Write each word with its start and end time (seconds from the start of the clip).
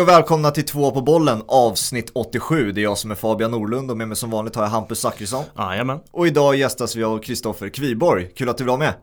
Hej 0.00 0.02
och 0.02 0.08
välkomna 0.08 0.50
till 0.50 0.64
två 0.64 0.90
på 0.90 1.00
bollen 1.00 1.42
avsnitt 1.48 2.10
87. 2.14 2.72
Det 2.72 2.80
är 2.80 2.82
jag 2.82 2.98
som 2.98 3.10
är 3.10 3.14
Fabian 3.14 3.50
Norlund 3.50 3.90
och 3.90 3.96
med 3.96 4.08
mig 4.08 4.16
som 4.16 4.30
vanligt 4.30 4.56
har 4.56 4.62
jag 4.62 4.70
Hampus 4.70 5.00
Zachrisson. 5.00 5.44
Jajamän. 5.58 6.00
Och 6.10 6.26
idag 6.26 6.56
gästas 6.56 6.96
vi 6.96 7.04
av 7.04 7.18
Kristoffer 7.18 7.68
Kviborg. 7.68 8.28
Kul 8.36 8.48
att 8.48 8.58
du 8.58 8.64
vill 8.64 8.68
vara 8.68 8.78
med. 8.78 8.94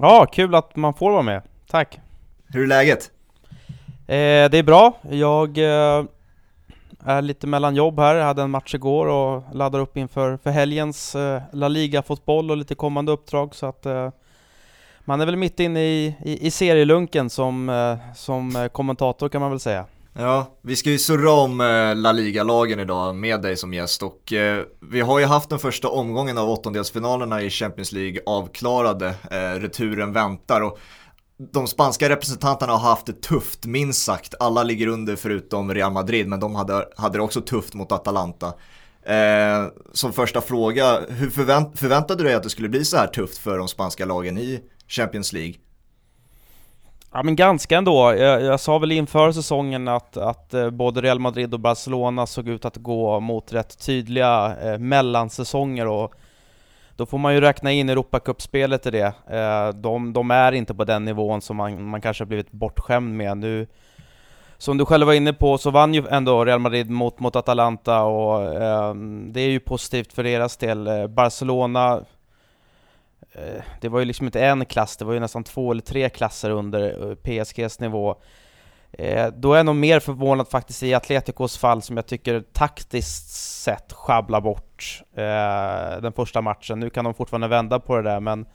Ja, 0.00 0.26
kul 0.32 0.54
att 0.54 0.76
man 0.76 0.94
får 0.94 1.10
vara 1.10 1.22
med. 1.22 1.42
Tack. 1.70 2.00
Hur 2.46 2.62
är 2.62 2.66
läget? 2.66 3.10
Eh, 4.06 4.50
det 4.50 4.58
är 4.58 4.62
bra. 4.62 4.92
Jag 5.10 5.58
eh, 5.58 6.04
är 7.04 7.22
lite 7.22 7.46
mellan 7.46 7.74
jobb 7.74 7.98
här. 7.98 8.14
Jag 8.14 8.24
hade 8.24 8.42
en 8.42 8.50
match 8.50 8.74
igår 8.74 9.06
och 9.06 9.42
laddar 9.52 9.78
upp 9.78 9.96
inför 9.96 10.36
för 10.36 10.50
helgens 10.50 11.14
eh, 11.14 11.42
La 11.52 11.68
Liga-fotboll 11.68 12.50
och 12.50 12.56
lite 12.56 12.74
kommande 12.74 13.12
uppdrag 13.12 13.54
så 13.54 13.66
att 13.66 13.86
eh, 13.86 14.10
man 15.00 15.20
är 15.20 15.26
väl 15.26 15.36
mitt 15.36 15.60
inne 15.60 15.80
i, 15.80 16.16
i, 16.24 16.46
i 16.46 16.50
serielunken 16.50 17.30
som, 17.30 17.68
eh, 17.68 18.14
som 18.14 18.56
eh, 18.56 18.66
kommentator 18.66 19.28
kan 19.28 19.40
man 19.40 19.50
väl 19.50 19.60
säga. 19.60 19.86
Ja, 20.14 20.58
vi 20.62 20.76
ska 20.76 20.90
ju 20.90 20.98
surra 20.98 21.30
om 21.30 21.60
eh, 21.60 21.96
La 21.96 22.12
Liga-lagen 22.12 22.80
idag 22.80 23.16
med 23.16 23.42
dig 23.42 23.56
som 23.56 23.74
gäst 23.74 24.02
och 24.02 24.32
eh, 24.32 24.64
vi 24.80 25.00
har 25.00 25.18
ju 25.18 25.24
haft 25.24 25.50
den 25.50 25.58
första 25.58 25.88
omgången 25.88 26.38
av 26.38 26.50
åttondelsfinalerna 26.50 27.42
i 27.42 27.50
Champions 27.50 27.92
League 27.92 28.20
avklarade. 28.26 29.14
Eh, 29.30 29.60
returen 29.60 30.12
väntar 30.12 30.60
och 30.60 30.78
de 31.52 31.66
spanska 31.66 32.08
representanterna 32.08 32.72
har 32.72 32.90
haft 32.90 33.06
det 33.06 33.22
tufft 33.22 33.66
minst 33.66 34.02
sagt. 34.02 34.34
Alla 34.40 34.62
ligger 34.62 34.86
under 34.86 35.16
förutom 35.16 35.74
Real 35.74 35.92
Madrid 35.92 36.28
men 36.28 36.40
de 36.40 36.54
hade, 36.54 36.88
hade 36.96 37.18
det 37.18 37.22
också 37.22 37.40
tufft 37.40 37.74
mot 37.74 37.92
Atalanta. 37.92 38.46
Eh, 39.02 39.66
som 39.92 40.12
första 40.12 40.40
fråga, 40.40 41.00
hur 41.08 41.30
förvänt, 41.30 41.78
förväntade 41.78 42.22
du 42.22 42.28
dig 42.28 42.34
att 42.34 42.42
det 42.42 42.50
skulle 42.50 42.68
bli 42.68 42.84
så 42.84 42.96
här 42.96 43.06
tufft 43.06 43.38
för 43.38 43.58
de 43.58 43.68
spanska 43.68 44.04
lagen 44.04 44.38
i 44.38 44.60
Champions 44.88 45.32
League? 45.32 45.54
Ja 47.12 47.22
men 47.22 47.36
ganska 47.36 47.78
ändå. 47.78 48.14
Jag, 48.18 48.42
jag 48.42 48.60
sa 48.60 48.78
väl 48.78 48.92
inför 48.92 49.32
säsongen 49.32 49.88
att, 49.88 50.16
att 50.16 50.54
eh, 50.54 50.70
både 50.70 51.00
Real 51.00 51.18
Madrid 51.18 51.54
och 51.54 51.60
Barcelona 51.60 52.26
såg 52.26 52.48
ut 52.48 52.64
att 52.64 52.76
gå 52.76 53.20
mot 53.20 53.52
rätt 53.52 53.86
tydliga 53.86 54.56
eh, 54.62 54.78
mellansäsonger 54.78 55.86
och 55.86 56.14
då 56.96 57.06
får 57.06 57.18
man 57.18 57.34
ju 57.34 57.40
räkna 57.40 57.72
in 57.72 57.88
Europacupspelet 57.88 58.86
i 58.86 58.90
det. 58.90 59.12
Eh, 59.30 59.68
de, 59.68 60.12
de, 60.12 60.30
är 60.30 60.52
inte 60.52 60.74
på 60.74 60.84
den 60.84 61.04
nivån 61.04 61.40
som 61.40 61.56
man, 61.56 61.84
man 61.84 62.00
kanske 62.00 62.24
har 62.24 62.26
blivit 62.26 62.52
bortskämd 62.52 63.16
med 63.16 63.38
nu. 63.38 63.66
Som 64.58 64.78
du 64.78 64.84
själv 64.84 65.06
var 65.06 65.14
inne 65.14 65.32
på 65.32 65.58
så 65.58 65.70
vann 65.70 65.94
ju 65.94 66.04
ändå 66.10 66.44
Real 66.44 66.58
Madrid 66.60 66.90
mot, 66.90 67.20
mot 67.20 67.36
Atalanta 67.36 68.02
och 68.02 68.42
eh, 68.42 68.94
det 69.26 69.40
är 69.40 69.48
ju 69.48 69.60
positivt 69.60 70.12
för 70.12 70.22
deras 70.22 70.56
del. 70.56 70.86
Eh, 70.86 71.06
Barcelona 71.06 72.00
Eh, 73.40 73.62
det 73.80 73.88
var 73.88 73.98
ju 73.98 74.04
liksom 74.04 74.26
inte 74.26 74.44
en 74.44 74.64
klass, 74.64 74.96
det 74.96 75.04
var 75.04 75.12
ju 75.12 75.20
nästan 75.20 75.44
två 75.44 75.70
eller 75.70 75.82
tre 75.82 76.08
klasser 76.08 76.50
under 76.50 77.10
eh, 77.10 77.14
PSGs 77.14 77.80
nivå. 77.80 78.16
Eh, 78.92 79.26
då 79.26 79.52
är 79.52 79.56
jag 79.56 79.66
nog 79.66 79.76
mer 79.76 80.00
förvånad 80.00 80.48
faktiskt 80.48 80.82
i 80.82 80.94
Atleticos 80.94 81.58
fall 81.58 81.82
som 81.82 81.96
jag 81.96 82.06
tycker 82.06 82.40
taktiskt 82.52 83.30
sett 83.62 83.92
sjabblar 83.92 84.40
bort 84.40 85.02
den 86.02 86.12
första 86.12 86.40
matchen. 86.40 86.80
Nu 86.80 86.90
kan 86.90 87.04
de 87.04 87.14
fortfarande 87.14 87.48
vända 87.48 87.80
på 87.80 87.96
det 87.96 88.02
där 88.02 88.20
men 88.20 88.46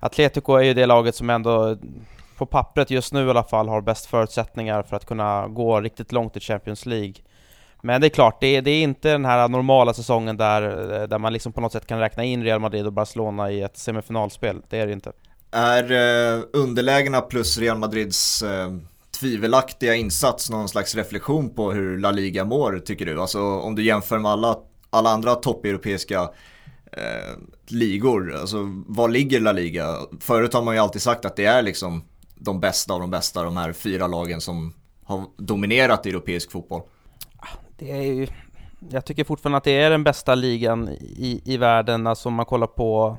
Atletico 0.00 0.54
är 0.54 0.62
ju 0.62 0.74
det 0.74 0.86
laget 0.86 1.14
som 1.14 1.30
ändå 1.30 1.76
på 2.36 2.46
pappret 2.46 2.90
just 2.90 3.12
nu 3.12 3.26
i 3.26 3.30
alla 3.30 3.44
fall 3.44 3.68
har 3.68 3.80
bäst 3.80 4.06
förutsättningar 4.06 4.82
för 4.82 4.96
att 4.96 5.06
kunna 5.06 5.48
gå 5.48 5.80
riktigt 5.80 6.12
långt 6.12 6.36
i 6.36 6.40
Champions 6.40 6.86
League. 6.86 7.14
Men 7.82 8.00
det 8.00 8.06
är 8.06 8.08
klart, 8.08 8.40
det 8.40 8.46
är, 8.46 8.62
det 8.62 8.70
är, 8.70 8.82
inte 8.82 9.12
den 9.12 9.24
här 9.24 9.48
normala 9.48 9.94
säsongen 9.94 10.36
där, 10.36 10.60
där 11.06 11.18
man 11.18 11.32
liksom 11.32 11.52
på 11.52 11.60
något 11.60 11.72
sätt 11.72 11.86
kan 11.86 11.98
räkna 11.98 12.24
in 12.24 12.44
Real 12.44 12.60
Madrid 12.60 12.86
och 12.86 12.92
Barcelona 12.92 13.50
i 13.50 13.62
ett 13.62 13.76
semifinalspel. 13.76 14.62
Det 14.68 14.78
är 14.78 14.86
det 14.86 14.92
inte. 14.92 15.12
Är 15.50 15.92
eh, 15.92 16.42
underlägena 16.52 17.20
plus 17.20 17.58
Real 17.58 17.78
Madrids 17.78 18.42
eh, 18.42 18.70
tvivelaktiga 19.20 19.94
insats 19.94 20.50
någon 20.50 20.68
slags 20.68 20.94
reflektion 20.94 21.54
på 21.54 21.72
hur 21.72 21.98
La 21.98 22.10
Liga 22.10 22.44
mår 22.44 22.78
tycker 22.78 23.06
du? 23.06 23.20
Alltså 23.20 23.40
om 23.42 23.74
du 23.74 23.84
jämför 23.84 24.18
med 24.18 24.30
alla, 24.30 24.56
alla 24.90 25.10
andra 25.10 25.34
toppeuropeiska 25.34 26.20
eh, 26.92 27.36
ligor, 27.66 28.34
alltså 28.34 28.56
var 28.86 29.08
ligger 29.08 29.40
La 29.40 29.52
Liga? 29.52 29.96
Förut 30.20 30.54
har 30.54 30.62
man 30.62 30.74
ju 30.74 30.80
alltid 30.80 31.02
sagt 31.02 31.24
att 31.24 31.36
det 31.36 31.44
är 31.44 31.62
liksom 31.62 32.04
de 32.34 32.60
bästa 32.60 32.94
av 32.94 33.00
de 33.00 33.10
bästa, 33.10 33.42
de 33.42 33.56
här 33.56 33.72
fyra 33.72 34.06
lagen 34.06 34.40
som 34.40 34.74
har 35.04 35.24
dominerat 35.36 36.06
europeisk 36.06 36.50
fotboll 36.50 36.82
det 37.80 37.90
är 37.90 38.02
ju, 38.02 38.26
jag 38.90 39.04
tycker 39.04 39.24
fortfarande 39.24 39.58
att 39.58 39.64
det 39.64 39.80
är 39.82 39.90
den 39.90 40.04
bästa 40.04 40.34
ligan 40.34 40.88
i, 41.00 41.42
i 41.44 41.56
världen, 41.56 42.06
alltså 42.06 42.28
om 42.28 42.34
man 42.34 42.46
kollar 42.46 42.66
på 42.66 43.16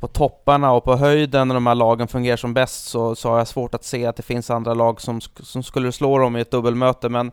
på 0.00 0.08
topparna 0.08 0.72
och 0.72 0.84
på 0.84 0.96
höjden 0.96 1.48
när 1.48 1.54
de 1.54 1.66
här 1.66 1.74
lagen 1.74 2.08
fungerar 2.08 2.36
som 2.36 2.54
bäst 2.54 2.84
så, 2.84 3.14
så 3.14 3.30
har 3.30 3.38
jag 3.38 3.48
svårt 3.48 3.74
att 3.74 3.84
se 3.84 4.06
att 4.06 4.16
det 4.16 4.22
finns 4.22 4.50
andra 4.50 4.74
lag 4.74 5.00
som, 5.00 5.20
som 5.20 5.62
skulle 5.62 5.92
slå 5.92 6.18
dem 6.18 6.36
i 6.36 6.40
ett 6.40 6.50
dubbelmöte. 6.50 7.08
Men 7.08 7.32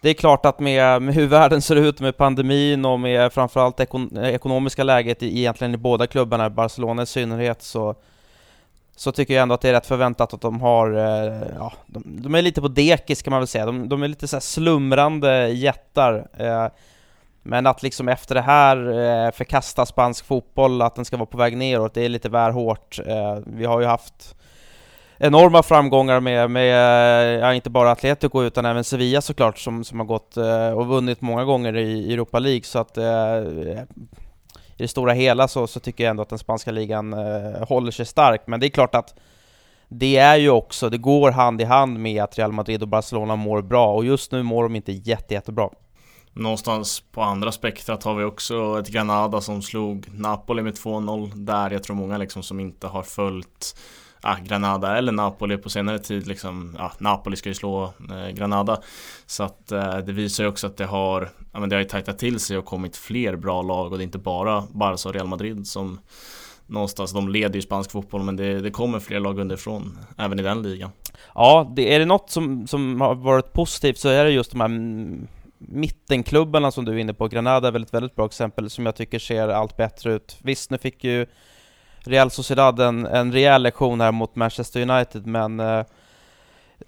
det 0.00 0.10
är 0.10 0.14
klart 0.14 0.46
att 0.46 0.60
med, 0.60 1.02
med 1.02 1.14
hur 1.14 1.26
världen 1.26 1.62
ser 1.62 1.76
ut 1.76 2.00
med 2.00 2.16
pandemin 2.16 2.84
och 2.84 3.00
med 3.00 3.32
framförallt 3.32 3.80
ekon, 3.80 4.16
ekonomiska 4.16 4.84
läget 4.84 5.22
i, 5.22 5.38
egentligen 5.38 5.74
i 5.74 5.76
båda 5.76 6.06
klubbarna, 6.06 6.50
Barcelona 6.50 7.02
i 7.02 7.06
synnerhet, 7.06 7.62
så, 7.62 7.94
så 9.02 9.12
tycker 9.12 9.34
jag 9.34 9.42
ändå 9.42 9.54
att 9.54 9.60
det 9.60 9.68
är 9.68 9.72
rätt 9.72 9.86
förväntat 9.86 10.34
att 10.34 10.40
de 10.40 10.60
har, 10.60 10.92
eh, 10.92 11.48
ja, 11.58 11.72
de, 11.86 12.02
de 12.22 12.34
är 12.34 12.42
lite 12.42 12.60
på 12.60 12.68
dekis 12.68 13.22
kan 13.22 13.30
man 13.30 13.40
väl 13.40 13.46
säga, 13.46 13.66
de, 13.66 13.88
de 13.88 14.02
är 14.02 14.08
lite 14.08 14.28
så 14.28 14.40
slumrande 14.40 15.48
jättar. 15.48 16.28
Eh, 16.38 16.66
men 17.42 17.66
att 17.66 17.82
liksom 17.82 18.08
efter 18.08 18.34
det 18.34 18.40
här 18.40 18.76
eh, 18.76 19.30
förkasta 19.32 19.86
spansk 19.86 20.24
fotboll, 20.24 20.82
att 20.82 20.94
den 20.94 21.04
ska 21.04 21.16
vara 21.16 21.26
på 21.26 21.38
väg 21.38 21.56
neråt, 21.56 21.94
det 21.94 22.04
är 22.04 22.08
lite 22.08 22.28
väl 22.28 22.52
hårt. 22.52 22.98
Eh, 23.06 23.38
vi 23.46 23.64
har 23.64 23.80
ju 23.80 23.86
haft 23.86 24.36
enorma 25.18 25.62
framgångar 25.62 26.20
med, 26.20 26.50
med 26.50 27.40
ja, 27.40 27.54
inte 27.54 27.70
bara 27.70 27.90
Atletico 27.90 28.42
utan 28.42 28.64
även 28.64 28.84
Sevilla 28.84 29.20
såklart 29.20 29.58
som, 29.58 29.84
som 29.84 29.98
har 29.98 30.06
gått 30.06 30.36
eh, 30.36 30.70
och 30.70 30.86
vunnit 30.86 31.20
många 31.20 31.44
gånger 31.44 31.76
i 31.76 32.12
Europa 32.12 32.38
League 32.38 32.64
så 32.64 32.78
att 32.78 32.98
eh, 32.98 33.04
i 34.76 34.82
det 34.82 34.88
stora 34.88 35.12
hela 35.12 35.48
så, 35.48 35.66
så 35.66 35.80
tycker 35.80 36.04
jag 36.04 36.10
ändå 36.10 36.22
att 36.22 36.28
den 36.28 36.38
spanska 36.38 36.70
ligan 36.70 37.12
eh, 37.12 37.68
håller 37.68 37.90
sig 37.90 38.06
stark, 38.06 38.42
men 38.46 38.60
det 38.60 38.66
är 38.66 38.70
klart 38.70 38.94
att 38.94 39.14
det 39.88 40.16
är 40.16 40.36
ju 40.36 40.50
också, 40.50 40.90
det 40.90 40.98
går 40.98 41.30
hand 41.30 41.60
i 41.60 41.64
hand 41.64 41.98
med 41.98 42.22
att 42.22 42.38
Real 42.38 42.52
Madrid 42.52 42.82
och 42.82 42.88
Barcelona 42.88 43.36
mår 43.36 43.62
bra, 43.62 43.94
och 43.94 44.04
just 44.04 44.32
nu 44.32 44.42
mår 44.42 44.62
de 44.62 44.76
inte 44.76 44.92
jätte, 44.92 45.34
jättebra. 45.34 45.68
Någonstans 46.32 47.00
på 47.12 47.22
andra 47.22 47.52
spektrat 47.52 48.04
har 48.04 48.14
vi 48.14 48.24
också 48.24 48.78
ett 48.80 48.88
Granada 48.88 49.40
som 49.40 49.62
slog 49.62 50.06
Napoli 50.12 50.62
med 50.62 50.74
2-0 50.74 51.30
där. 51.34 51.70
Jag 51.70 51.82
tror 51.82 51.96
många 51.96 52.18
liksom 52.18 52.42
som 52.42 52.60
inte 52.60 52.86
har 52.86 53.02
följt 53.02 53.76
ah, 54.22 54.36
Granada 54.44 54.96
eller 54.96 55.12
Napoli 55.12 55.56
på 55.56 55.70
senare 55.70 55.98
tid 55.98 56.26
liksom, 56.26 56.76
ah, 56.78 56.90
Napoli 56.98 57.36
ska 57.36 57.48
ju 57.48 57.54
slå 57.54 57.84
eh, 58.10 58.30
Granada. 58.34 58.80
Så 59.26 59.42
att 59.42 59.72
eh, 59.72 59.96
det 59.96 60.12
visar 60.12 60.44
ju 60.44 60.50
också 60.50 60.66
att 60.66 60.76
det 60.76 60.86
har, 60.86 61.30
ja, 61.52 61.60
men 61.60 61.68
det 61.68 61.76
har 61.76 61.80
ju 61.80 61.88
tajtat 61.88 62.18
till 62.18 62.40
sig 62.40 62.58
och 62.58 62.64
kommit 62.64 62.96
fler 62.96 63.36
bra 63.36 63.62
lag 63.62 63.92
och 63.92 63.98
det 63.98 64.02
är 64.02 64.06
inte 64.06 64.18
bara 64.18 64.64
Barca 64.72 65.08
och 65.08 65.14
Real 65.14 65.26
Madrid 65.26 65.66
som 65.66 65.98
någonstans, 66.66 67.12
de 67.12 67.28
leder 67.28 67.54
ju 67.54 67.62
spansk 67.62 67.90
fotboll 67.90 68.22
men 68.22 68.36
det, 68.36 68.60
det 68.60 68.70
kommer 68.70 69.00
fler 69.00 69.20
lag 69.20 69.38
underifrån 69.38 69.98
även 70.18 70.38
i 70.38 70.42
den 70.42 70.62
ligan. 70.62 70.90
Ja, 71.34 71.72
det, 71.76 71.94
är 71.94 71.98
det 71.98 72.04
något 72.04 72.30
som, 72.30 72.66
som 72.66 73.00
har 73.00 73.14
varit 73.14 73.52
positivt 73.52 73.98
så 73.98 74.08
är 74.08 74.24
det 74.24 74.30
just 74.30 74.50
de 74.50 74.60
här 74.60 74.70
mittenklubbarna 75.58 76.70
som 76.70 76.84
du 76.84 76.92
är 76.92 76.96
inne 76.96 77.14
på. 77.14 77.28
Granada 77.28 77.68
är 77.68 77.72
väl 77.72 77.82
ett 77.82 77.94
väldigt 77.94 78.16
bra 78.16 78.26
exempel 78.26 78.70
som 78.70 78.86
jag 78.86 78.96
tycker 78.96 79.18
ser 79.18 79.48
allt 79.48 79.76
bättre 79.76 80.12
ut. 80.14 80.36
Visst, 80.42 80.70
nu 80.70 80.78
fick 80.78 81.04
ju 81.04 81.26
Real 82.04 82.30
Sociedad 82.30 82.80
en, 82.80 83.06
en 83.06 83.32
rejäl 83.32 83.62
lektion 83.62 84.00
här 84.00 84.12
mot 84.12 84.36
Manchester 84.36 84.90
United, 84.90 85.26
men 85.26 85.60
eh, 85.60 85.84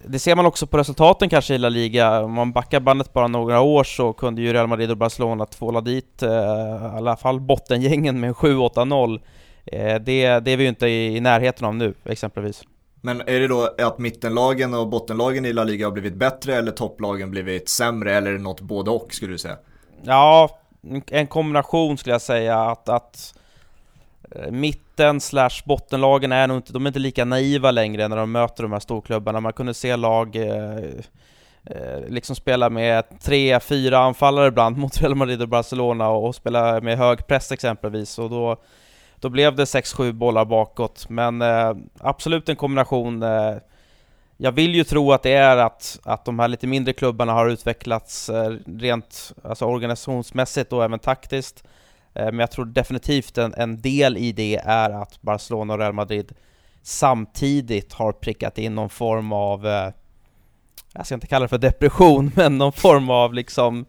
det 0.05 0.19
ser 0.19 0.37
man 0.37 0.47
också 0.47 0.67
på 0.67 0.79
resultaten 0.79 1.29
kanske 1.29 1.55
i 1.55 1.59
La 1.59 1.69
Liga. 1.69 2.21
Om 2.21 2.33
man 2.33 2.53
backar 2.53 2.81
bandet 2.81 3.13
bara 3.13 3.29
några 3.29 3.61
år 3.61 3.85
så 3.85 4.13
kunde 4.13 4.43
ju 4.43 4.53
Real 4.53 4.67
Madrid 4.67 4.91
och 4.91 4.97
Barcelona 4.97 5.47
tvåla 5.47 5.81
dit 5.81 6.23
eh, 6.23 6.31
i 6.31 6.97
alla 6.97 7.17
fall 7.17 7.41
bottengängen 7.41 8.21
med 8.21 8.33
7-8-0. 8.33 9.21
Eh, 9.65 10.01
det, 10.01 10.41
det 10.41 10.51
är 10.51 10.57
vi 10.57 10.63
ju 10.63 10.69
inte 10.69 10.87
i, 10.87 11.17
i 11.17 11.21
närheten 11.21 11.67
av 11.67 11.75
nu, 11.75 11.95
exempelvis. 12.05 12.63
Men 13.01 13.21
är 13.21 13.41
det 13.41 13.49
då 13.49 13.75
att 13.79 13.99
mittenlagen 13.99 14.75
och 14.75 14.89
bottenlagen 14.89 15.45
i 15.45 15.53
La 15.53 15.65
Liga 15.65 15.87
har 15.87 15.93
blivit 15.93 16.15
bättre 16.15 16.55
eller 16.55 16.73
topplagen 16.73 17.31
blivit 17.31 17.69
sämre 17.69 18.15
eller 18.15 18.39
något 18.39 18.61
både 18.61 18.91
och 18.91 19.15
skulle 19.15 19.33
du 19.33 19.39
säga? 19.39 19.57
Ja, 20.03 20.59
en 21.11 21.27
kombination 21.27 21.99
skulle 21.99 22.15
jag 22.15 22.23
säga 22.23 22.61
att, 22.61 22.89
att 22.89 23.35
Eh, 24.31 24.51
mitten 24.95 25.21
slash 25.21 25.63
bottenlagen 25.65 26.33
är 26.33 26.47
nog 26.47 26.59
inte, 26.59 26.73
de 26.73 26.87
är 26.87 26.89
inte 26.89 26.99
lika 26.99 27.25
naiva 27.25 27.71
längre 27.71 28.09
när 28.09 28.17
de 28.17 28.33
möter 28.33 28.63
de 28.63 28.73
här 28.73 28.81
storklubbarna. 28.81 29.41
Man 29.41 29.53
kunde 29.53 29.75
se 29.75 29.97
lag 29.97 30.37
eh, 30.37 30.79
eh, 31.65 32.09
liksom 32.09 32.37
spela 32.37 32.71
med 32.71 33.05
tre, 33.21 33.61
fyra 33.61 33.99
anfallare 33.99 34.49
ibland 34.49 34.77
mot 34.77 35.01
Real 35.03 35.15
Madrid 35.15 35.43
och 35.43 35.49
Barcelona 35.49 36.09
och 36.09 36.35
spela 36.35 36.81
med 36.81 36.99
hög 36.99 37.27
press 37.27 37.53
exempelvis 37.53 38.19
och 38.19 38.31
då, 38.31 38.57
då 39.21 39.29
blev 39.29 39.57
det 39.57 39.65
6-7 39.65 40.13
bollar 40.13 40.45
bakåt. 40.45 41.09
Men 41.09 41.43
eh, 41.43 41.73
absolut 42.01 42.49
en 42.49 42.57
kombination. 42.57 43.23
Eh, 43.23 43.55
jag 44.37 44.53
vill 44.53 44.75
ju 44.75 44.85
tro 44.85 45.13
att 45.13 45.23
det 45.23 45.33
är 45.33 45.57
att, 45.57 46.01
att 46.05 46.25
de 46.25 46.39
här 46.39 46.49
lite 46.49 46.67
mindre 46.67 46.93
klubbarna 46.93 47.33
har 47.33 47.49
utvecklats 47.49 48.29
eh, 48.29 48.53
rent 48.67 49.33
alltså 49.45 49.65
organisationsmässigt 49.65 50.73
och 50.73 50.85
även 50.85 50.99
taktiskt 50.99 51.65
Eh, 52.15 52.25
men 52.25 52.39
jag 52.39 52.51
tror 52.51 52.65
definitivt 52.65 53.39
en, 53.39 53.55
en 53.55 53.81
del 53.81 54.17
i 54.17 54.33
det 54.33 54.57
är 54.57 54.91
att 54.91 55.23
Barcelona 55.23 55.73
och 55.73 55.79
Real 55.79 55.93
Madrid 55.93 56.33
samtidigt 56.83 57.93
har 57.93 58.13
prickat 58.13 58.59
in 58.59 58.75
någon 58.75 58.91
form 58.91 59.33
av 59.33 59.67
eh, 59.67 59.91
jag 60.95 61.07
ska 61.07 61.15
inte 61.15 61.27
kalla 61.27 61.43
det 61.43 61.49
för 61.49 61.59
depression, 61.59 62.31
men 62.37 62.59
någon 62.59 62.73
form 62.73 63.11
av 63.11 63.35
liksom 63.35 63.85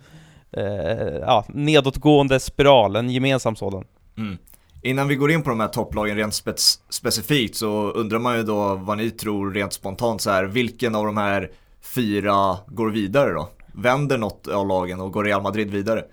eh, 0.51 1.15
ja, 1.21 1.45
nedåtgående 1.47 2.39
spiral, 2.39 2.95
en 2.95 3.09
gemensam 3.09 3.55
sådan. 3.55 3.83
Mm. 4.17 4.37
Innan 4.81 5.07
vi 5.07 5.15
går 5.15 5.31
in 5.31 5.41
på 5.41 5.49
de 5.49 5.59
här 5.59 5.67
topplagen 5.67 6.17
rent 6.17 6.33
spe 6.33 6.53
specifikt 6.89 7.55
så 7.55 7.91
undrar 7.91 8.19
man 8.19 8.37
ju 8.37 8.43
då 8.43 8.75
vad 8.75 8.97
ni 8.97 9.11
tror 9.11 9.51
rent 9.51 9.73
spontant 9.73 10.21
så 10.21 10.29
här, 10.29 10.43
vilken 10.43 10.95
av 10.95 11.05
de 11.05 11.17
här 11.17 11.51
fyra 11.95 12.57
går 12.67 12.89
vidare 12.89 13.33
då? 13.33 13.49
Vänder 13.73 14.17
något 14.17 14.47
av 14.47 14.67
lagen 14.67 15.01
och 15.01 15.11
går 15.11 15.23
Real 15.23 15.41
Madrid 15.41 15.71
vidare? 15.71 16.05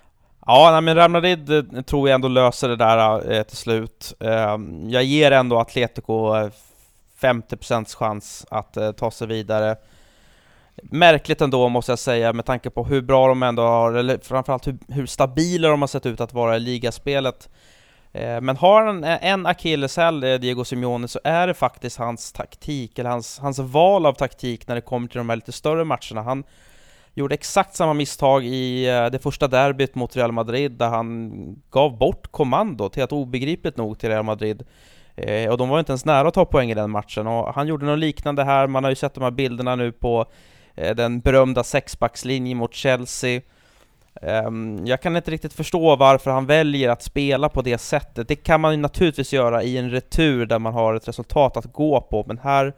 Ja, 0.45 0.69
nej, 0.71 0.81
men 0.81 0.95
Real 0.95 1.11
Madrid 1.11 1.49
eh, 1.49 1.81
tror 1.81 2.09
jag 2.09 2.15
ändå 2.15 2.27
löser 2.27 2.69
det 2.69 2.75
där 2.75 3.31
eh, 3.31 3.43
till 3.43 3.57
slut. 3.57 4.13
Eh, 4.19 4.57
jag 4.87 5.03
ger 5.03 5.31
ändå 5.31 5.59
Atletico 5.59 6.35
eh, 6.35 6.49
50% 7.21 7.95
chans 7.95 8.45
att 8.49 8.77
eh, 8.77 8.91
ta 8.91 9.11
sig 9.11 9.27
vidare. 9.27 9.75
Märkligt 10.83 11.41
ändå 11.41 11.69
måste 11.69 11.91
jag 11.91 11.99
säga 11.99 12.33
med 12.33 12.45
tanke 12.45 12.69
på 12.69 12.83
hur 12.83 13.01
bra 13.01 13.27
de 13.27 13.43
ändå 13.43 13.61
har, 13.61 13.93
eller 13.93 14.17
framförallt 14.17 14.67
hur, 14.67 14.77
hur 14.87 15.05
stabila 15.05 15.67
de 15.67 15.81
har 15.81 15.87
sett 15.87 16.05
ut 16.05 16.21
att 16.21 16.33
vara 16.33 16.55
i 16.55 16.59
ligaspelet. 16.59 17.49
Eh, 18.13 18.41
men 18.41 18.57
har 18.57 18.85
han 18.85 19.03
en 19.03 19.45
akilleshäl, 19.45 20.23
eh, 20.23 20.33
Diego 20.33 20.65
Simeone, 20.65 21.07
så 21.07 21.19
är 21.23 21.47
det 21.47 21.53
faktiskt 21.53 21.97
hans 21.97 22.31
taktik, 22.31 22.99
eller 22.99 23.09
hans, 23.09 23.39
hans 23.39 23.59
val 23.59 24.05
av 24.05 24.13
taktik 24.13 24.67
när 24.67 24.75
det 24.75 24.81
kommer 24.81 25.07
till 25.07 25.17
de 25.17 25.29
här 25.29 25.35
lite 25.35 25.51
större 25.51 25.83
matcherna. 25.83 26.21
Han 26.21 26.43
gjorde 27.13 27.35
exakt 27.35 27.75
samma 27.75 27.93
misstag 27.93 28.45
i 28.45 28.89
eh, 28.89 29.05
det 29.05 29.19
första 29.19 29.47
derbyt 29.47 29.95
mot 29.95 30.15
Real 30.15 30.31
Madrid, 30.31 30.71
där 30.71 30.89
han 30.89 31.31
gav 31.69 31.97
bort 31.97 32.31
kommando 32.31 32.89
till 32.89 33.03
att 33.03 33.11
obegripligt 33.11 33.77
nog 33.77 33.99
till 33.99 34.09
Real 34.09 34.25
Madrid. 34.25 34.63
Eh, 35.15 35.51
och 35.51 35.57
de 35.57 35.69
var 35.69 35.79
inte 35.79 35.91
ens 35.91 36.05
nära 36.05 36.27
att 36.27 36.33
ta 36.33 36.45
poäng 36.45 36.71
i 36.71 36.73
den 36.73 36.91
matchen, 36.91 37.27
och 37.27 37.53
han 37.53 37.67
gjorde 37.67 37.85
något 37.85 37.99
liknande 37.99 38.43
här, 38.43 38.67
man 38.67 38.83
har 38.83 38.91
ju 38.91 38.95
sett 38.95 39.13
de 39.13 39.23
här 39.23 39.31
bilderna 39.31 39.75
nu 39.75 39.91
på 39.91 40.25
eh, 40.75 40.95
den 40.95 41.19
berömda 41.19 41.63
sexbackslinjen 41.63 42.57
mot 42.57 42.73
Chelsea. 42.73 43.41
Eh, 44.21 44.49
jag 44.85 45.01
kan 45.01 45.15
inte 45.15 45.31
riktigt 45.31 45.53
förstå 45.53 45.95
varför 45.95 46.31
han 46.31 46.45
väljer 46.45 46.89
att 46.89 47.03
spela 47.03 47.49
på 47.49 47.61
det 47.61 47.77
sättet. 47.77 48.27
Det 48.27 48.35
kan 48.35 48.61
man 48.61 48.71
ju 48.71 48.77
naturligtvis 48.77 49.33
göra 49.33 49.63
i 49.63 49.77
en 49.77 49.89
retur 49.89 50.45
där 50.45 50.59
man 50.59 50.73
har 50.73 50.93
ett 50.93 51.07
resultat 51.07 51.57
att 51.57 51.73
gå 51.73 52.01
på, 52.01 52.23
men 52.27 52.37
här 52.37 52.73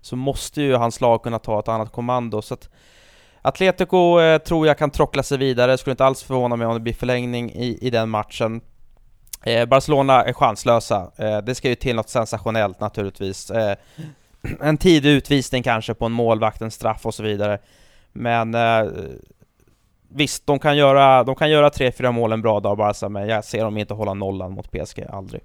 så 0.00 0.16
måste 0.16 0.62
ju 0.62 0.74
hans 0.74 1.00
lag 1.00 1.22
kunna 1.22 1.38
ta 1.38 1.58
ett 1.58 1.68
annat 1.68 1.92
kommando. 1.92 2.42
Så 2.42 2.54
att 2.54 2.68
Atletico 3.42 4.20
eh, 4.20 4.38
tror 4.38 4.66
jag 4.66 4.78
kan 4.78 4.90
trockla 4.90 5.22
sig 5.22 5.38
vidare, 5.38 5.78
skulle 5.78 5.92
inte 5.92 6.04
alls 6.04 6.22
förvåna 6.22 6.56
mig 6.56 6.66
om 6.66 6.74
det 6.74 6.80
blir 6.80 6.92
förlängning 6.92 7.50
i, 7.50 7.78
i 7.80 7.90
den 7.90 8.08
matchen. 8.10 8.60
Eh, 9.44 9.66
Barcelona 9.66 10.24
är 10.24 10.32
chanslösa, 10.32 11.10
eh, 11.16 11.38
det 11.38 11.54
ska 11.54 11.68
ju 11.68 11.74
till 11.74 11.96
något 11.96 12.08
sensationellt 12.08 12.80
naturligtvis. 12.80 13.50
Eh, 13.50 13.76
en 14.60 14.76
tidig 14.76 15.10
utvisning 15.10 15.62
kanske 15.62 15.94
på 15.94 16.06
en 16.06 16.12
målvakt, 16.12 16.62
en 16.62 16.70
straff 16.70 17.06
och 17.06 17.14
så 17.14 17.22
vidare. 17.22 17.58
Men 18.12 18.54
eh, 18.54 18.84
Visst, 20.12 20.46
de 20.46 20.58
kan 20.58 20.76
göra, 20.76 21.24
de 21.24 21.34
kan 21.34 21.50
göra 21.50 21.68
3-4 21.68 22.12
mål 22.12 22.32
en 22.32 22.42
bra 22.42 22.60
dag 22.60 22.76
Barca, 22.76 23.08
men 23.08 23.28
jag 23.28 23.44
ser 23.44 23.64
dem 23.64 23.76
inte 23.76 23.94
hålla 23.94 24.14
nollan 24.14 24.52
mot 24.52 24.70
PSG, 24.70 25.04
aldrig. 25.10 25.42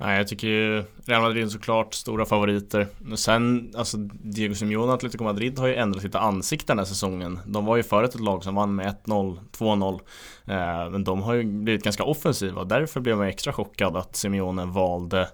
Nej, 0.00 0.16
jag 0.16 0.28
tycker 0.28 0.48
ju 0.48 0.84
Real 1.04 1.22
Madrid 1.22 1.50
såklart 1.50 1.94
stora 1.94 2.26
favoriter. 2.26 2.86
Sen, 3.16 3.72
alltså 3.76 3.96
Diego 4.12 4.54
Simeone 4.54 4.86
och 4.86 4.94
Atletico 4.94 5.24
Madrid 5.24 5.58
har 5.58 5.66
ju 5.66 5.74
ändrat 5.74 6.02
lite 6.02 6.18
ansikte 6.18 6.72
den 6.72 6.78
här 6.78 6.84
säsongen. 6.84 7.38
De 7.46 7.64
var 7.64 7.76
ju 7.76 7.82
förut 7.82 8.14
ett 8.14 8.20
lag 8.20 8.44
som 8.44 8.54
vann 8.54 8.74
med 8.74 8.94
1-0, 9.04 9.38
2-0. 9.58 10.00
Eh, 10.46 10.90
men 10.90 11.04
de 11.04 11.22
har 11.22 11.34
ju 11.34 11.44
blivit 11.44 11.84
ganska 11.84 12.04
offensiva 12.04 12.60
och 12.60 12.66
därför 12.66 13.00
blev 13.00 13.16
man 13.16 13.26
extra 13.26 13.52
chockad 13.52 13.96
att 13.96 14.16
Simeone 14.16 14.64
valde 14.64 15.28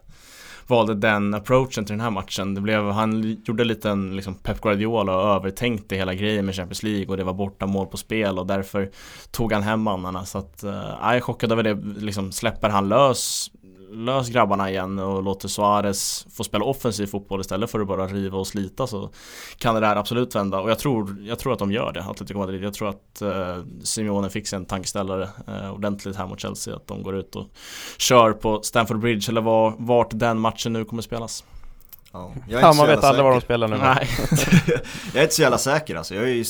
valde 0.67 0.95
den 0.95 1.35
approachen 1.35 1.85
till 1.85 1.93
den 1.93 2.01
här 2.01 2.11
matchen. 2.11 2.55
Det 2.55 2.61
blev, 2.61 2.91
han 2.91 3.37
gjorde 3.45 3.65
lite 3.65 3.91
en 3.91 4.17
liksom 4.17 4.35
Pep 4.35 4.61
Guardiola 4.61 5.17
och 5.17 5.29
övertänkte 5.29 5.97
hela 5.97 6.15
grejen 6.15 6.47
med 6.47 6.55
Champions 6.55 6.83
League 6.83 7.07
och 7.07 7.17
det 7.17 7.25
var 7.25 7.35
borta 7.35 7.67
mål 7.67 7.87
på 7.87 7.97
spel 7.97 8.39
och 8.39 8.47
därför 8.47 8.91
tog 9.31 9.53
han 9.53 9.63
hem 9.63 9.81
mannarna. 9.81 10.25
Så 10.25 10.39
att, 10.39 10.65
uh, 10.65 10.71
jag 11.01 11.17
är 11.17 11.21
chockad 11.21 11.53
över 11.53 11.63
det. 11.63 11.75
Liksom, 12.01 12.33
släpper 12.33 12.69
han 12.69 12.89
lös 12.89 13.51
lös 13.91 14.29
grabbarna 14.29 14.71
igen 14.71 14.99
och 14.99 15.23
låter 15.23 15.49
Suarez 15.49 16.27
få 16.37 16.45
spela 16.45 16.65
offensiv 16.65 17.07
fotboll 17.07 17.41
istället 17.41 17.71
för 17.71 17.81
att 17.81 17.87
bara 17.87 18.07
riva 18.07 18.39
och 18.39 18.47
slita 18.47 18.87
så 18.87 19.11
kan 19.59 19.75
det 19.75 19.81
där 19.81 19.97
absolut 19.97 20.35
vända 20.35 20.61
och 20.61 20.71
jag 20.71 20.79
tror, 20.79 21.17
jag 21.21 21.39
tror 21.39 21.53
att 21.53 21.59
de 21.59 21.73
gör 21.73 21.93
det, 21.93 22.05
Atletico 22.05 22.39
Madrid. 22.39 22.65
Jag 22.65 22.75
tror 22.75 22.89
att 22.89 23.23
eh, 23.23 23.65
Simeone 23.83 24.31
fixar 24.31 24.57
en 24.57 24.67
tankeställare 24.67 25.29
eh, 25.49 25.75
ordentligt 25.75 26.17
här 26.17 26.27
mot 26.27 26.41
Chelsea, 26.41 26.77
att 26.77 26.87
de 26.87 27.03
går 27.03 27.17
ut 27.17 27.37
och 27.37 27.47
kör 27.97 28.33
på 28.33 28.63
Stamford 28.63 28.99
Bridge 28.99 29.31
eller 29.31 29.41
var, 29.41 29.75
vart 29.79 30.11
den 30.11 30.39
matchen 30.39 30.73
nu 30.73 30.85
kommer 30.85 31.03
spelas. 31.03 31.45
Ja, 32.13 32.33
ja 32.49 32.73
man 32.73 32.87
vet 32.87 33.05
aldrig 33.05 33.25
var 33.25 33.33
de 33.33 33.41
spelar 33.41 33.69
nu. 33.69 33.77
Nej. 33.77 34.09
jag 35.07 35.17
är 35.17 35.23
inte 35.23 35.35
så 35.35 35.43
jävla 35.43 35.59
säker 35.59 35.97
alltså. 35.97 36.15
Jag 36.15 36.25
är 36.25 36.29
ju 36.29 36.45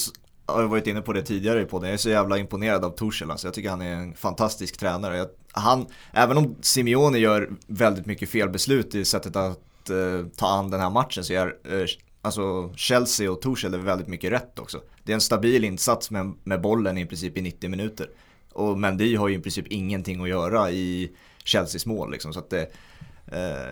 jag 0.46 0.54
har 0.54 0.62
varit 0.64 0.86
inne 0.86 1.00
på 1.00 1.12
det 1.12 1.22
tidigare 1.22 1.62
i 1.62 1.64
podden, 1.64 1.88
jag 1.88 1.94
är 1.94 1.98
så 1.98 2.10
jävla 2.10 2.38
imponerad 2.38 2.84
av 2.84 2.90
Torshäll 2.90 3.30
alltså. 3.30 3.46
Jag 3.46 3.54
tycker 3.54 3.70
han 3.70 3.82
är 3.82 3.94
en 3.94 4.14
fantastisk 4.14 4.78
tränare. 4.78 5.16
Jag, 5.16 5.28
han, 5.52 5.86
även 6.12 6.36
om 6.36 6.56
Simeone 6.60 7.18
gör 7.18 7.50
väldigt 7.66 8.06
mycket 8.06 8.28
felbeslut 8.28 8.94
i 8.94 9.04
sättet 9.04 9.36
att 9.36 9.90
eh, 9.90 10.26
ta 10.36 10.48
an 10.48 10.70
den 10.70 10.80
här 10.80 10.90
matchen 10.90 11.24
så 11.24 11.32
gör 11.32 11.56
eh, 11.64 11.86
alltså 12.22 12.72
Chelsea 12.76 13.30
och 13.30 13.40
Torshäll 13.40 13.74
är 13.74 13.78
väldigt 13.78 14.08
mycket 14.08 14.32
rätt 14.32 14.58
också. 14.58 14.80
Det 15.04 15.12
är 15.12 15.14
en 15.14 15.20
stabil 15.20 15.64
insats 15.64 16.10
med, 16.10 16.32
med 16.44 16.60
bollen 16.60 16.98
i 16.98 17.06
princip 17.06 17.38
i 17.38 17.42
90 17.42 17.70
minuter. 17.70 18.10
Och 18.52 18.78
Mendy 18.78 19.16
har 19.16 19.28
ju 19.28 19.36
i 19.36 19.40
princip 19.40 19.66
ingenting 19.66 20.22
att 20.22 20.28
göra 20.28 20.70
i 20.70 21.10
Chelseas 21.44 21.86
mål 21.86 22.10
liksom. 22.10 22.32
Så 22.32 22.38
att 22.38 22.50
det, 22.50 22.72
Eh, 23.00 23.05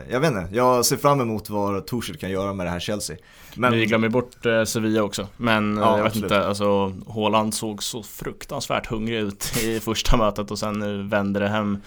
jag 0.09 0.21
vet 0.21 0.33
inte, 0.33 0.49
jag 0.53 0.85
ser 0.85 0.97
fram 0.97 1.21
emot 1.21 1.51
vad 1.51 1.87
Torshäll 1.87 2.17
kan 2.17 2.31
göra 2.31 2.53
med 2.53 2.67
det 2.67 2.71
här 2.71 2.81
Chelsea. 2.81 3.17
Men... 3.57 3.73
Vi 3.73 3.87
glömmer 3.87 4.09
bort 4.09 4.47
eh, 4.47 4.65
Sevilla 4.65 5.03
också. 5.03 5.29
Men 5.37 5.77
ja, 5.77 5.97
jag 5.97 6.05
vet 6.05 6.17
inte, 6.17 6.47
alltså 6.47 6.93
Haaland 7.09 7.55
såg 7.55 7.83
så 7.83 8.03
fruktansvärt 8.03 8.87
hungrig 8.87 9.19
ut 9.19 9.53
i 9.63 9.81
första 9.81 10.17
mötet 10.17 10.51
och 10.51 10.59
sen 10.59 10.79
nu 10.79 11.03
vänder 11.03 11.41
det 11.41 11.49
hem 11.49 11.79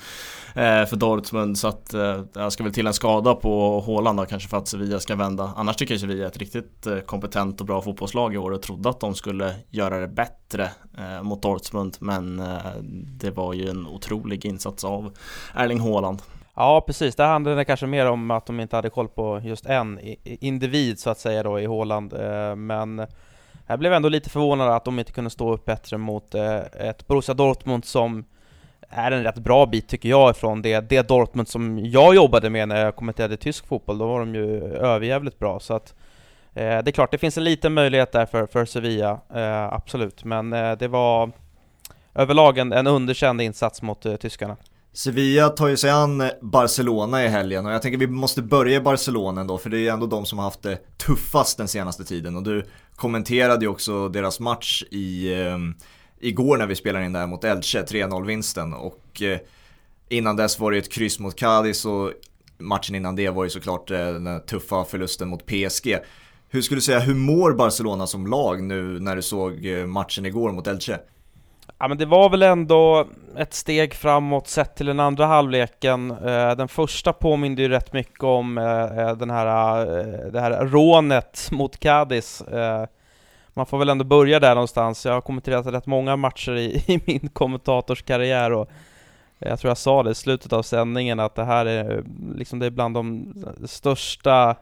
eh, 0.47 0.85
för 0.85 0.95
Dortmund. 0.95 1.57
Så 1.57 1.67
att 1.67 1.93
jag 2.33 2.53
ska 2.53 2.63
väl 2.63 2.73
till 2.73 2.87
en 2.87 2.93
skada 2.93 3.35
på 3.35 3.83
Haaland 3.87 4.19
då, 4.19 4.25
kanske 4.25 4.49
för 4.49 4.57
att 4.57 4.67
Sevilla 4.67 4.99
ska 4.99 5.15
vända. 5.15 5.53
Annars 5.55 5.75
tycker 5.75 5.93
jag 5.93 6.01
Sevilla 6.01 6.23
är 6.23 6.27
ett 6.27 6.37
riktigt 6.37 6.87
kompetent 7.05 7.61
och 7.61 7.67
bra 7.67 7.81
fotbollslag 7.81 8.33
i 8.33 8.37
år 8.37 8.51
och 8.51 8.61
trodde 8.61 8.89
att 8.89 8.99
de 8.99 9.15
skulle 9.15 9.55
göra 9.69 9.99
det 9.99 10.07
bättre 10.07 10.69
mot 11.21 11.41
Dortmund. 11.41 11.97
Men 11.99 12.43
det 13.19 13.31
var 13.31 13.53
ju 13.53 13.69
en 13.69 13.87
otrolig 13.87 14.45
insats 14.45 14.83
av 14.83 15.11
Erling 15.55 15.79
Haaland. 15.79 16.21
Ja, 16.59 16.81
precis. 16.81 17.15
Det 17.15 17.23
handlade 17.23 17.57
det 17.57 17.65
kanske 17.65 17.87
mer 17.87 18.05
om 18.05 18.31
att 18.31 18.45
de 18.45 18.59
inte 18.59 18.75
hade 18.75 18.89
koll 18.89 19.07
på 19.07 19.41
just 19.43 19.65
en 19.65 19.99
individ 20.23 20.99
så 20.99 21.09
att 21.09 21.19
säga 21.19 21.43
då 21.43 21.59
i 21.59 21.65
Håland. 21.65 22.13
Eh, 22.13 22.55
men 22.55 23.07
jag 23.67 23.79
blev 23.79 23.93
ändå 23.93 24.09
lite 24.09 24.29
förvånad 24.29 24.69
att 24.69 24.85
de 24.85 24.99
inte 24.99 25.11
kunde 25.11 25.29
stå 25.29 25.53
upp 25.53 25.65
bättre 25.65 25.97
mot 25.97 26.35
eh, 26.35 26.57
ett 26.57 27.07
Borussia 27.07 27.35
Dortmund 27.35 27.85
som 27.85 28.25
är 28.89 29.11
en 29.11 29.23
rätt 29.23 29.37
bra 29.37 29.65
bit 29.65 29.87
tycker 29.87 30.09
jag 30.09 30.31
ifrån 30.31 30.61
det, 30.61 30.79
det 30.89 31.07
Dortmund 31.07 31.47
som 31.47 31.79
jag 31.85 32.15
jobbade 32.15 32.49
med 32.49 32.67
när 32.67 32.85
jag 32.85 32.95
kommenterade 32.95 33.37
tysk 33.37 33.67
fotboll. 33.67 33.97
Då 33.97 34.07
var 34.07 34.19
de 34.19 34.35
ju 34.35 34.63
överjävligt 34.75 35.39
bra. 35.39 35.59
Så 35.59 35.73
att, 35.73 35.95
eh, 36.53 36.63
det 36.63 36.87
är 36.87 36.91
klart, 36.91 37.11
det 37.11 37.17
finns 37.17 37.37
en 37.37 37.43
liten 37.43 37.73
möjlighet 37.73 38.11
där 38.11 38.25
för, 38.25 38.45
för 38.45 38.65
Sevilla, 38.65 39.19
eh, 39.35 39.73
absolut. 39.73 40.23
Men 40.23 40.49
det 40.49 40.87
var 40.87 41.31
överlag 42.15 42.57
en, 42.57 42.73
en 42.73 42.87
underkänd 42.87 43.41
insats 43.41 43.81
mot 43.81 44.19
tyskarna. 44.19 44.57
Sevilla 44.97 45.49
tar 45.49 45.67
ju 45.67 45.77
sig 45.77 45.89
an 45.89 46.21
eh, 46.21 46.29
Barcelona 46.41 47.25
i 47.25 47.27
helgen 47.27 47.65
och 47.65 47.71
jag 47.71 47.81
tänker 47.81 47.97
vi 47.97 48.07
måste 48.07 48.41
börja 48.41 48.77
i 48.77 48.81
Barcelona 48.81 49.41
ändå 49.41 49.57
för 49.57 49.69
det 49.69 49.77
är 49.77 49.79
ju 49.79 49.87
ändå 49.87 50.05
de 50.05 50.25
som 50.25 50.37
har 50.37 50.45
haft 50.45 50.61
det 50.61 50.97
tuffast 50.97 51.57
den 51.57 51.67
senaste 51.67 52.03
tiden 52.03 52.35
och 52.35 52.43
du 52.43 52.65
kommenterade 52.95 53.65
ju 53.65 53.71
också 53.71 54.09
deras 54.09 54.39
match 54.39 54.83
i, 54.91 55.33
eh, 55.33 55.57
igår 56.19 56.57
när 56.57 56.67
vi 56.67 56.75
spelade 56.75 57.05
in 57.05 57.13
där 57.13 57.27
mot 57.27 57.43
Elche, 57.43 57.81
3-0 57.81 58.25
vinsten 58.25 58.73
och 58.73 59.21
eh, 59.21 59.39
innan 60.09 60.35
dess 60.35 60.59
var 60.59 60.71
det 60.71 60.77
ett 60.77 60.91
kryss 60.91 61.19
mot 61.19 61.35
Cadiz 61.35 61.85
och 61.85 62.11
matchen 62.57 62.95
innan 62.95 63.15
det 63.15 63.29
var 63.29 63.43
ju 63.43 63.49
såklart 63.49 63.91
eh, 63.91 63.97
den 63.97 64.45
tuffa 64.45 64.85
förlusten 64.85 65.27
mot 65.27 65.45
PSG. 65.45 65.97
Hur 66.49 66.61
skulle 66.61 66.77
du 66.77 66.81
säga, 66.81 66.99
hur 66.99 67.15
mår 67.15 67.53
Barcelona 67.53 68.07
som 68.07 68.27
lag 68.27 68.63
nu 68.63 68.99
när 68.99 69.15
du 69.15 69.21
såg 69.21 69.65
eh, 69.65 69.85
matchen 69.85 70.25
igår 70.25 70.51
mot 70.51 70.67
Elche? 70.67 70.99
Ja 71.79 71.87
men 71.87 71.97
det 71.97 72.05
var 72.05 72.29
väl 72.29 72.43
ändå 72.43 73.07
ett 73.37 73.53
steg 73.53 73.93
framåt 73.93 74.47
sett 74.47 74.75
till 74.75 74.85
den 74.85 74.99
andra 74.99 75.25
halvleken. 75.25 76.11
Eh, 76.11 76.55
den 76.55 76.67
första 76.67 77.13
påminde 77.13 77.61
ju 77.61 77.69
rätt 77.69 77.93
mycket 77.93 78.23
om 78.23 78.57
eh, 78.57 78.99
eh, 78.99 79.17
den 79.17 79.29
här, 79.29 79.85
det 80.31 80.39
här 80.41 80.65
rånet 80.65 81.49
mot 81.51 81.79
Cadiz. 81.79 82.43
Man 83.53 83.65
får 83.65 83.77
väl 83.77 83.89
ändå 83.89 84.05
börja 84.05 84.39
där 84.39 84.55
någonstans. 84.55 85.05
Jag 85.05 85.13
har 85.13 85.21
kommenterat 85.21 85.65
rätt 85.65 85.85
många 85.85 86.15
matcher 86.15 86.55
i, 86.55 86.83
i 86.93 87.01
min 87.05 87.29
kommentatorskarriär 87.29 88.51
och 88.51 88.69
jag 89.39 89.59
tror 89.59 89.69
jag 89.69 89.77
sa 89.77 90.03
det 90.03 90.11
i 90.11 90.15
slutet 90.15 90.53
av 90.53 90.61
sändningen 90.61 91.19
att 91.19 91.35
det 91.35 91.43
här 91.43 91.65
är 91.65 92.03
liksom 92.35 92.59
det 92.59 92.65
är 92.65 92.69
bland 92.69 92.93
de 92.93 93.33
största 93.65 94.55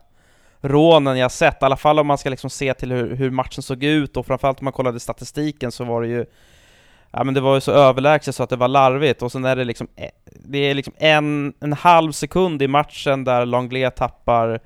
rånen 0.62 1.18
jag 1.18 1.32
sett, 1.32 1.62
i 1.62 1.66
alla 1.66 1.78
fall 1.78 2.00
om 2.00 2.08
man 2.08 2.18
ska 2.18 2.30
liksom 2.30 2.50
se 2.50 2.74
till 2.74 2.92
hur, 2.92 3.16
hur 3.16 3.30
matchen 3.30 3.64
såg 3.64 3.84
ut 3.84 4.18
och 4.18 4.26
framförallt 4.26 4.60
om 4.60 4.66
man 4.66 4.74
kollade 4.74 5.00
statistiken 5.00 5.72
så 5.72 5.84
var 5.84 6.02
det 6.02 6.08
ju 6.08 6.26
ja 7.12 7.24
men 7.24 7.34
det 7.34 7.42
var 7.42 7.56
ju 7.56 7.62
så 7.62 7.72
överlägset 7.72 8.36
så 8.36 8.44
att 8.44 8.50
det 8.50 8.56
var 8.56 8.68
larvigt 8.68 9.22
och 9.22 9.32
sen 9.32 9.46
är 9.46 9.56
det 9.56 9.64
liksom, 9.64 9.88
e, 9.96 10.10
det 10.26 10.58
är 10.58 10.74
liksom 10.74 10.94
en, 10.98 11.54
en 11.60 11.74
halv 11.74 12.12
sekund 12.12 12.62
i 12.62 12.68
matchen 12.68 13.24
där 13.24 13.46
Langlais 13.46 13.94
tappar 13.96 14.60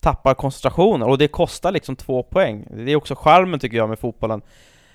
tappar 0.00 0.34
koncentrationen 0.34 1.08
och 1.08 1.18
det 1.18 1.28
kostar 1.28 1.72
liksom 1.72 1.96
två 1.96 2.22
poäng. 2.22 2.66
Det 2.70 2.92
är 2.92 2.96
också 2.96 3.14
charmen 3.14 3.60
tycker 3.60 3.76
jag 3.76 3.88
med 3.88 3.98
fotbollen. 3.98 4.42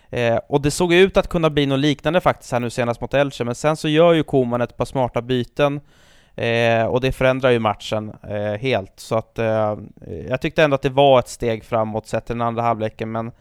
Eh, 0.09 0.35
och 0.49 0.61
det 0.61 0.71
såg 0.71 0.93
ut 0.93 1.17
att 1.17 1.27
kunna 1.27 1.49
bli 1.49 1.65
något 1.65 1.79
liknande 1.79 2.21
faktiskt 2.21 2.51
här 2.51 2.59
nu 2.59 2.69
senast 2.69 3.01
mot 3.01 3.13
Elche, 3.13 3.43
men 3.43 3.55
sen 3.55 3.77
så 3.77 3.87
gör 3.87 4.13
ju 4.13 4.23
Koman 4.23 4.61
ett 4.61 4.77
par 4.77 4.85
smarta 4.85 5.21
byten 5.21 5.81
eh, 6.35 6.85
och 6.85 7.01
det 7.01 7.11
förändrar 7.11 7.49
ju 7.49 7.59
matchen 7.59 8.13
eh, 8.23 8.59
helt. 8.61 8.93
Så 8.95 9.15
att 9.15 9.39
eh, 9.39 9.77
jag 10.29 10.41
tyckte 10.41 10.63
ändå 10.63 10.75
att 10.75 10.81
det 10.81 10.89
var 10.89 11.19
ett 11.19 11.27
steg 11.27 11.63
framåt 11.63 12.07
sett 12.07 12.25
till 12.25 12.35
den 12.35 12.47
andra 12.47 12.61
halvleken, 12.61 13.11
men 13.11 13.31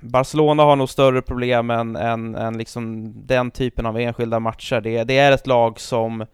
Barcelona 0.00 0.62
har 0.62 0.76
nog 0.76 0.88
större 0.88 1.22
problem 1.22 1.70
än, 1.70 1.96
än, 1.96 2.34
än 2.34 2.58
liksom 2.58 3.12
den 3.26 3.50
typen 3.50 3.86
av 3.86 3.98
enskilda 3.98 4.40
matcher. 4.40 4.80
Det, 4.80 5.04
det 5.04 5.18
är 5.18 5.32
ett 5.32 5.46
lag 5.46 5.80
som 5.80 6.26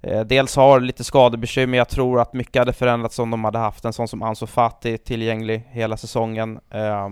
eh, 0.00 0.20
dels 0.20 0.56
har 0.56 0.80
lite 0.80 1.04
skadebekymmer, 1.04 1.78
jag 1.78 1.88
tror 1.88 2.20
att 2.20 2.32
mycket 2.32 2.60
hade 2.60 2.72
förändrats 2.72 3.18
om 3.18 3.30
de 3.30 3.44
hade 3.44 3.58
haft 3.58 3.84
en 3.84 3.92
sån 3.92 4.08
som 4.08 4.22
Ansu 4.22 4.46
Fati 4.46 4.98
tillgänglig 4.98 5.68
hela 5.70 5.96
säsongen. 5.96 6.60
Eh, 6.70 7.08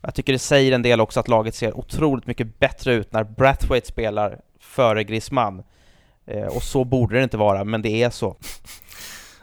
jag 0.00 0.14
tycker 0.14 0.32
det 0.32 0.38
säger 0.38 0.72
en 0.72 0.82
del 0.82 1.00
också 1.00 1.20
att 1.20 1.28
laget 1.28 1.54
ser 1.54 1.78
otroligt 1.78 2.26
mycket 2.26 2.58
bättre 2.58 2.94
ut 2.94 3.12
när 3.12 3.24
Brathwaite 3.24 3.86
spelar 3.86 4.40
före 4.60 5.04
Griezmann. 5.04 5.62
Eh, 6.26 6.46
och 6.46 6.62
så 6.62 6.84
borde 6.84 7.16
det 7.16 7.22
inte 7.22 7.36
vara, 7.36 7.64
men 7.64 7.82
det 7.82 8.02
är 8.02 8.10
så. 8.10 8.36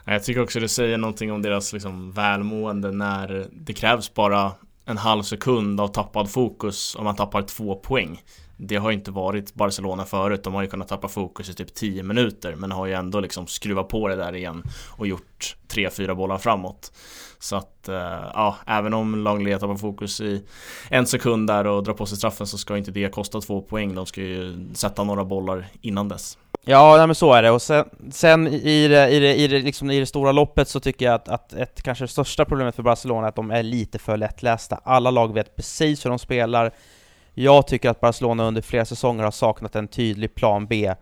Jag 0.04 0.24
tycker 0.24 0.42
också 0.42 0.60
det 0.60 0.68
säger 0.68 0.98
någonting 0.98 1.32
om 1.32 1.42
deras 1.42 1.72
liksom 1.72 2.12
välmående 2.12 2.92
när 2.92 3.46
det 3.52 3.72
krävs 3.72 4.14
bara 4.14 4.52
en 4.84 4.96
halv 4.96 5.22
sekund 5.22 5.80
av 5.80 5.88
tappad 5.88 6.30
fokus 6.30 6.96
om 6.96 7.04
man 7.04 7.16
tappar 7.16 7.42
två 7.42 7.74
poäng. 7.74 8.22
Det 8.56 8.76
har 8.76 8.90
ju 8.90 8.96
inte 8.96 9.10
varit 9.10 9.54
Barcelona 9.54 10.04
förut, 10.04 10.44
de 10.44 10.54
har 10.54 10.62
ju 10.62 10.68
kunnat 10.68 10.88
tappa 10.88 11.08
fokus 11.08 11.48
i 11.48 11.54
typ 11.54 11.74
10 11.74 12.02
minuter 12.02 12.54
men 12.54 12.72
har 12.72 12.86
ju 12.86 12.92
ändå 12.92 13.20
liksom 13.20 13.46
skruvat 13.46 13.88
på 13.88 14.08
det 14.08 14.16
där 14.16 14.34
igen 14.34 14.62
och 14.90 15.06
gjort 15.06 15.56
3-4 15.68 16.14
bollar 16.14 16.38
framåt. 16.38 16.92
Så 17.38 17.56
att, 17.56 17.88
eh, 17.88 17.94
ja, 18.34 18.56
även 18.66 18.94
om 18.94 19.24
Langley 19.24 19.58
tappar 19.58 19.76
fokus 19.76 20.20
i 20.20 20.44
en 20.88 21.06
sekund 21.06 21.46
där 21.46 21.66
och 21.66 21.82
drar 21.82 21.94
på 21.94 22.06
sig 22.06 22.18
straffen 22.18 22.46
så 22.46 22.58
ska 22.58 22.76
inte 22.76 22.90
det 22.90 23.14
kosta 23.14 23.40
två 23.40 23.62
poäng. 23.62 23.94
De 23.94 24.06
ska 24.06 24.20
ju 24.20 24.68
sätta 24.74 25.04
några 25.04 25.24
bollar 25.24 25.66
innan 25.80 26.08
dess. 26.08 26.38
Ja, 26.64 26.96
nej, 26.96 27.06
men 27.06 27.14
så 27.14 27.32
är 27.32 27.42
det. 27.42 27.50
Och 27.50 27.62
sen, 27.62 27.84
sen 28.10 28.46
i, 28.46 28.88
det, 28.88 29.08
i, 29.08 29.20
det, 29.20 29.34
i, 29.34 29.46
det, 29.46 29.58
liksom 29.58 29.90
i 29.90 30.00
det 30.00 30.06
stora 30.06 30.32
loppet 30.32 30.68
så 30.68 30.80
tycker 30.80 31.04
jag 31.04 31.14
att, 31.14 31.28
att 31.28 31.52
ett 31.52 31.82
kanske 31.82 32.04
det 32.04 32.08
största 32.08 32.44
problemet 32.44 32.74
för 32.74 32.82
Barcelona 32.82 33.26
är 33.26 33.28
att 33.28 33.36
de 33.36 33.50
är 33.50 33.62
lite 33.62 33.98
för 33.98 34.16
lättlästa. 34.16 34.80
Alla 34.84 35.10
lag 35.10 35.34
vet 35.34 35.56
precis 35.56 36.04
hur 36.04 36.10
de 36.10 36.18
spelar. 36.18 36.72
Jag 37.34 37.66
tycker 37.66 37.90
att 37.90 38.00
Barcelona 38.00 38.44
under 38.44 38.62
flera 38.62 38.84
säsonger 38.84 39.24
har 39.24 39.30
saknat 39.30 39.76
en 39.76 39.88
tydlig 39.88 40.34
plan 40.34 40.66
B. 40.66 40.94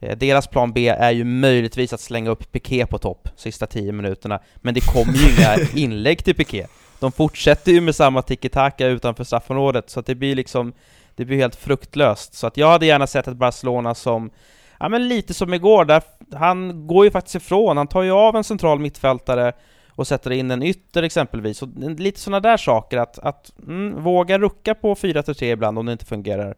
Eh, 0.00 0.16
deras 0.16 0.46
plan 0.46 0.72
B 0.72 0.88
är 0.88 1.10
ju 1.10 1.24
möjligtvis 1.24 1.92
att 1.92 2.00
slänga 2.00 2.30
upp 2.30 2.52
Piqué 2.52 2.86
på 2.86 2.98
topp 2.98 3.28
sista 3.36 3.66
10 3.66 3.92
minuterna, 3.92 4.40
men 4.56 4.74
det 4.74 4.80
kommer 4.80 5.12
ju 5.12 5.30
inga 5.36 5.68
inlägg 5.74 6.24
till 6.24 6.34
Piqué. 6.34 6.66
De 7.00 7.12
fortsätter 7.12 7.72
ju 7.72 7.80
med 7.80 7.94
samma 7.94 8.22
tiki-taka 8.22 8.86
utanför 8.86 9.24
straffområdet, 9.24 9.90
så 9.90 10.00
att 10.00 10.06
det 10.06 10.14
blir 10.14 10.34
liksom, 10.34 10.72
det 11.16 11.24
blir 11.24 11.36
helt 11.36 11.56
fruktlöst. 11.56 12.34
Så 12.34 12.46
att 12.46 12.56
jag 12.56 12.70
hade 12.70 12.86
gärna 12.86 13.06
sett 13.06 13.28
ett 13.28 13.36
Barcelona 13.36 13.94
som, 13.94 14.30
ja 14.78 14.88
men 14.88 15.08
lite 15.08 15.34
som 15.34 15.54
igår, 15.54 15.84
där 15.84 16.02
han 16.32 16.86
går 16.86 17.04
ju 17.04 17.10
faktiskt 17.10 17.34
ifrån, 17.34 17.76
han 17.76 17.86
tar 17.86 18.02
ju 18.02 18.10
av 18.10 18.36
en 18.36 18.44
central 18.44 18.78
mittfältare 18.78 19.52
och 19.96 20.06
sätter 20.06 20.30
in 20.30 20.50
en 20.50 20.62
ytter 20.62 21.02
exempelvis. 21.02 21.58
Så 21.58 21.66
lite 21.98 22.20
sådana 22.20 22.40
där 22.40 22.56
saker, 22.56 22.98
att, 22.98 23.18
att 23.18 23.52
mm, 23.66 24.02
våga 24.02 24.38
rucka 24.38 24.74
på 24.74 24.94
4-3 24.94 25.44
ibland 25.44 25.78
om 25.78 25.86
det 25.86 25.92
inte 25.92 26.04
fungerar. 26.04 26.54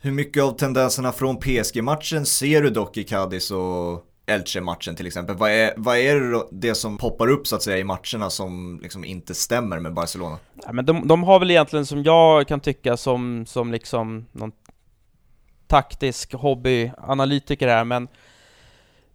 Hur 0.00 0.12
mycket 0.12 0.42
av 0.42 0.50
tendenserna 0.50 1.12
från 1.12 1.36
PSG-matchen 1.36 2.26
ser 2.26 2.62
du 2.62 2.70
dock 2.70 2.96
i 2.96 3.04
Cadiz 3.04 3.50
och 3.50 4.04
Elche-matchen 4.26 4.96
till 4.96 5.06
exempel? 5.06 5.36
Vad 5.36 5.50
är, 5.50 5.72
vad 5.76 5.98
är 5.98 6.42
det 6.50 6.74
som 6.74 6.98
poppar 6.98 7.28
upp 7.28 7.46
så 7.46 7.56
att 7.56 7.62
säga 7.62 7.78
i 7.78 7.84
matcherna 7.84 8.30
som 8.30 8.80
liksom 8.82 9.04
inte 9.04 9.34
stämmer 9.34 9.80
med 9.80 9.94
Barcelona? 9.94 10.38
Ja, 10.64 10.72
men 10.72 10.86
de, 10.86 11.08
de 11.08 11.22
har 11.22 11.38
väl 11.38 11.50
egentligen 11.50 11.86
som 11.86 12.02
jag 12.02 12.48
kan 12.48 12.60
tycka 12.60 12.96
som, 12.96 13.46
som 13.46 13.72
liksom 13.72 14.26
någon 14.32 14.52
taktisk 15.66 16.32
hobbyanalytiker 16.32 17.68
här, 17.68 17.84
men 17.84 18.08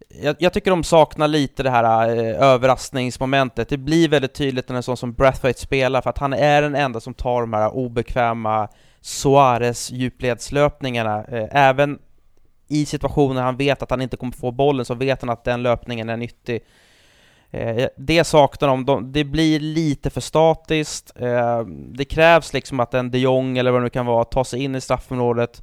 jag, 0.08 0.36
jag, 0.38 0.52
tycker 0.52 0.70
de 0.70 0.84
saknar 0.84 1.28
lite 1.28 1.62
det 1.62 1.70
här 1.70 2.08
eh, 2.08 2.42
överraskningsmomentet. 2.42 3.68
Det 3.68 3.76
blir 3.76 4.08
väldigt 4.08 4.34
tydligt 4.34 4.68
när 4.68 4.76
en 4.76 4.82
sån 4.82 4.96
som 4.96 5.12
Brathwaite 5.12 5.60
spelar, 5.60 6.00
för 6.00 6.10
att 6.10 6.18
han 6.18 6.32
är 6.32 6.62
den 6.62 6.74
enda 6.74 7.00
som 7.00 7.14
tar 7.14 7.40
de 7.40 7.52
här 7.52 7.74
obekväma 7.74 8.68
Suarez 9.00 9.90
djupledslöpningarna. 9.90 11.24
Eh, 11.24 11.48
även 11.50 11.98
i 12.68 12.86
situationer 12.86 13.42
han 13.42 13.56
vet 13.56 13.82
att 13.82 13.90
han 13.90 14.02
inte 14.02 14.16
kommer 14.16 14.32
få 14.32 14.50
bollen 14.50 14.84
så 14.84 14.94
vet 14.94 15.20
han 15.20 15.30
att 15.30 15.44
den 15.44 15.62
löpningen 15.62 16.08
är 16.08 16.16
nyttig. 16.16 16.62
Eh, 17.50 17.86
det 17.96 18.24
saknar 18.24 18.84
de. 18.84 19.12
Det 19.12 19.24
blir 19.24 19.60
lite 19.60 20.10
för 20.10 20.20
statiskt. 20.20 21.12
Eh, 21.16 21.60
det 21.66 22.04
krävs 22.04 22.52
liksom 22.52 22.80
att 22.80 22.94
en 22.94 23.10
de 23.10 23.18
Jong 23.18 23.58
eller 23.58 23.70
vad 23.70 23.80
det 23.80 23.84
nu 23.84 23.90
kan 23.90 24.06
vara 24.06 24.24
tar 24.24 24.44
sig 24.44 24.62
in 24.62 24.74
i 24.74 24.80
straffområdet. 24.80 25.62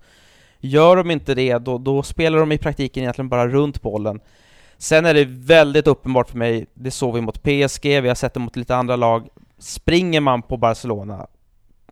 Gör 0.60 0.96
de 0.96 1.12
inte 1.12 1.36
det, 1.36 1.58
då, 1.58 1.78
då 1.78 2.04
spelar 2.04 2.40
de 2.40 2.52
i 2.52 2.58
praktiken 2.58 3.04
egentligen 3.04 3.30
bara 3.30 3.48
runt 3.48 3.82
bollen. 3.82 4.20
Sen 4.78 5.06
är 5.06 5.14
det 5.14 5.26
väldigt 5.26 5.88
uppenbart 5.88 6.30
för 6.30 6.38
mig, 6.38 6.66
det 6.74 6.92
såg 6.92 7.16
vi 7.16 7.22
mot 7.22 7.44
PSG, 7.44 8.02
vi 8.02 8.08
har 8.08 8.16
sett 8.16 8.34
det 8.34 8.40
mot 8.40 8.56
lite 8.56 8.76
andra 8.76 8.96
lag. 8.96 9.28
Springer 9.58 10.22
man 10.22 10.42
på 10.42 10.58
Barcelona, 10.58 11.28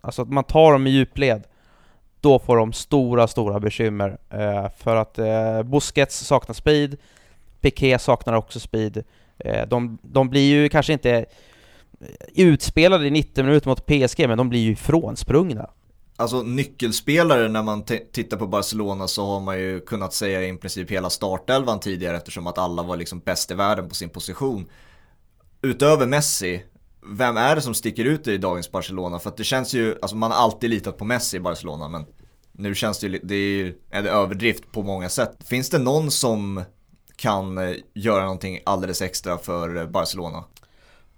alltså 0.01 0.21
att 0.21 0.29
man 0.29 0.43
tar 0.43 0.71
dem 0.71 0.87
i 0.87 0.89
djupled, 0.89 1.43
då 2.21 2.39
får 2.39 2.57
de 2.57 2.73
stora, 2.73 3.27
stora 3.27 3.59
bekymmer. 3.59 4.17
Eh, 4.29 4.69
för 4.77 4.95
att 4.95 5.19
eh, 5.19 5.63
Busquets 5.63 6.19
saknar 6.19 6.53
speed, 6.53 6.97
Piqué 7.61 7.99
saknar 7.99 8.33
också 8.33 8.59
speed. 8.59 9.03
Eh, 9.37 9.67
de, 9.67 9.97
de 10.01 10.29
blir 10.29 10.49
ju 10.49 10.69
kanske 10.69 10.93
inte 10.93 11.25
utspelade 12.35 13.07
i 13.07 13.11
90 13.11 13.43
minuter 13.43 13.69
mot 13.69 13.85
PSG, 13.85 14.27
men 14.27 14.37
de 14.37 14.49
blir 14.49 14.59
ju 14.59 14.75
frånsprungna. 14.75 15.69
Alltså 16.17 16.41
nyckelspelare 16.41 17.47
när 17.47 17.63
man 17.63 17.83
tittar 17.83 18.37
på 18.37 18.47
Barcelona 18.47 19.07
så 19.07 19.25
har 19.25 19.39
man 19.39 19.59
ju 19.59 19.79
kunnat 19.79 20.13
säga 20.13 20.47
i 20.47 20.57
princip 20.57 20.91
hela 20.91 21.09
startelvan 21.09 21.79
tidigare 21.79 22.17
eftersom 22.17 22.47
att 22.47 22.57
alla 22.57 22.83
var 22.83 22.97
liksom 22.97 23.19
bäst 23.19 23.51
i 23.51 23.53
världen 23.53 23.89
på 23.89 23.95
sin 23.95 24.09
position. 24.09 24.65
Utöver 25.61 26.05
Messi 26.05 26.63
vem 27.07 27.37
är 27.37 27.55
det 27.55 27.61
som 27.61 27.73
sticker 27.73 28.05
ut 28.05 28.27
i 28.27 28.37
dagens 28.37 28.71
Barcelona? 28.71 29.19
För 29.19 29.29
att 29.29 29.37
det 29.37 29.43
känns 29.43 29.73
ju, 29.73 29.95
alltså 30.01 30.15
man 30.15 30.31
har 30.31 30.37
alltid 30.37 30.69
litat 30.69 30.97
på 30.97 31.05
Messi 31.05 31.37
i 31.37 31.39
Barcelona 31.39 31.87
men 31.87 32.05
nu 32.51 32.75
känns 32.75 32.99
det 32.99 33.07
ju, 33.07 33.19
det 33.23 33.35
är 33.35 33.49
ju 33.49 33.73
en 33.89 34.05
överdrift 34.05 34.71
på 34.71 34.83
många 34.83 35.09
sätt. 35.09 35.37
Finns 35.43 35.69
det 35.69 35.77
någon 35.77 36.11
som 36.11 36.63
kan 37.15 37.57
eh, 37.57 37.75
göra 37.93 38.23
någonting 38.23 38.59
alldeles 38.65 39.01
extra 39.01 39.37
för 39.37 39.77
eh, 39.77 39.87
Barcelona? 39.87 40.43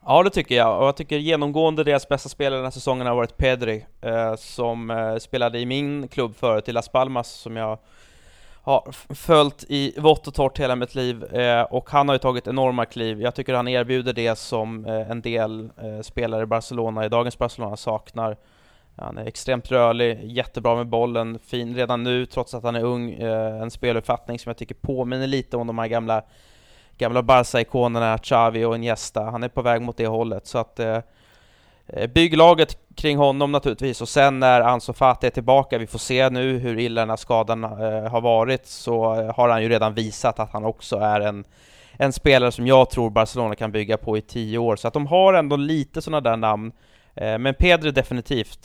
Ja, 0.10 0.24
det 0.24 0.30
tycker 0.30 0.56
jag. 0.56 0.80
Och 0.80 0.88
jag 0.88 0.96
tycker 0.96 1.18
genomgående 1.18 1.84
deras 1.84 2.10
bästa 2.10 2.30
spelare 2.30 2.58
den 2.58 2.66
här 2.66 2.72
säsongen 2.72 3.08
har 3.08 3.16
varit 3.16 3.38
Pedri, 3.38 3.86
eh, 4.02 4.36
som 4.36 4.92
eh, 4.92 5.16
spelade 5.18 5.60
i 5.60 5.66
min 5.66 6.08
klubb 6.08 6.36
förut, 6.36 6.70
i 6.70 6.72
Las 6.72 6.90
Palmas, 6.90 7.32
som 7.32 7.56
jag 7.56 7.80
har 8.62 8.96
följt 9.16 9.66
i 9.70 10.00
vått 10.00 10.28
och 10.28 10.34
torrt 10.34 10.60
hela 10.60 10.76
mitt 10.76 10.96
liv 10.96 11.24
eh, 11.24 11.62
och 11.62 11.90
han 11.90 12.08
har 12.08 12.16
ju 12.16 12.20
tagit 12.20 12.48
enorma 12.48 12.86
kliv. 12.86 13.22
Jag 13.22 13.36
tycker 13.36 13.54
han 13.54 13.68
erbjuder 13.68 14.14
det 14.14 14.36
som 14.36 14.86
eh, 14.86 15.12
en 15.12 15.22
del 15.22 15.70
eh, 15.78 16.02
spelare 16.02 16.44
i 16.44 16.46
Barcelona, 16.46 17.06
i 17.06 17.10
dagens 17.10 17.38
Barcelona, 17.38 17.78
saknar. 17.78 18.38
Han 18.96 19.18
är 19.18 19.26
extremt 19.26 19.72
rörlig, 19.72 20.20
jättebra 20.24 20.76
med 20.76 20.88
bollen, 20.88 21.40
fin 21.40 21.76
redan 21.76 22.04
nu 22.04 22.26
trots 22.26 22.54
att 22.54 22.64
han 22.64 22.76
är 22.76 22.84
ung. 22.84 23.14
Eh, 23.14 23.62
en 23.62 23.72
speluppfattning 23.72 24.40
som 24.40 24.50
jag 24.50 24.58
tycker 24.58 24.76
påminner 24.76 25.28
lite 25.28 25.58
om 25.58 25.68
de 25.68 25.78
här 25.78 25.88
gamla, 25.88 26.24
gamla 26.98 27.24
Barca-ikonerna, 27.24 28.18
Xavi 28.18 28.66
och 28.66 28.76
Iniesta. 28.76 29.24
Han 29.24 29.44
är 29.44 29.50
på 29.50 29.62
väg 29.62 29.82
mot 29.82 29.98
det 29.98 30.08
hållet, 30.08 30.48
så 30.48 30.58
att 30.58 30.80
eh, 30.80 31.00
eh, 31.88 32.08
Bygg 32.08 32.38
laget 32.38 32.78
kring 32.96 33.18
honom 33.18 33.52
naturligtvis 33.52 34.02
och 34.02 34.10
sen 34.10 34.40
när 34.40 34.62
Ansu 34.62 34.94
Fati 34.94 35.28
är 35.28 35.32
tillbaka, 35.32 35.78
vi 35.78 35.88
får 35.88 36.00
se 36.00 36.30
nu 36.30 36.58
hur 36.58 36.80
illa 36.80 37.02
den 37.02 37.10
här 37.10 37.18
skadan 37.18 37.64
eh, 37.64 38.12
har 38.12 38.22
varit, 38.22 38.66
så 38.66 39.20
eh, 39.20 39.36
har 39.36 39.50
han 39.50 39.64
ju 39.64 39.70
redan 39.70 39.94
visat 39.94 40.40
att 40.40 40.54
han 40.54 40.66
också 40.66 40.98
är 40.98 41.22
en, 41.22 41.44
en 41.92 42.14
spelare 42.14 42.52
som 42.52 42.68
jag 42.68 42.90
tror 42.90 43.10
Barcelona 43.10 43.56
kan 43.56 43.72
bygga 43.72 43.98
på 43.98 44.18
i 44.18 44.22
tio 44.22 44.58
år. 44.58 44.76
Så 44.76 44.88
att 44.88 44.94
de 44.94 45.08
har 45.08 45.34
ändå 45.34 45.56
lite 45.56 46.02
sådana 46.02 46.22
där 46.22 46.38
namn. 46.38 46.72
Eh, 47.16 47.38
men 47.38 47.54
Pedri 47.54 47.92
definitivt, 47.92 48.64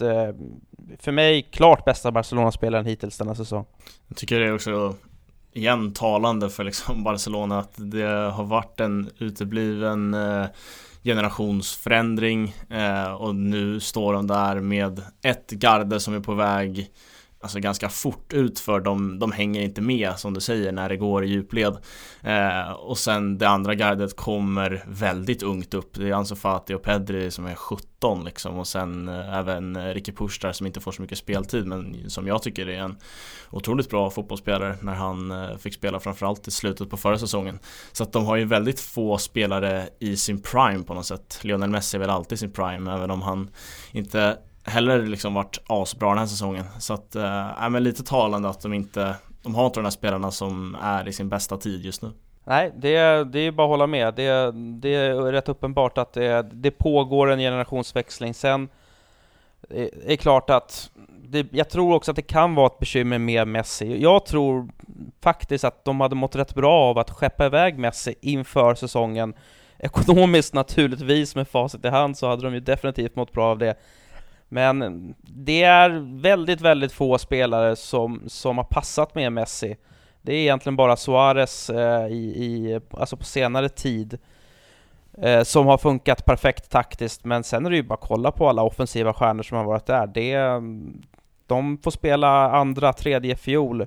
för 0.98 1.12
mig 1.12 1.42
klart 1.42 1.84
bästa 1.84 2.10
Barcelona-spelaren 2.10 2.86
hittills 2.86 3.18
denna 3.18 3.34
säsong. 3.34 3.64
Jag 4.08 4.16
tycker 4.16 4.40
det 4.40 4.52
också 4.52 4.94
igen 5.52 5.92
talande 5.92 6.50
för 6.50 6.64
liksom 6.64 7.04
Barcelona 7.04 7.58
att 7.58 7.72
det 7.76 8.32
har 8.32 8.44
varit 8.44 8.80
en 8.80 9.10
utebliven 9.18 10.14
eh, 10.14 10.46
generationsförändring 11.04 12.54
eh, 12.70 13.12
och 13.12 13.34
nu 13.34 13.80
står 13.80 14.12
de 14.12 14.26
där 14.26 14.60
med 14.60 15.02
ett 15.22 15.50
garde 15.50 16.00
som 16.00 16.14
är 16.14 16.20
på 16.20 16.34
väg 16.34 16.90
alltså 17.42 17.60
ganska 17.60 17.88
fort 17.88 18.32
ut 18.32 18.58
för 18.58 18.80
de, 18.80 19.18
de 19.18 19.32
hänger 19.32 19.60
inte 19.60 19.80
med 19.80 20.18
som 20.18 20.34
du 20.34 20.40
säger 20.40 20.72
när 20.72 20.88
det 20.88 20.96
går 20.96 21.24
i 21.24 21.28
djupled. 21.28 21.76
Eh, 22.22 22.72
och 22.72 22.98
sen 22.98 23.38
det 23.38 23.48
andra 23.48 23.74
gardet 23.74 24.16
kommer 24.16 24.84
väldigt 24.86 25.42
ungt 25.42 25.74
upp. 25.74 25.94
Det 25.94 26.08
är 26.08 26.12
Ansu 26.12 26.36
Fati 26.36 26.74
och 26.74 26.82
Pedri 26.82 27.30
som 27.30 27.46
är 27.46 27.54
17 27.54 28.24
liksom 28.24 28.58
och 28.58 28.66
sen 28.66 29.08
eh, 29.08 29.38
även 29.38 29.94
Ricky 29.94 30.12
Push 30.12 30.52
som 30.52 30.66
inte 30.66 30.80
får 30.80 30.92
så 30.92 31.02
mycket 31.02 31.18
speltid 31.18 31.66
men 31.66 32.10
som 32.10 32.26
jag 32.26 32.42
tycker 32.42 32.68
är 32.68 32.78
en 32.78 32.96
otroligt 33.50 33.90
bra 33.90 34.10
fotbollsspelare 34.10 34.76
när 34.80 34.94
han 34.94 35.30
eh, 35.30 35.56
fick 35.56 35.74
spela 35.74 36.00
framförallt 36.00 36.48
i 36.48 36.50
slutet 36.50 36.90
på 36.90 36.96
förra 36.96 37.18
säsongen. 37.18 37.58
Så 37.92 38.02
att 38.02 38.12
de 38.12 38.26
har 38.26 38.36
ju 38.36 38.44
väldigt 38.44 38.80
få 38.80 39.18
spelare 39.18 39.88
i 39.98 40.16
sin 40.16 40.42
prime 40.42 40.84
på 40.84 40.94
något 40.94 41.06
sätt. 41.06 41.38
Lionel 41.42 41.70
Messi 41.70 41.96
är 41.96 42.00
väl 42.00 42.10
alltid 42.10 42.32
i 42.32 42.38
sin 42.38 42.52
prime 42.52 42.94
även 42.94 43.10
om 43.10 43.22
han 43.22 43.50
inte 43.92 44.38
heller 44.64 45.06
liksom 45.06 45.34
varit 45.34 45.60
asbra 45.66 46.08
den 46.08 46.18
här 46.18 46.26
säsongen. 46.26 46.64
Så 46.78 46.94
att, 46.94 47.14
äh, 47.14 47.70
men 47.70 47.84
lite 47.84 48.02
talande 48.02 48.48
att 48.48 48.60
de 48.60 48.72
inte, 48.72 49.14
de 49.42 49.54
har 49.54 49.66
inte 49.66 49.80
de 49.80 49.84
här 49.84 49.90
spelarna 49.90 50.30
som 50.30 50.76
är 50.82 51.08
i 51.08 51.12
sin 51.12 51.28
bästa 51.28 51.56
tid 51.56 51.84
just 51.84 52.02
nu. 52.02 52.10
Nej, 52.44 52.72
det, 52.76 53.24
det 53.24 53.38
är 53.38 53.52
bara 53.52 53.66
att 53.66 53.70
hålla 53.70 53.86
med. 53.86 54.14
Det, 54.14 54.52
det 54.54 54.94
är 54.94 55.14
rätt 55.14 55.48
uppenbart 55.48 55.98
att 55.98 56.12
det, 56.12 56.42
det 56.52 56.70
pågår 56.70 57.30
en 57.30 57.38
generationsväxling. 57.38 58.34
Sen 58.34 58.68
det 59.68 60.12
är 60.12 60.16
klart 60.16 60.50
att 60.50 60.90
det, 61.24 61.46
jag 61.52 61.70
tror 61.70 61.94
också 61.94 62.10
att 62.10 62.16
det 62.16 62.22
kan 62.22 62.54
vara 62.54 62.66
ett 62.66 62.78
bekymmer 62.78 63.18
med 63.18 63.48
Messi. 63.48 64.02
Jag 64.02 64.26
tror 64.26 64.68
faktiskt 65.20 65.64
att 65.64 65.84
de 65.84 66.00
hade 66.00 66.14
mått 66.14 66.36
rätt 66.36 66.54
bra 66.54 66.72
av 66.72 66.98
att 66.98 67.10
skeppa 67.10 67.46
iväg 67.46 67.78
Messi 67.78 68.14
inför 68.20 68.74
säsongen. 68.74 69.34
Ekonomiskt 69.78 70.54
naturligtvis, 70.54 71.34
med 71.34 71.48
facit 71.48 71.84
i 71.84 71.88
hand, 71.88 72.18
så 72.18 72.28
hade 72.28 72.42
de 72.42 72.54
ju 72.54 72.60
definitivt 72.60 73.16
mått 73.16 73.32
bra 73.32 73.50
av 73.50 73.58
det. 73.58 73.74
Men 74.52 75.14
det 75.20 75.62
är 75.62 76.20
väldigt, 76.20 76.60
väldigt 76.60 76.92
få 76.92 77.18
spelare 77.18 77.76
som, 77.76 78.22
som 78.26 78.56
har 78.58 78.64
passat 78.64 79.14
med 79.14 79.32
Messi. 79.32 79.76
Det 80.22 80.34
är 80.34 80.38
egentligen 80.38 80.76
bara 80.76 80.96
Suarez 80.96 81.70
eh, 81.70 82.06
i, 82.06 82.44
i, 82.44 82.80
alltså 82.90 83.16
på 83.16 83.24
senare 83.24 83.68
tid 83.68 84.18
eh, 85.18 85.42
som 85.42 85.66
har 85.66 85.78
funkat 85.78 86.24
perfekt 86.24 86.70
taktiskt, 86.70 87.24
men 87.24 87.44
sen 87.44 87.66
är 87.66 87.70
det 87.70 87.76
ju 87.76 87.82
bara 87.82 87.94
att 87.94 88.00
kolla 88.00 88.30
på 88.30 88.48
alla 88.48 88.62
offensiva 88.62 89.12
stjärnor 89.12 89.42
som 89.42 89.56
har 89.56 89.64
varit 89.64 89.86
där. 89.86 90.06
Det, 90.06 90.36
de 91.46 91.78
får 91.78 91.90
spela 91.90 92.50
andra, 92.50 92.92
tredje 92.92 93.36
fiol. 93.36 93.86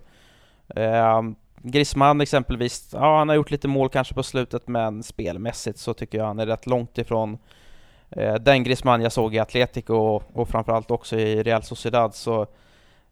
Eh, 0.75 1.21
Griezmann 1.57 2.21
exempelvis, 2.21 2.89
ja 2.93 3.17
han 3.17 3.29
har 3.29 3.35
gjort 3.35 3.51
lite 3.51 3.67
mål 3.67 3.89
kanske 3.89 4.13
på 4.13 4.23
slutet, 4.23 4.67
men 4.67 5.03
spelmässigt 5.03 5.79
så 5.79 5.93
tycker 5.93 6.17
jag 6.17 6.25
han 6.25 6.39
är 6.39 6.45
rätt 6.45 6.67
långt 6.67 6.97
ifrån 6.97 7.37
Eh, 8.09 8.33
den 8.33 8.63
Griezmann 8.63 9.01
jag 9.01 9.11
såg 9.11 9.35
i 9.35 9.39
Atletico 9.39 9.93
och, 9.93 10.23
och 10.33 10.49
framförallt 10.49 10.91
också 10.91 11.15
i 11.15 11.43
Real 11.43 11.63
Sociedad. 11.63 12.15
Så 12.15 12.47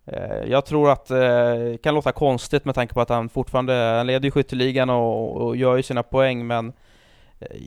eh, 0.05 0.43
jag 0.47 0.65
tror 0.65 0.91
att 0.91 1.05
det 1.05 1.71
eh, 1.71 1.77
kan 1.77 1.95
låta 1.95 2.11
konstigt 2.11 2.65
med 2.65 2.75
tanke 2.75 2.93
på 2.93 3.01
att 3.01 3.09
han 3.09 3.29
fortfarande, 3.29 3.73
han 3.73 4.07
leder 4.07 4.25
ju 4.25 4.31
skytteligan 4.31 4.89
och, 4.89 5.37
och 5.41 5.55
gör 5.55 5.75
ju 5.75 5.83
sina 5.83 6.03
poäng, 6.03 6.47
men 6.47 6.73
eh, 7.39 7.57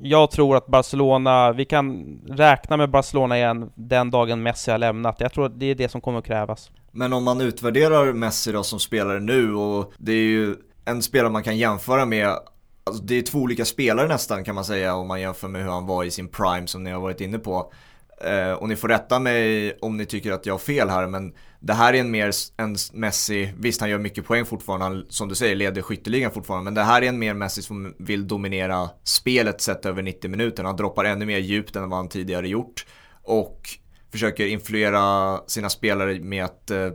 jag 0.00 0.30
tror 0.30 0.56
att 0.56 0.66
Barcelona, 0.66 1.52
vi 1.52 1.64
kan 1.64 2.18
räkna 2.28 2.76
med 2.76 2.90
Barcelona 2.90 3.36
igen 3.36 3.70
den 3.74 4.10
dagen 4.10 4.42
Messi 4.42 4.70
har 4.70 4.78
lämnat. 4.78 5.20
Jag 5.20 5.32
tror 5.32 5.46
att 5.46 5.60
det 5.60 5.66
är 5.66 5.74
det 5.74 5.88
som 5.88 6.00
kommer 6.00 6.18
att 6.18 6.26
krävas. 6.26 6.70
Men 6.90 7.12
om 7.12 7.24
man 7.24 7.40
utvärderar 7.40 8.12
Messi 8.12 8.52
då 8.52 8.62
som 8.62 8.78
spelare 8.78 9.20
nu 9.20 9.54
och 9.54 9.92
det 9.98 10.12
är 10.12 10.16
ju 10.16 10.56
en 10.84 11.02
spelare 11.02 11.30
man 11.30 11.42
kan 11.42 11.58
jämföra 11.58 12.04
med 12.04 12.36
Alltså 12.90 13.02
det 13.02 13.14
är 13.14 13.22
två 13.22 13.38
olika 13.38 13.64
spelare 13.64 14.08
nästan 14.08 14.44
kan 14.44 14.54
man 14.54 14.64
säga 14.64 14.94
om 14.94 15.08
man 15.08 15.20
jämför 15.20 15.48
med 15.48 15.62
hur 15.62 15.70
han 15.70 15.86
var 15.86 16.04
i 16.04 16.10
sin 16.10 16.28
prime 16.28 16.66
som 16.66 16.84
ni 16.84 16.90
har 16.90 17.00
varit 17.00 17.20
inne 17.20 17.38
på. 17.38 17.72
Eh, 18.20 18.52
och 18.52 18.68
ni 18.68 18.76
får 18.76 18.88
rätta 18.88 19.18
mig 19.18 19.72
om 19.80 19.96
ni 19.96 20.06
tycker 20.06 20.32
att 20.32 20.46
jag 20.46 20.54
har 20.54 20.58
fel 20.58 20.88
här 20.88 21.06
men 21.06 21.32
det 21.60 21.72
här 21.72 21.94
är 21.94 22.00
en 22.00 22.10
mer 22.10 22.32
en 22.56 22.76
Messi, 22.92 23.52
visst 23.56 23.80
han 23.80 23.90
gör 23.90 23.98
mycket 23.98 24.26
poäng 24.26 24.44
fortfarande, 24.44 24.84
han, 24.84 25.06
som 25.08 25.28
du 25.28 25.34
säger 25.34 25.56
leder 25.56 25.82
skytteligan 25.82 26.30
fortfarande 26.30 26.64
men 26.64 26.74
det 26.74 26.82
här 26.82 27.02
är 27.02 27.08
en 27.08 27.18
mer 27.18 27.34
Messi 27.34 27.62
som 27.62 27.94
vill 27.98 28.28
dominera 28.28 28.90
spelet 29.04 29.60
sett 29.60 29.86
över 29.86 30.02
90 30.02 30.30
minuter. 30.30 30.64
Han 30.64 30.76
droppar 30.76 31.04
ännu 31.04 31.26
mer 31.26 31.38
djupt 31.38 31.76
än 31.76 31.90
vad 31.90 31.98
han 31.98 32.08
tidigare 32.08 32.48
gjort 32.48 32.86
och 33.22 33.68
försöker 34.12 34.46
influera 34.46 35.38
sina 35.46 35.68
spelare 35.68 36.20
med 36.20 36.44
att 36.44 36.70
eh, 36.70 36.90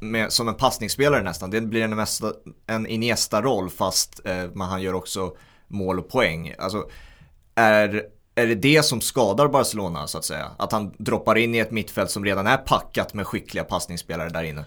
med, 0.00 0.32
som 0.32 0.48
en 0.48 0.54
passningsspelare 0.54 1.22
nästan. 1.22 1.50
Det 1.50 1.60
blir 1.60 1.82
en, 1.82 1.96
mesta, 1.96 2.32
en 2.66 2.86
Iniesta-roll 2.86 3.70
fast 3.70 4.26
eh, 4.26 4.44
man, 4.54 4.68
han 4.68 4.82
gör 4.82 4.94
också 4.94 5.36
mål 5.68 5.98
och 5.98 6.08
poäng. 6.08 6.54
Alltså, 6.58 6.84
är, 7.54 8.02
är 8.34 8.46
det 8.46 8.54
det 8.54 8.84
som 8.84 9.00
skadar 9.00 9.48
Barcelona 9.48 10.06
så 10.06 10.18
att 10.18 10.24
säga? 10.24 10.50
Att 10.58 10.72
han 10.72 10.94
droppar 10.98 11.38
in 11.38 11.54
i 11.54 11.58
ett 11.58 11.70
mittfält 11.70 12.10
som 12.10 12.24
redan 12.24 12.46
är 12.46 12.56
packat 12.56 13.14
med 13.14 13.26
skickliga 13.26 13.64
passningsspelare 13.64 14.28
där 14.28 14.42
inne? 14.42 14.64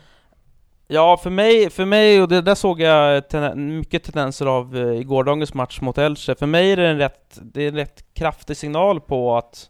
Ja, 0.87 1.17
för 1.17 1.29
mig, 1.29 1.69
för 1.69 1.85
mig 1.85 2.21
och 2.21 2.27
det 2.27 2.41
där 2.41 2.55
såg 2.55 2.81
jag 2.81 3.29
ten 3.29 3.77
mycket 3.77 4.03
tendenser 4.03 4.45
av 4.45 4.77
eh, 4.77 4.99
i 4.99 5.03
gårdagens 5.03 5.53
match 5.53 5.81
mot 5.81 5.97
Elche. 5.97 6.35
För 6.35 6.45
mig 6.45 6.71
är 6.71 6.77
det 6.77 6.87
en 6.87 6.97
rätt, 6.97 7.39
det 7.41 7.63
är 7.63 7.67
en 7.67 7.75
rätt 7.75 8.13
kraftig 8.13 8.57
signal 8.57 9.01
på 9.01 9.37
att 9.37 9.69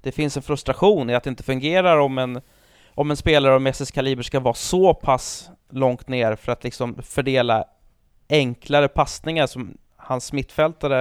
det 0.00 0.12
finns 0.12 0.36
en 0.36 0.42
frustration 0.42 1.10
i 1.10 1.14
att 1.14 1.24
det 1.24 1.30
inte 1.30 1.42
fungerar 1.42 1.98
om 1.98 2.18
en 2.18 2.40
om 2.94 3.10
en 3.10 3.16
spelare 3.16 3.54
av 3.54 3.60
Messis 3.60 3.90
kaliber 3.90 4.22
ska 4.22 4.40
vara 4.40 4.54
så 4.54 4.94
pass 4.94 5.50
långt 5.70 6.08
ner 6.08 6.36
för 6.36 6.52
att 6.52 6.64
liksom 6.64 7.02
fördela 7.02 7.64
enklare 8.28 8.88
passningar 8.88 9.46
som 9.46 9.76
hans 9.96 10.32
mittfältare 10.32 11.00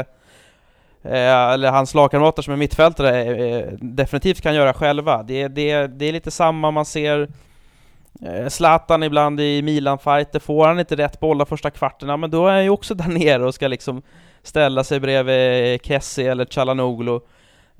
eh, 1.04 1.49
eller 1.51 1.71
hans 1.71 1.93
lagkamrater 1.93 2.41
som 2.41 2.54
är 2.54 2.58
mittfältare 2.58 3.23
eh, 3.23 3.58
eh 3.58 3.73
definitivt 3.73 4.41
kan 4.41 4.56
göra 4.56 4.73
själva. 4.73 5.23
Det, 5.23 5.47
det, 5.47 5.88
det 5.88 6.06
är 6.06 6.12
lite 6.13 6.32
samma 6.32 6.71
man 6.71 6.86
ser 6.86 7.30
eh, 8.21 8.47
Zlatan 8.47 9.04
ibland 9.04 9.39
i 9.39 9.62
Milan-fighter, 9.62 10.39
får 10.39 10.67
han 10.67 10.80
inte 10.80 10.95
rätt 10.95 11.19
bollar 11.19 11.45
första 11.45 11.69
kvarten, 11.69 12.19
men 12.19 12.32
då 12.32 12.47
är 12.47 12.51
han 12.51 12.63
ju 12.63 12.69
också 12.69 12.93
där 12.95 13.08
nere 13.08 13.45
och 13.45 13.56
ska 13.56 13.67
liksom 13.67 14.01
ställa 14.43 14.84
sig 14.84 14.99
bredvid 14.99 15.86
Kessie 15.86 16.32
eller 16.32 16.45
Chalanoglu 16.45 17.19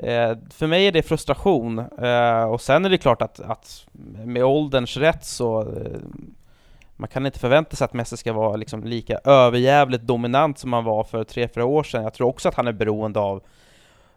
Eh, 0.04 0.38
för 0.50 0.68
mig 0.68 0.88
är 0.88 0.92
det 0.92 1.04
frustration, 1.04 1.80
eh, 1.80 2.44
och 2.44 2.62
sen 2.62 2.86
är 2.86 2.90
det 2.90 2.98
klart 2.98 3.22
att, 3.22 3.40
att 3.40 3.88
med 4.26 4.44
ålderns 4.44 4.98
rätt 4.98 5.26
så 5.26 5.62
eh, 5.62 6.00
man 6.96 7.08
kan 7.08 7.26
inte 7.26 7.40
förvänta 7.40 7.76
sig 7.76 7.86
att 7.86 7.94
Messi 7.94 8.18
ska 8.18 8.34
vara 8.34 8.56
liksom 8.56 8.84
lika 8.84 9.20
överjävligt 9.24 10.04
dominant 10.04 10.60
som 10.60 10.74
han 10.74 10.84
var 10.84 11.04
för 11.04 11.24
3-4 11.24 11.62
år 11.62 11.84
sedan. 11.84 12.04
Jag 12.04 12.14
tror 12.14 12.28
också 12.28 12.50
att 12.50 12.56
han 12.56 12.68
är 12.68 12.72
beroende 12.72 13.20
av, 13.20 13.44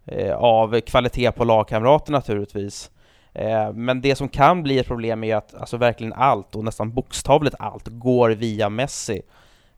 eh, 0.05 0.35
av 0.35 0.81
kvalitet 0.81 1.33
på 1.33 1.45
lagkamrater 1.45 2.13
naturligtvis. 2.13 2.91
Eh, 3.33 3.73
men 3.73 4.01
det 4.01 4.15
som 4.15 4.29
kan 4.29 4.63
bli 4.63 4.79
ett 4.79 4.87
problem 4.87 5.25
är 5.25 5.37
att 5.37 5.55
alltså 5.55 5.77
verkligen 5.77 6.13
allt, 6.13 6.57
och 6.57 6.65
nästan 6.65 6.93
bokstavligt 6.93 7.57
allt, 7.59 7.89
går 7.89 8.31
via 8.31 8.69
Messi. 8.69 9.23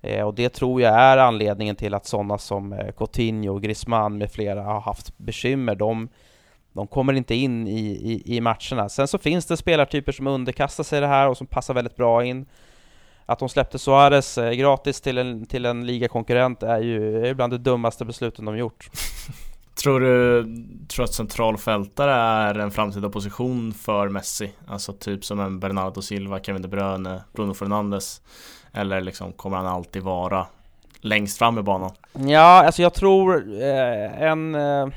Eh, 0.07 0.27
och 0.27 0.35
det 0.35 0.49
tror 0.49 0.83
jag 0.83 0.95
är 0.95 1.16
anledningen 1.16 1.77
till 1.77 1.95
att 1.95 2.07
sådana 2.07 2.38
som 2.38 2.73
eh, 2.73 2.92
Coutinho, 2.92 3.59
Griezmann 3.59 4.19
med 4.19 4.33
flera 4.33 4.62
har 4.62 4.81
haft 4.81 5.19
bekymmer. 5.19 5.75
De, 5.75 6.09
de 6.73 6.87
kommer 6.87 7.12
inte 7.12 7.35
in 7.35 7.69
i, 7.69 7.81
i, 7.81 8.37
i 8.37 8.40
matcherna. 8.40 8.88
Sen 8.88 9.09
så 9.09 9.19
finns 9.19 9.47
det 9.47 9.57
spelartyper 9.57 10.12
som 10.12 10.27
underkastar 10.27 10.85
sig 10.85 11.01
det 11.01 11.07
här 11.07 11.29
och 11.29 11.37
som 11.37 11.47
passar 11.47 11.75
väldigt 11.75 11.97
bra 11.97 12.25
in. 12.25 12.47
Att 13.27 13.38
de 13.38 13.49
släppte 13.49 13.79
Suarez 13.79 14.38
eh, 14.38 14.53
gratis 14.53 15.01
till 15.01 15.19
en, 15.19 15.47
till 15.47 15.64
en 15.64 15.87
ligakonkurrent 15.87 16.62
är 16.62 16.81
ju 16.81 17.35
bland 17.35 17.53
det 17.53 17.59
dummaste 17.59 18.05
besluten 18.05 18.45
de 18.45 18.59
gjort. 18.59 18.88
Tror 19.83 20.01
du 20.01 20.45
tror 20.88 21.05
att 21.05 21.14
centralfältare 21.14 22.12
är 22.12 22.59
en 22.59 22.71
framtida 22.71 23.11
position 23.11 23.73
för 23.73 24.09
Messi? 24.09 24.53
Alltså 24.66 24.92
typ 24.92 25.25
som 25.25 25.40
en 25.40 25.61
Bernardo 25.61 26.03
Silva, 26.03 26.40
Kevin 26.40 26.62
De 26.62 26.69
Bruyne, 26.69 27.23
Bruno 27.33 27.55
Fernandes. 27.55 28.21
Eller 28.77 29.01
liksom 29.01 29.33
kommer 29.33 29.57
han 29.57 29.67
alltid 29.67 30.03
vara 30.03 30.47
längst 31.01 31.39
fram 31.39 31.59
i 31.59 31.62
banan? 31.62 31.91
Ja, 32.12 32.65
alltså 32.65 32.83
jag 32.83 32.95
tror 32.95 33.62
eh, 33.62 34.23
en... 34.23 34.55
Eh, 34.55 34.89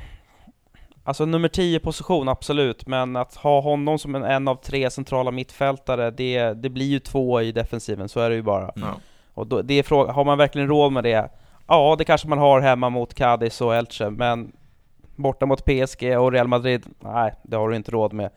alltså 1.03 1.25
nummer 1.25 1.47
10 1.47 1.79
position, 1.79 2.29
absolut, 2.29 2.87
men 2.87 3.15
att 3.15 3.35
ha 3.35 3.61
honom 3.61 3.99
som 3.99 4.15
en, 4.15 4.23
en 4.23 4.47
av 4.47 4.55
tre 4.55 4.89
centrala 4.89 5.31
mittfältare, 5.31 6.11
det, 6.11 6.53
det 6.53 6.69
blir 6.69 6.85
ju 6.85 6.99
två 6.99 7.41
i 7.41 7.51
defensiven, 7.51 8.09
så 8.09 8.19
är 8.19 8.29
det 8.29 8.35
ju 8.35 8.41
bara. 8.41 8.69
Mm. 8.69 8.89
Och 9.33 9.47
då, 9.47 9.61
det 9.61 9.73
är 9.73 9.83
fråga, 9.83 10.11
har 10.11 10.25
man 10.25 10.37
verkligen 10.37 10.67
råd 10.67 10.91
med 10.91 11.03
det? 11.03 11.29
Ja, 11.67 11.95
det 11.97 12.05
kanske 12.05 12.27
man 12.27 12.37
har 12.37 12.61
hemma 12.61 12.89
mot 12.89 13.13
Cadiz 13.13 13.61
och 13.61 13.75
Elche, 13.75 14.09
men 14.09 14.51
borta 15.15 15.45
mot 15.45 15.65
PSG 15.65 16.17
och 16.17 16.31
Real 16.31 16.47
Madrid, 16.47 16.85
nej, 16.99 17.33
det 17.43 17.57
har 17.57 17.69
du 17.69 17.75
inte 17.75 17.91
råd 17.91 18.13
med. 18.13 18.29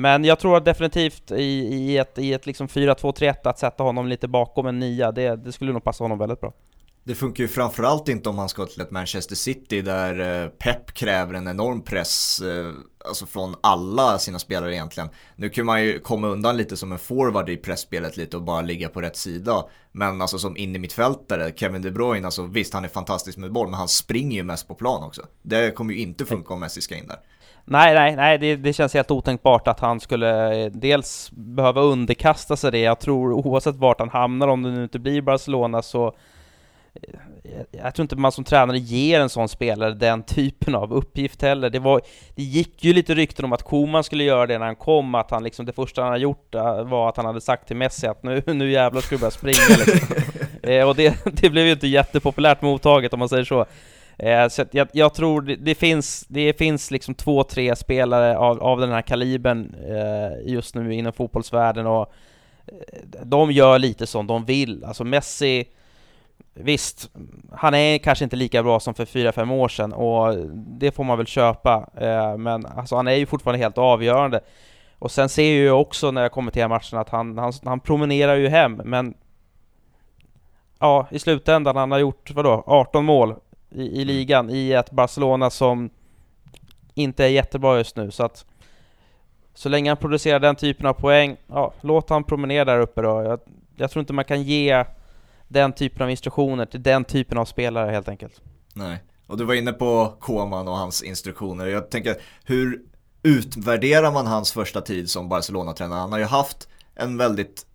Men 0.00 0.24
jag 0.24 0.38
tror 0.38 0.60
definitivt 0.60 1.30
i, 1.30 1.44
i 1.74 1.98
ett, 1.98 2.18
i 2.18 2.32
ett 2.32 2.46
liksom 2.46 2.66
4-2-3-1 2.66 3.34
att 3.44 3.58
sätta 3.58 3.82
honom 3.82 4.08
lite 4.08 4.28
bakom 4.28 4.66
en 4.66 4.78
nia, 4.78 5.12
det, 5.12 5.36
det 5.36 5.52
skulle 5.52 5.72
nog 5.72 5.84
passa 5.84 6.04
honom 6.04 6.18
väldigt 6.18 6.40
bra. 6.40 6.52
Det 7.04 7.14
funkar 7.14 7.44
ju 7.44 7.48
framförallt 7.48 8.08
inte 8.08 8.28
om 8.28 8.38
han 8.38 8.48
ska 8.48 8.66
till 8.66 8.80
ett 8.80 8.90
Manchester 8.90 9.36
City 9.36 9.82
där 9.82 10.42
eh, 10.42 10.48
Pep 10.48 10.94
kräver 10.94 11.34
en 11.34 11.48
enorm 11.48 11.82
press, 11.82 12.40
eh, 12.40 12.72
alltså 13.04 13.26
från 13.26 13.54
alla 13.60 14.18
sina 14.18 14.38
spelare 14.38 14.74
egentligen. 14.74 15.08
Nu 15.36 15.48
kan 15.48 15.66
man 15.66 15.82
ju 15.82 15.98
komma 15.98 16.28
undan 16.28 16.56
lite 16.56 16.76
som 16.76 16.92
en 16.92 16.98
forward 16.98 17.48
i 17.48 17.56
pressspelet 17.56 18.16
lite 18.16 18.36
och 18.36 18.42
bara 18.42 18.60
ligga 18.60 18.88
på 18.88 19.00
rätt 19.00 19.16
sida. 19.16 19.64
Men 19.92 20.22
alltså 20.22 20.38
som 20.38 20.56
in 20.56 20.76
i 20.76 20.78
mittfältare, 20.78 21.52
Kevin 21.56 21.82
De 21.82 21.90
Bruyne, 21.90 22.26
alltså 22.26 22.42
visst 22.42 22.74
han 22.74 22.84
är 22.84 22.88
fantastisk 22.88 23.38
med 23.38 23.52
boll, 23.52 23.66
men 23.66 23.78
han 23.78 23.88
springer 23.88 24.36
ju 24.36 24.42
mest 24.42 24.68
på 24.68 24.74
plan 24.74 25.02
också. 25.02 25.22
Det 25.42 25.70
kommer 25.70 25.94
ju 25.94 26.00
inte 26.00 26.26
funka 26.26 26.54
om 26.54 26.60
Messi 26.60 26.80
ska 26.80 26.96
in 26.96 27.06
där. 27.06 27.18
Nej, 27.70 27.94
nej, 27.94 28.16
nej, 28.16 28.38
det, 28.38 28.56
det, 28.56 28.72
känns 28.72 28.94
helt 28.94 29.10
otänkbart 29.10 29.68
att 29.68 29.80
han 29.80 30.00
skulle 30.00 30.64
eh, 30.64 30.70
dels 30.72 31.30
behöva 31.32 31.80
underkasta 31.80 32.56
sig 32.56 32.72
det. 32.72 32.78
Jag 32.78 33.00
tror 33.00 33.32
oavsett 33.32 33.76
vart 33.76 34.00
han 34.00 34.08
hamnar, 34.08 34.48
om 34.48 34.62
det 34.62 34.70
nu 34.70 34.82
inte 34.82 34.98
blir 34.98 35.22
Barcelona, 35.22 35.82
så 35.82 36.06
eh, 36.94 37.50
jag 37.70 37.94
tror 37.94 38.04
inte 38.04 38.16
man 38.16 38.32
som 38.32 38.44
tränare 38.44 38.78
ger 38.78 39.20
en 39.20 39.28
sån 39.28 39.48
spelare 39.48 39.94
den 39.94 40.22
typen 40.22 40.74
av 40.74 40.92
uppgift 40.92 41.42
heller. 41.42 41.70
Det, 41.70 41.78
var, 41.78 42.00
det 42.34 42.42
gick 42.42 42.84
ju 42.84 42.92
lite 42.92 43.14
rykten 43.14 43.44
om 43.44 43.52
att 43.52 43.62
Koman 43.62 44.04
skulle 44.04 44.24
göra 44.24 44.46
det 44.46 44.58
när 44.58 44.66
han 44.66 44.76
kom, 44.76 45.14
att 45.14 45.30
han 45.30 45.44
liksom, 45.44 45.66
det 45.66 45.72
första 45.72 46.02
han 46.02 46.10
hade 46.10 46.22
gjort 46.22 46.54
eh, 46.54 46.84
var 46.84 47.08
att 47.08 47.16
han 47.16 47.26
hade 47.26 47.40
sagt 47.40 47.66
till 47.66 47.76
Messi 47.76 48.06
att 48.06 48.22
nu, 48.22 48.42
nu 48.46 48.70
jävlar 48.70 49.00
ska 49.00 49.14
du 49.14 49.20
börja 49.20 49.30
springa 49.30 49.76
liksom. 49.86 50.16
och 50.88 50.96
det, 50.96 51.24
det 51.24 51.50
blev 51.50 51.66
ju 51.66 51.72
inte 51.72 51.86
jättepopulärt 51.86 52.62
mottaget 52.62 53.12
om 53.12 53.18
man 53.18 53.28
säger 53.28 53.44
så. 53.44 53.66
Eh, 54.22 54.48
så 54.48 54.64
jag, 54.70 54.88
jag, 54.92 55.14
tror 55.14 55.42
det, 55.42 55.56
det, 55.56 55.74
finns, 55.74 56.24
det 56.28 56.58
finns 56.58 56.90
liksom 56.90 57.14
två, 57.14 57.44
tre 57.44 57.76
spelare 57.76 58.38
av, 58.38 58.62
av 58.62 58.80
den 58.80 58.90
här 58.90 59.02
kalibern 59.02 59.74
eh, 59.88 60.52
just 60.52 60.74
nu 60.74 60.94
inom 60.94 61.12
fotbollsvärlden 61.12 61.86
och 61.86 62.12
eh, 62.66 62.74
de 63.24 63.52
gör 63.52 63.78
lite 63.78 64.06
som 64.06 64.26
de 64.26 64.44
vill. 64.44 64.84
Alltså 64.84 65.04
Messi, 65.04 65.64
visst, 66.54 67.10
han 67.52 67.74
är 67.74 67.98
kanske 67.98 68.24
inte 68.24 68.36
lika 68.36 68.62
bra 68.62 68.80
som 68.80 68.94
för 68.94 69.04
4-5 69.04 69.52
år 69.52 69.68
sedan 69.68 69.92
och 69.92 70.36
det 70.54 70.90
får 70.90 71.04
man 71.04 71.18
väl 71.18 71.26
köpa. 71.26 71.90
Eh, 71.96 72.36
men 72.36 72.66
alltså 72.66 72.96
han 72.96 73.08
är 73.08 73.14
ju 73.14 73.26
fortfarande 73.26 73.58
helt 73.58 73.78
avgörande. 73.78 74.40
Och 74.98 75.10
sen 75.10 75.28
ser 75.28 75.64
jag 75.64 75.80
också 75.80 76.10
när 76.10 76.22
jag 76.22 76.32
kommer 76.32 76.50
till 76.50 76.60
den 76.60 76.70
matchen 76.70 76.98
att 76.98 77.08
han, 77.08 77.38
han, 77.38 77.52
han 77.64 77.80
promenerar 77.80 78.36
ju 78.36 78.48
hem, 78.48 78.80
men 78.84 79.14
ja, 80.78 81.06
i 81.10 81.18
slutändan, 81.18 81.76
han 81.76 81.90
har 81.90 81.98
gjort 81.98 82.30
vadå, 82.30 82.64
18 82.66 83.04
mål 83.04 83.34
i, 83.70 84.00
i 84.00 84.04
ligan 84.04 84.50
i 84.50 84.72
ett 84.72 84.90
Barcelona 84.90 85.50
som 85.50 85.90
inte 86.94 87.24
är 87.24 87.28
jättebra 87.28 87.78
just 87.78 87.96
nu. 87.96 88.10
Så 88.10 88.22
att 88.24 88.44
så 89.54 89.68
länge 89.68 89.90
han 89.90 89.96
producerar 89.96 90.40
den 90.40 90.56
typen 90.56 90.86
av 90.86 90.92
poäng, 90.92 91.36
ja, 91.46 91.74
låt 91.80 92.10
han 92.10 92.24
promenera 92.24 92.64
där 92.64 92.80
uppe 92.80 93.02
då. 93.02 93.22
Jag, 93.22 93.40
jag 93.76 93.90
tror 93.90 94.00
inte 94.00 94.12
man 94.12 94.24
kan 94.24 94.42
ge 94.42 94.84
den 95.48 95.72
typen 95.72 96.02
av 96.02 96.10
instruktioner 96.10 96.66
till 96.66 96.82
den 96.82 97.04
typen 97.04 97.38
av 97.38 97.44
spelare 97.44 97.90
helt 97.90 98.08
enkelt. 98.08 98.40
Nej, 98.74 99.02
och 99.26 99.36
du 99.36 99.44
var 99.44 99.54
inne 99.54 99.72
på 99.72 100.14
Koman 100.20 100.68
och 100.68 100.76
hans 100.76 101.02
instruktioner. 101.02 101.66
Jag 101.66 101.90
tänker, 101.90 102.16
hur 102.44 102.80
utvärderar 103.22 104.12
man 104.12 104.26
hans 104.26 104.52
första 104.52 104.80
tid 104.80 105.10
som 105.10 105.28
Barcelona-tränare? 105.28 105.98
Han 105.98 106.12
har 106.12 106.18
ju 106.18 106.24
haft 106.24 106.68
en 106.94 107.16
väldigt 107.16 107.66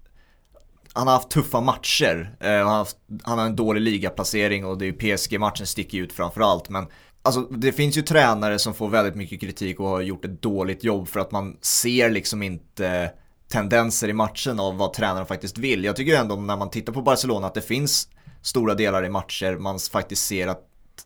han 0.95 1.07
har 1.07 1.13
haft 1.13 1.29
tuffa 1.29 1.61
matcher. 1.61 2.35
Eh, 2.39 2.51
han, 2.51 2.67
har 2.67 2.77
haft, 2.77 2.97
han 3.23 3.39
har 3.39 3.45
en 3.45 3.55
dålig 3.55 3.81
ligaplacering 3.81 4.65
och 4.65 4.77
det 4.77 4.85
är 4.85 4.91
PSG-matchen 4.91 5.67
sticker 5.67 5.97
ut 5.97 6.13
framförallt. 6.13 6.69
Men 6.69 6.87
alltså, 7.21 7.41
det 7.41 7.71
finns 7.71 7.97
ju 7.97 8.01
tränare 8.01 8.59
som 8.59 8.73
får 8.73 8.89
väldigt 8.89 9.15
mycket 9.15 9.41
kritik 9.41 9.79
och 9.79 9.87
har 9.87 10.01
gjort 10.01 10.25
ett 10.25 10.41
dåligt 10.41 10.83
jobb 10.83 11.07
för 11.07 11.19
att 11.19 11.31
man 11.31 11.57
ser 11.61 12.09
liksom 12.09 12.43
inte 12.43 13.11
tendenser 13.47 14.07
i 14.07 14.13
matchen 14.13 14.59
av 14.59 14.77
vad 14.77 14.93
tränaren 14.93 15.25
faktiskt 15.25 15.57
vill. 15.57 15.83
Jag 15.83 15.95
tycker 15.95 16.15
ändå 16.15 16.35
när 16.35 16.57
man 16.57 16.69
tittar 16.69 16.93
på 16.93 17.01
Barcelona 17.01 17.47
att 17.47 17.53
det 17.53 17.61
finns 17.61 18.07
stora 18.41 18.73
delar 18.73 19.05
i 19.05 19.09
matcher 19.09 19.57
man 19.57 19.79
faktiskt 19.79 20.25
ser 20.25 20.47
att 20.47 20.61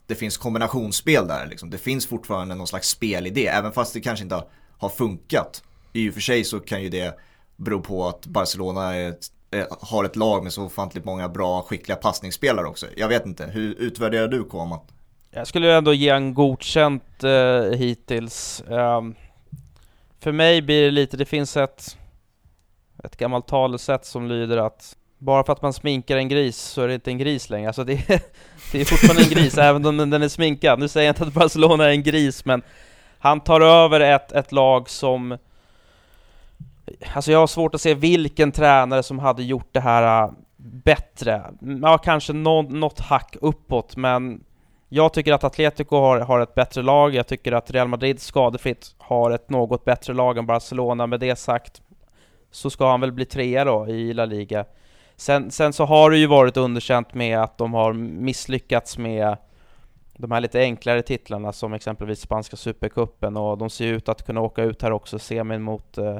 det 0.07 0.15
finns 0.15 0.37
kombinationsspel 0.37 1.27
där. 1.27 1.47
Liksom. 1.47 1.69
Det 1.69 1.77
finns 1.77 2.07
fortfarande 2.07 2.55
någon 2.55 2.67
slags 2.67 2.89
spelidé, 2.89 3.47
även 3.47 3.71
fast 3.71 3.93
det 3.93 4.01
kanske 4.01 4.23
inte 4.23 4.43
har 4.77 4.89
funkat. 4.89 5.63
I 5.93 6.09
och 6.09 6.13
för 6.13 6.21
sig 6.21 6.43
så 6.43 6.59
kan 6.59 6.83
ju 6.83 6.89
det 6.89 7.19
bero 7.55 7.81
på 7.81 8.07
att 8.07 8.25
Barcelona 8.25 8.95
är 8.95 9.09
ett 9.09 9.31
Eh, 9.51 9.65
har 9.81 10.03
ett 10.03 10.15
lag 10.15 10.43
med 10.43 10.53
så 10.53 10.63
ofantligt 10.63 11.05
många 11.05 11.29
bra, 11.29 11.61
skickliga 11.61 11.95
passningsspelare 11.95 12.67
också. 12.67 12.85
Jag 12.97 13.07
vet 13.07 13.25
inte, 13.25 13.45
hur 13.45 13.73
utvärderar 13.73 14.27
du 14.27 14.43
Koman? 14.43 14.79
Jag 15.31 15.47
skulle 15.47 15.77
ändå 15.77 15.93
ge 15.93 16.09
en 16.09 16.33
godkänt 16.33 17.23
eh, 17.23 17.77
hittills. 17.77 18.63
Um, 18.67 19.15
för 20.19 20.31
mig 20.31 20.61
blir 20.61 20.85
det 20.85 20.91
lite, 20.91 21.17
det 21.17 21.25
finns 21.25 21.57
ett, 21.57 21.97
ett 23.03 23.17
gammalt 23.17 23.47
talesätt 23.47 24.05
som 24.05 24.27
lyder 24.27 24.57
att 24.57 24.95
bara 25.17 25.43
för 25.43 25.53
att 25.53 25.61
man 25.61 25.73
sminkar 25.73 26.17
en 26.17 26.29
gris 26.29 26.57
så 26.57 26.81
är 26.81 26.87
det 26.87 26.93
inte 26.93 27.11
en 27.11 27.17
gris 27.17 27.49
längre. 27.49 27.67
Alltså 27.67 27.83
det, 27.83 27.93
är, 27.93 28.21
det 28.71 28.81
är 28.81 28.85
fortfarande 28.85 29.23
en 29.23 29.29
gris, 29.29 29.57
även 29.57 29.85
om 29.85 29.97
den 29.97 30.23
är 30.23 30.27
sminkad. 30.27 30.79
Nu 30.79 30.87
säger 30.87 31.07
jag 31.07 31.11
inte 31.11 31.23
att 31.23 31.33
Barcelona 31.33 31.85
är 31.85 31.89
en 31.89 32.03
gris, 32.03 32.45
men 32.45 32.61
han 33.19 33.39
tar 33.39 33.61
över 33.61 33.99
ett, 33.99 34.31
ett 34.31 34.51
lag 34.51 34.89
som 34.89 35.37
Alltså 37.13 37.31
jag 37.31 37.39
har 37.39 37.47
svårt 37.47 37.75
att 37.75 37.81
se 37.81 37.93
vilken 37.93 38.51
tränare 38.51 39.03
som 39.03 39.19
hade 39.19 39.43
gjort 39.43 39.69
det 39.71 39.79
här 39.79 40.23
äh, 40.23 40.31
bättre. 40.57 41.43
Mm, 41.61 41.81
ja, 41.83 41.97
kanske 41.97 42.33
något 42.33 42.99
hack 42.99 43.35
uppåt, 43.41 43.95
men 43.95 44.43
jag 44.89 45.13
tycker 45.13 45.33
att 45.33 45.43
Atletico 45.43 45.95
har, 45.95 46.19
har 46.19 46.39
ett 46.39 46.55
bättre 46.55 46.81
lag. 46.81 47.15
Jag 47.15 47.27
tycker 47.27 47.51
att 47.51 47.71
Real 47.71 47.87
Madrid 47.87 48.19
skadefritt 48.19 48.95
har 48.97 49.31
ett 49.31 49.49
något 49.49 49.85
bättre 49.85 50.13
lag 50.13 50.37
än 50.37 50.45
Barcelona. 50.45 51.07
Med 51.07 51.19
det 51.19 51.35
sagt 51.35 51.81
så 52.51 52.69
ska 52.69 52.89
han 52.89 53.01
väl 53.01 53.11
bli 53.11 53.25
trea 53.25 53.65
då 53.65 53.87
i 53.87 54.13
La 54.13 54.25
Liga. 54.25 54.65
Sen, 55.15 55.51
sen 55.51 55.73
så 55.73 55.85
har 55.85 56.11
det 56.11 56.17
ju 56.17 56.27
varit 56.27 56.57
underkänt 56.57 57.13
med 57.13 57.39
att 57.39 57.57
de 57.57 57.73
har 57.73 57.93
misslyckats 57.93 58.97
med 58.97 59.37
de 60.17 60.31
här 60.31 60.41
lite 60.41 60.59
enklare 60.59 61.01
titlarna 61.01 61.53
som 61.53 61.73
exempelvis 61.73 62.21
spanska 62.21 62.57
supercupen 62.57 63.37
och 63.37 63.57
de 63.57 63.69
ser 63.69 63.93
ut 63.93 64.09
att 64.09 64.25
kunna 64.25 64.41
åka 64.41 64.63
ut 64.63 64.81
här 64.81 64.91
också, 64.91 65.19
semin 65.19 65.61
mot 65.61 65.97
eh, 65.97 66.17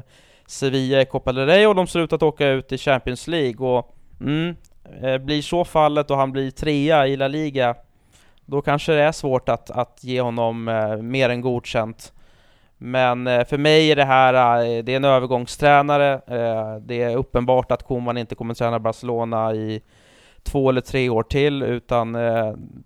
Sevilla 0.50 1.00
i 1.00 1.04
Copa 1.04 1.32
del 1.32 1.46
Rey 1.46 1.66
och 1.66 1.74
de 1.74 1.86
ser 1.86 2.00
ut 2.00 2.12
att 2.12 2.22
åka 2.22 2.48
ut 2.48 2.72
i 2.72 2.78
Champions 2.78 3.26
League 3.26 3.66
och 3.66 3.96
mm, 4.20 4.56
eh, 5.02 5.18
blir 5.18 5.42
så 5.42 5.64
fallet 5.64 6.10
och 6.10 6.16
han 6.16 6.32
blir 6.32 6.50
trea 6.50 7.06
i 7.06 7.16
La 7.16 7.28
Liga 7.28 7.74
då 8.44 8.62
kanske 8.62 8.92
det 8.92 9.02
är 9.02 9.12
svårt 9.12 9.48
att, 9.48 9.70
att 9.70 10.04
ge 10.04 10.20
honom 10.20 10.68
eh, 10.68 10.96
mer 10.96 11.28
än 11.28 11.40
godkänt. 11.40 12.12
Men 12.78 13.26
eh, 13.26 13.44
för 13.44 13.58
mig 13.58 13.90
är 13.90 13.96
det 13.96 14.04
här, 14.04 14.32
det 14.82 14.92
är 14.92 14.96
en 14.96 15.04
övergångstränare. 15.04 16.20
Det 16.80 17.02
är 17.02 17.16
uppenbart 17.16 17.72
att 17.72 17.82
Koman 17.82 18.18
inte 18.18 18.34
kommer 18.34 18.54
träna 18.54 18.78
Barcelona 18.78 19.54
i 19.54 19.82
två 20.42 20.68
eller 20.68 20.80
tre 20.80 21.08
år 21.08 21.22
till, 21.22 21.62
utan 21.62 22.12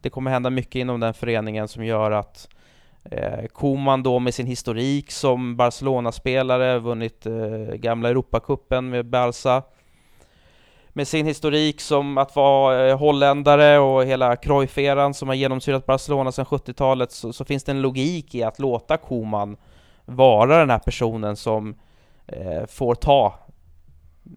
det 0.01 0.11
kommer 0.11 0.31
hända 0.31 0.51
mycket 0.51 0.75
inom 0.75 1.01
den 1.01 1.15
föreningen 1.15 1.69
som 1.69 1.85
gör 1.85 2.11
att 2.11 2.49
Eh, 3.11 3.47
Koman 3.47 4.03
då 4.03 4.19
med 4.19 4.35
sin 4.35 4.47
historik 4.47 5.11
som 5.11 5.57
Barcelona-spelare, 5.57 6.79
vunnit 6.79 7.27
eh, 7.27 7.75
gamla 7.75 8.09
Europacupen 8.09 8.89
med 8.89 9.07
Barca. 9.07 9.63
Med 10.93 11.09
sin 11.09 11.27
historik 11.27 11.81
som 11.81 12.19
att 12.19 12.37
vara 12.37 12.89
eh, 12.89 12.99
holländare 12.99 13.79
och 13.79 14.05
hela 14.05 14.37
cruyff 14.37 14.79
som 15.15 15.29
har 15.29 15.35
genomsyrat 15.35 15.87
Barcelona 15.87 16.33
sedan 16.33 16.45
70-talet 16.45 17.13
så, 17.13 17.33
så, 17.33 17.45
finns 17.45 17.65
det 17.65 17.73
en 17.73 17.83
logik 17.83 18.35
i 18.35 18.43
att 18.43 18.59
låta 18.59 18.97
Koman 18.97 19.57
vara 20.05 20.59
den 20.59 20.71
här 20.71 20.79
personen 20.79 21.37
som 21.37 21.75
eh, 22.27 22.67
får 22.69 22.95
ta 22.95 23.39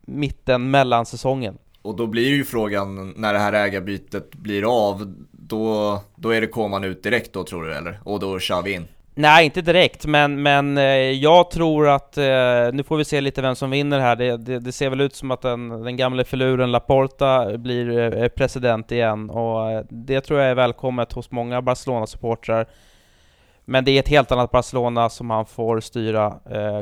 mitten 0.06 0.72
mellan 0.72 1.06
säsongen. 1.06 1.58
Och 1.82 1.96
då 1.96 2.08
blir 2.08 2.30
ju 2.30 2.44
frågan 2.44 3.14
när 3.18 3.34
det 3.34 3.40
här 3.40 3.54
ägarbytet 3.54 4.36
blir 4.36 4.90
av, 4.90 5.16
då, 5.48 6.00
då 6.16 6.30
är 6.30 6.42
det 6.42 6.48
Koman 6.48 6.84
ut 6.84 7.04
direkt 7.04 7.34
då 7.34 7.44
tror 7.44 7.64
du 7.64 7.74
eller? 7.74 8.00
Och 8.04 8.20
då 8.20 8.40
kör 8.40 8.62
vi 8.62 8.74
in? 8.74 8.88
Nej, 9.20 9.46
inte 9.46 9.62
direkt, 9.62 10.06
men, 10.06 10.42
men 10.42 10.78
eh, 10.78 10.84
jag 11.12 11.52
tror 11.52 11.90
att, 11.90 12.18
eh, 12.18 12.24
nu 12.74 12.84
får 12.88 12.98
vi 12.98 13.06
se 13.06 13.22
lite 13.22 13.42
vem 13.42 13.56
som 13.56 13.70
vinner 13.70 14.00
här. 14.00 14.16
Det, 14.16 14.38
det, 14.38 14.60
det 14.60 14.72
ser 14.72 14.90
väl 14.90 15.02
ut 15.02 15.16
som 15.16 15.32
att 15.32 15.42
den, 15.42 15.70
den 15.70 15.98
gamle 15.98 16.24
filuren 16.24 16.72
Laporta 16.72 17.58
blir 17.58 18.14
eh, 18.18 18.28
president 18.28 18.92
igen, 18.92 19.30
och 19.30 19.86
det 19.90 20.22
tror 20.22 20.40
jag 20.40 20.50
är 20.50 20.56
välkommet 20.56 21.14
hos 21.14 21.32
många 21.32 21.62
Barcelona-supportrar. 21.62 22.66
Men 23.66 23.86
det 23.86 23.92
är 23.92 24.00
ett 24.00 24.08
helt 24.08 24.32
annat 24.32 24.52
Barcelona 24.52 25.10
som 25.10 25.30
han 25.30 25.46
får 25.46 25.80
styra 25.80 26.34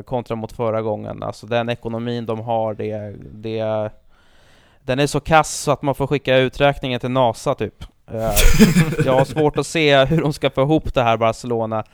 kontra 0.04 0.36
mot 0.36 0.52
förra 0.52 0.82
gången. 0.82 1.22
Alltså 1.22 1.46
den 1.46 1.68
ekonomin 1.68 2.26
de 2.26 2.40
har, 2.40 2.74
det, 2.74 3.16
det 3.32 3.90
den 4.82 4.98
är 4.98 5.06
så 5.06 5.20
kass 5.20 5.54
så 5.54 5.70
att 5.70 5.82
man 5.82 5.94
får 5.94 6.06
skicka 6.06 6.36
uträkningen 6.36 7.00
till 7.00 7.10
NASA 7.10 7.54
typ. 7.54 7.84
Eh, 8.10 8.32
jag 9.04 9.12
har 9.12 9.24
svårt 9.24 9.58
att 9.58 9.66
se 9.66 10.04
hur 10.04 10.20
de 10.20 10.32
ska 10.32 10.50
få 10.50 10.62
ihop 10.62 10.94
det 10.94 11.02
här 11.02 11.16
Barcelona. 11.16 11.84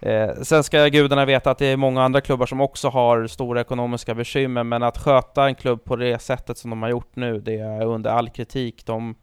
Eh, 0.00 0.30
sen 0.42 0.64
ska 0.64 0.88
gudarna 0.88 1.24
veta 1.24 1.50
att 1.50 1.58
det 1.58 1.66
är 1.66 1.76
många 1.76 2.02
andra 2.02 2.20
klubbar 2.20 2.46
som 2.46 2.60
också 2.60 2.88
har 2.88 3.26
stora 3.26 3.60
ekonomiska 3.60 4.14
bekymmer, 4.14 4.64
men 4.64 4.82
att 4.82 4.98
sköta 4.98 5.46
en 5.46 5.54
klubb 5.54 5.84
på 5.84 5.96
det 5.96 6.18
sättet 6.18 6.58
som 6.58 6.70
de 6.70 6.82
har 6.82 6.88
gjort 6.88 7.16
nu, 7.16 7.40
det 7.40 7.58
är 7.58 7.84
under 7.84 8.10
all 8.10 8.28
kritik. 8.28 8.86
De 8.86 9.14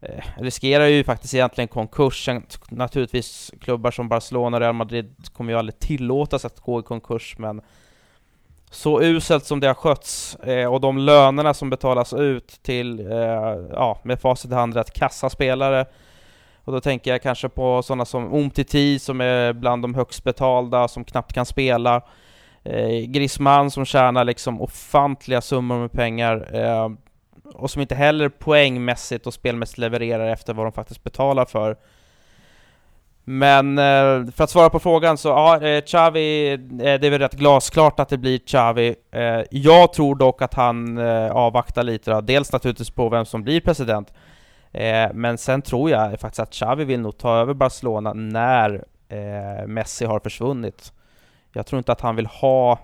eh, 0.00 0.24
riskerar 0.36 0.86
ju 0.86 1.04
faktiskt 1.04 1.34
egentligen 1.34 1.68
konkursen. 1.68 2.42
Naturligtvis 2.68 3.52
klubbar 3.60 3.90
som 3.90 4.08
Barcelona 4.08 4.56
och 4.56 4.60
Real 4.60 4.74
Madrid 4.74 5.14
kommer 5.32 5.52
ju 5.52 5.58
aldrig 5.58 5.78
tillåtas 5.78 6.44
att 6.44 6.60
gå 6.60 6.80
i 6.80 6.82
konkurs, 6.82 7.38
men 7.38 7.60
så 8.70 9.02
uselt 9.02 9.44
som 9.44 9.60
det 9.60 9.66
har 9.66 9.74
skötts 9.74 10.36
eh, 10.36 10.72
och 10.72 10.80
de 10.80 10.98
lönerna 10.98 11.54
som 11.54 11.70
betalas 11.70 12.12
ut 12.12 12.62
till, 12.62 13.00
eh, 13.00 13.16
ja, 13.72 14.00
med 14.02 14.20
facit 14.20 14.50
i 14.50 14.54
hand, 14.54 14.74
rätt 14.74 14.92
kassaspelare. 14.92 15.86
Och 16.64 16.72
då 16.72 16.80
tänker 16.80 17.10
jag 17.10 17.22
kanske 17.22 17.48
på 17.48 17.82
sådana 17.82 18.04
som 18.04 18.34
Umtiti 18.34 18.98
som 18.98 19.20
är 19.20 19.52
bland 19.52 19.82
de 19.82 19.94
högst 19.94 20.24
betalda, 20.24 20.88
som 20.88 21.04
knappt 21.04 21.32
kan 21.32 21.46
spela. 21.46 22.02
Eh, 22.62 23.06
Griezmann 23.06 23.70
som 23.70 23.84
tjänar 23.84 24.24
liksom 24.24 24.60
ofantliga 24.60 25.40
summor 25.40 25.78
med 25.78 25.92
pengar 25.92 26.48
eh, 26.54 26.90
och 27.54 27.70
som 27.70 27.82
inte 27.82 27.94
heller 27.94 28.28
poängmässigt 28.28 29.26
och 29.26 29.34
spelmässigt 29.34 29.78
levererar 29.78 30.28
efter 30.28 30.54
vad 30.54 30.66
de 30.66 30.72
faktiskt 30.72 31.04
betalar 31.04 31.44
för. 31.44 31.76
Men 33.30 33.78
eh, 33.78 34.32
för 34.32 34.44
att 34.44 34.50
svara 34.50 34.70
på 34.70 34.78
frågan 34.78 35.18
så, 35.18 35.28
ja, 35.28 35.60
eh, 35.60 35.82
Xavi, 35.82 36.52
eh, 36.52 36.58
det 36.78 37.06
är 37.06 37.10
väl 37.10 37.18
rätt 37.18 37.34
glasklart 37.34 38.00
att 38.00 38.08
det 38.08 38.18
blir 38.18 38.38
Xavi. 38.38 38.94
Eh, 39.10 39.40
jag 39.50 39.92
tror 39.92 40.14
dock 40.14 40.42
att 40.42 40.54
han 40.54 40.98
eh, 40.98 41.30
avvaktar 41.30 41.82
lite 41.82 42.10
då. 42.10 42.20
dels 42.20 42.52
naturligtvis 42.52 42.90
på 42.90 43.08
vem 43.08 43.24
som 43.24 43.42
blir 43.42 43.60
president, 43.60 44.12
eh, 44.72 45.08
men 45.14 45.38
sen 45.38 45.62
tror 45.62 45.90
jag 45.90 46.20
faktiskt 46.20 46.40
att 46.40 46.50
Xavi 46.50 46.84
vill 46.84 47.00
nog 47.00 47.18
ta 47.18 47.36
över 47.36 47.54
Barcelona 47.54 48.12
när 48.12 48.84
Messi 49.66 50.04
har 50.04 50.20
försvunnit. 50.20 50.92
Jag 51.52 51.66
tror 51.66 51.78
inte 51.78 51.92
att 51.92 52.00
han 52.00 52.16
vill 52.16 52.26
ha 52.26 52.78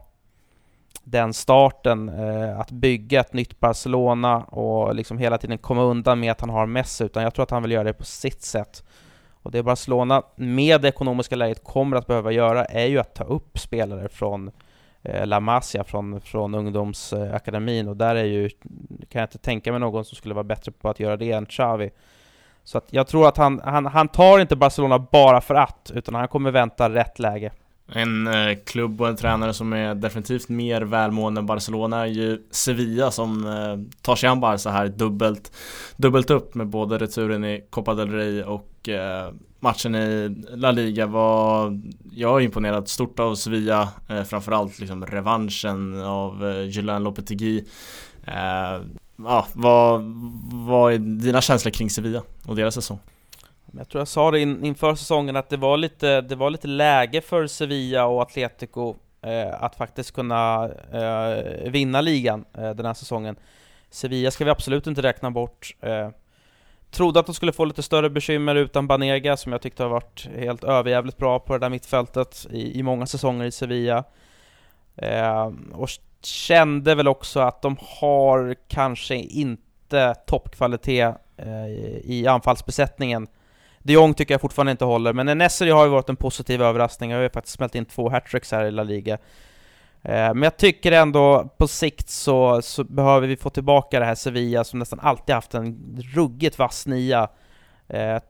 den 1.04 1.32
starten, 1.34 2.08
att 2.58 2.70
bygga 2.70 3.20
ett 3.20 3.32
nytt 3.32 3.60
Barcelona 3.60 4.38
och 4.38 4.94
liksom 4.94 5.18
hela 5.18 5.38
tiden 5.38 5.58
komma 5.58 5.82
undan 5.82 6.20
med 6.20 6.32
att 6.32 6.40
han 6.40 6.50
har 6.50 6.66
Messi, 6.66 7.04
utan 7.04 7.22
jag 7.22 7.34
tror 7.34 7.42
att 7.42 7.50
han 7.50 7.62
vill 7.62 7.72
göra 7.72 7.84
det 7.84 7.92
på 7.92 8.04
sitt 8.04 8.42
sätt. 8.42 8.82
Och 9.44 9.50
det 9.50 9.62
Barcelona 9.62 10.22
med 10.36 10.80
det 10.80 10.88
ekonomiska 10.88 11.36
läget 11.36 11.64
kommer 11.64 11.96
att 11.96 12.06
behöva 12.06 12.32
göra 12.32 12.64
är 12.64 12.86
ju 12.86 12.98
att 12.98 13.14
ta 13.14 13.24
upp 13.24 13.58
spelare 13.58 14.08
från 14.08 14.50
eh, 15.02 15.26
La 15.26 15.40
Masia, 15.40 15.84
från, 15.84 16.20
från 16.20 16.54
ungdomsakademin 16.54 17.88
och 17.88 17.96
där 17.96 18.14
är 18.16 18.24
ju, 18.24 18.48
kan 19.08 19.20
jag 19.20 19.24
inte 19.24 19.38
tänka 19.38 19.72
mig 19.72 19.80
någon 19.80 20.04
som 20.04 20.16
skulle 20.16 20.34
vara 20.34 20.44
bättre 20.44 20.72
på 20.72 20.88
att 20.88 21.00
göra 21.00 21.16
det 21.16 21.32
än 21.32 21.46
Xavi. 21.46 21.90
Så 22.62 22.78
att 22.78 22.84
jag 22.90 23.06
tror 23.06 23.28
att 23.28 23.36
han, 23.36 23.60
han, 23.64 23.86
han 23.86 24.08
tar 24.08 24.38
inte 24.38 24.56
Barcelona 24.56 24.98
bara 24.98 25.40
för 25.40 25.54
att, 25.54 25.92
utan 25.94 26.14
han 26.14 26.28
kommer 26.28 26.50
vänta 26.50 26.90
rätt 26.90 27.18
läge. 27.18 27.52
En 27.86 28.26
eh, 28.26 28.56
klubb 28.66 29.00
och 29.00 29.08
en 29.08 29.16
tränare 29.16 29.54
som 29.54 29.72
är 29.72 29.94
definitivt 29.94 30.48
mer 30.48 30.82
välmående 30.82 31.38
än 31.38 31.46
Barcelona 31.46 32.00
är 32.00 32.06
ju 32.06 32.42
Sevilla 32.50 33.10
som 33.10 33.46
eh, 33.46 34.02
tar 34.02 34.16
sig 34.16 34.28
an 34.28 34.40
Barca 34.40 34.70
här 34.70 34.88
dubbelt, 34.88 35.52
dubbelt 35.96 36.30
upp 36.30 36.54
med 36.54 36.66
både 36.66 36.98
returen 36.98 37.44
i 37.44 37.64
Copa 37.70 37.94
del 37.94 38.10
Rey 38.10 38.42
och 38.42 38.88
eh, 38.88 39.32
matchen 39.60 39.94
i 39.94 40.36
La 40.50 40.70
Liga 40.70 41.06
var 41.06 41.80
Jag 42.12 42.40
är 42.40 42.44
imponerad 42.44 42.88
stort 42.88 43.20
av 43.20 43.34
Sevilla 43.34 43.88
eh, 44.08 44.22
Framförallt 44.22 44.78
liksom 44.78 45.06
revanschen 45.06 46.02
av 46.02 46.48
eh, 46.48 46.62
Julian 46.62 47.04
Lopetegui 47.04 47.64
eh, 48.26 48.82
Ja, 49.16 49.46
vad, 49.52 50.02
vad 50.52 50.92
är 50.92 50.98
dina 50.98 51.40
känslor 51.40 51.72
kring 51.72 51.90
Sevilla 51.90 52.22
och 52.46 52.56
deras 52.56 52.74
säsong? 52.74 52.98
Jag 53.76 53.88
tror 53.88 54.00
jag 54.00 54.08
sa 54.08 54.30
det 54.30 54.40
in, 54.40 54.64
inför 54.64 54.94
säsongen 54.94 55.36
att 55.36 55.48
det 55.48 55.56
var 55.56 55.76
lite, 55.76 56.20
det 56.20 56.36
var 56.36 56.50
lite 56.50 56.68
läge 56.68 57.20
för 57.20 57.46
Sevilla 57.46 58.06
och 58.06 58.22
Atletico 58.22 58.96
eh, 59.22 59.62
att 59.62 59.76
faktiskt 59.76 60.14
kunna 60.14 60.70
eh, 60.92 61.70
vinna 61.70 62.00
ligan 62.00 62.44
eh, 62.52 62.70
den 62.70 62.86
här 62.86 62.94
säsongen. 62.94 63.36
Sevilla 63.90 64.30
ska 64.30 64.44
vi 64.44 64.50
absolut 64.50 64.86
inte 64.86 65.02
räkna 65.02 65.30
bort. 65.30 65.76
Eh, 65.80 66.08
trodde 66.90 67.20
att 67.20 67.26
de 67.26 67.34
skulle 67.34 67.52
få 67.52 67.64
lite 67.64 67.82
större 67.82 68.10
bekymmer 68.10 68.54
utan 68.54 68.86
Banega 68.86 69.36
som 69.36 69.52
jag 69.52 69.62
tyckte 69.62 69.82
har 69.82 69.90
varit 69.90 70.28
helt 70.36 70.64
överjävligt 70.64 71.16
bra 71.16 71.38
på 71.38 71.52
det 71.52 71.58
där 71.58 71.70
mittfältet 71.70 72.46
i, 72.50 72.78
i 72.78 72.82
många 72.82 73.06
säsonger 73.06 73.44
i 73.44 73.50
Sevilla. 73.50 74.04
Eh, 74.96 75.52
och 75.72 75.88
kände 76.22 76.94
väl 76.94 77.08
också 77.08 77.40
att 77.40 77.62
de 77.62 77.76
har 77.80 78.56
kanske 78.68 79.14
inte 79.16 80.14
toppkvalitet 80.26 81.14
eh, 81.36 81.66
i 82.04 82.26
anfallsbesättningen 82.28 83.26
de 83.86 83.92
Jong 83.92 84.14
tycker 84.14 84.34
jag 84.34 84.40
fortfarande 84.40 84.70
inte 84.70 84.84
håller, 84.84 85.12
men 85.12 85.38
Nesseri 85.38 85.70
har 85.70 85.84
ju 85.84 85.90
varit 85.90 86.08
en 86.08 86.16
positiv 86.16 86.62
överraskning. 86.62 87.10
Jag 87.10 87.18
har 87.18 87.22
ju 87.22 87.30
faktiskt 87.30 87.56
smält 87.56 87.74
in 87.74 87.84
två 87.84 88.10
hattricks 88.10 88.52
här 88.52 88.64
i 88.64 88.70
La 88.70 88.82
Liga. 88.82 89.18
Eh, 90.02 90.34
men 90.34 90.42
jag 90.42 90.56
tycker 90.56 90.92
ändå 90.92 91.54
på 91.58 91.68
sikt 91.68 92.08
så, 92.08 92.62
så, 92.62 92.84
behöver 92.84 93.26
vi 93.26 93.36
få 93.36 93.50
tillbaka 93.50 93.98
det 93.98 94.04
här 94.04 94.14
Sevilla 94.14 94.64
som 94.64 94.78
nästan 94.78 95.00
alltid 95.00 95.34
haft 95.34 95.54
en 95.54 95.98
ruggigt 96.14 96.58
vass 96.58 96.86
nia. 96.86 97.28
Jag 97.86 98.22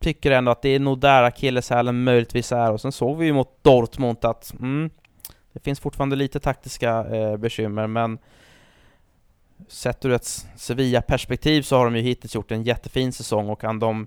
tycker 0.00 0.30
ändå 0.30 0.52
att 0.52 0.62
det 0.62 0.68
är 0.68 0.80
nog 0.80 1.00
där 1.00 1.22
akilleshälen 1.22 2.04
möjligtvis 2.04 2.52
är, 2.52 2.72
och 2.72 2.80
sen 2.80 2.92
såg 2.92 3.18
vi 3.18 3.26
ju 3.26 3.32
mot 3.32 3.64
Dortmund 3.64 4.24
att 4.24 4.54
mm, 4.60 4.90
det 5.52 5.60
finns 5.60 5.80
fortfarande 5.80 6.16
lite 6.16 6.40
taktiska 6.40 7.04
eh, 7.04 7.36
bekymmer, 7.36 7.86
men 7.86 8.18
sett 9.68 10.04
ur 10.04 10.12
ett 10.12 10.46
Sevilla-perspektiv 10.56 11.62
så 11.62 11.76
har 11.76 11.84
de 11.84 11.96
ju 11.96 12.02
hittills 12.02 12.34
gjort 12.34 12.50
en 12.50 12.62
jättefin 12.62 13.12
säsong 13.12 13.48
och 13.48 13.60
kan 13.60 13.78
de 13.78 14.06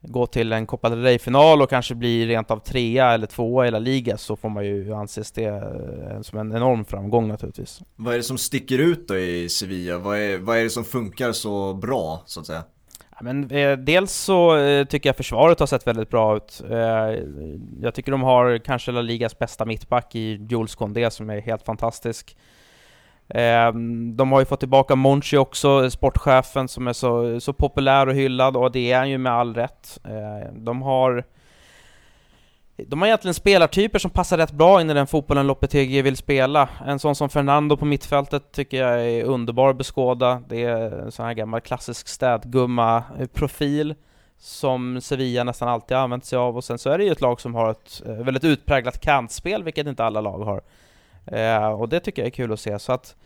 gå 0.00 0.26
till 0.26 0.52
en 0.52 0.66
Copa 0.66 0.88
del 0.88 1.02
Rey-final 1.02 1.62
och 1.62 1.70
kanske 1.70 1.94
bli 1.94 2.26
rent 2.26 2.50
av 2.50 2.58
trea 2.58 3.12
eller 3.12 3.26
tvåa 3.26 3.66
i 3.66 3.70
La 3.70 3.78
Liga 3.78 4.16
så 4.16 4.36
får 4.36 4.48
man 4.48 4.64
ju 4.64 4.94
anses 4.94 5.32
det 5.32 5.44
eh, 5.44 6.20
som 6.20 6.38
en 6.38 6.56
enorm 6.56 6.84
framgång 6.84 7.28
naturligtvis. 7.28 7.80
Vad 7.96 8.14
är 8.14 8.16
det 8.16 8.22
som 8.22 8.38
sticker 8.38 8.78
ut 8.78 9.08
då 9.08 9.16
i 9.16 9.48
Sevilla? 9.48 9.98
Vad 9.98 10.18
är, 10.18 10.38
vad 10.38 10.58
är 10.58 10.62
det 10.62 10.70
som 10.70 10.84
funkar 10.84 11.32
så 11.32 11.74
bra 11.74 12.22
så 12.26 12.40
att 12.40 12.46
säga? 12.46 12.62
Ja, 13.10 13.22
men, 13.22 13.50
eh, 13.50 13.78
dels 13.78 14.12
så 14.12 14.56
eh, 14.56 14.84
tycker 14.84 15.08
jag 15.08 15.16
försvaret 15.16 15.60
har 15.60 15.66
sett 15.66 15.86
väldigt 15.86 16.10
bra 16.10 16.36
ut. 16.36 16.62
Eh, 16.70 16.78
jag 17.80 17.94
tycker 17.94 18.12
de 18.12 18.22
har 18.22 18.58
kanske 18.58 18.92
La 18.92 19.00
Ligas 19.00 19.38
bästa 19.38 19.64
mittback 19.64 20.14
i 20.14 20.46
Jules 20.50 20.74
Condé 20.74 21.10
som 21.10 21.30
är 21.30 21.40
helt 21.40 21.62
fantastisk. 21.62 22.36
Ehm, 23.28 24.16
de 24.16 24.32
har 24.32 24.40
ju 24.40 24.46
fått 24.46 24.60
tillbaka 24.60 24.96
Monchi 24.96 25.36
också, 25.36 25.90
sportchefen 25.90 26.68
som 26.68 26.88
är 26.88 26.92
så, 26.92 27.40
så 27.40 27.52
populär 27.52 28.06
och 28.06 28.14
hyllad 28.14 28.56
och 28.56 28.72
det 28.72 28.92
är 28.92 28.98
han 28.98 29.10
ju 29.10 29.18
med 29.18 29.32
all 29.32 29.54
rätt. 29.54 29.98
Ehm, 30.04 30.64
de 30.64 30.82
har 30.82 31.24
de 32.76 33.00
har 33.00 33.06
egentligen 33.06 33.34
spelartyper 33.34 33.98
som 33.98 34.10
passar 34.10 34.38
rätt 34.38 34.52
bra 34.52 34.80
in 34.80 34.90
i 34.90 34.94
den 34.94 35.06
fotbollen 35.06 35.46
Lopetegui 35.46 36.02
vill 36.02 36.16
spela. 36.16 36.68
En 36.86 36.98
sån 36.98 37.14
som 37.14 37.28
Fernando 37.28 37.76
på 37.76 37.84
mittfältet 37.84 38.52
tycker 38.52 38.76
jag 38.76 39.06
är 39.06 39.24
underbar 39.24 39.70
att 39.70 39.78
beskåda. 39.78 40.42
Det 40.48 40.64
är 40.64 40.90
en 40.90 41.12
sån 41.12 41.26
här 41.26 41.34
gammal 41.34 41.60
klassisk 41.60 42.08
städgumma-profil 42.08 43.94
som 44.38 45.00
Sevilla 45.00 45.44
nästan 45.44 45.68
alltid 45.68 45.96
har 45.96 46.04
använt 46.04 46.24
sig 46.24 46.38
av 46.38 46.56
och 46.56 46.64
sen 46.64 46.78
så 46.78 46.90
är 46.90 46.98
det 46.98 47.04
ju 47.04 47.12
ett 47.12 47.20
lag 47.20 47.40
som 47.40 47.54
har 47.54 47.70
ett 47.70 48.02
eh, 48.06 48.14
väldigt 48.14 48.44
utpräglat 48.44 49.00
kantspel, 49.00 49.62
vilket 49.62 49.86
inte 49.86 50.04
alla 50.04 50.20
lag 50.20 50.38
har. 50.38 50.62
Eh, 51.26 51.66
och 51.66 51.88
det 51.88 52.00
tycker 52.00 52.22
jag 52.22 52.26
är 52.26 52.30
kul 52.30 52.52
att 52.52 52.60
se. 52.60 52.78
Så 52.78 52.92
att 52.92 53.16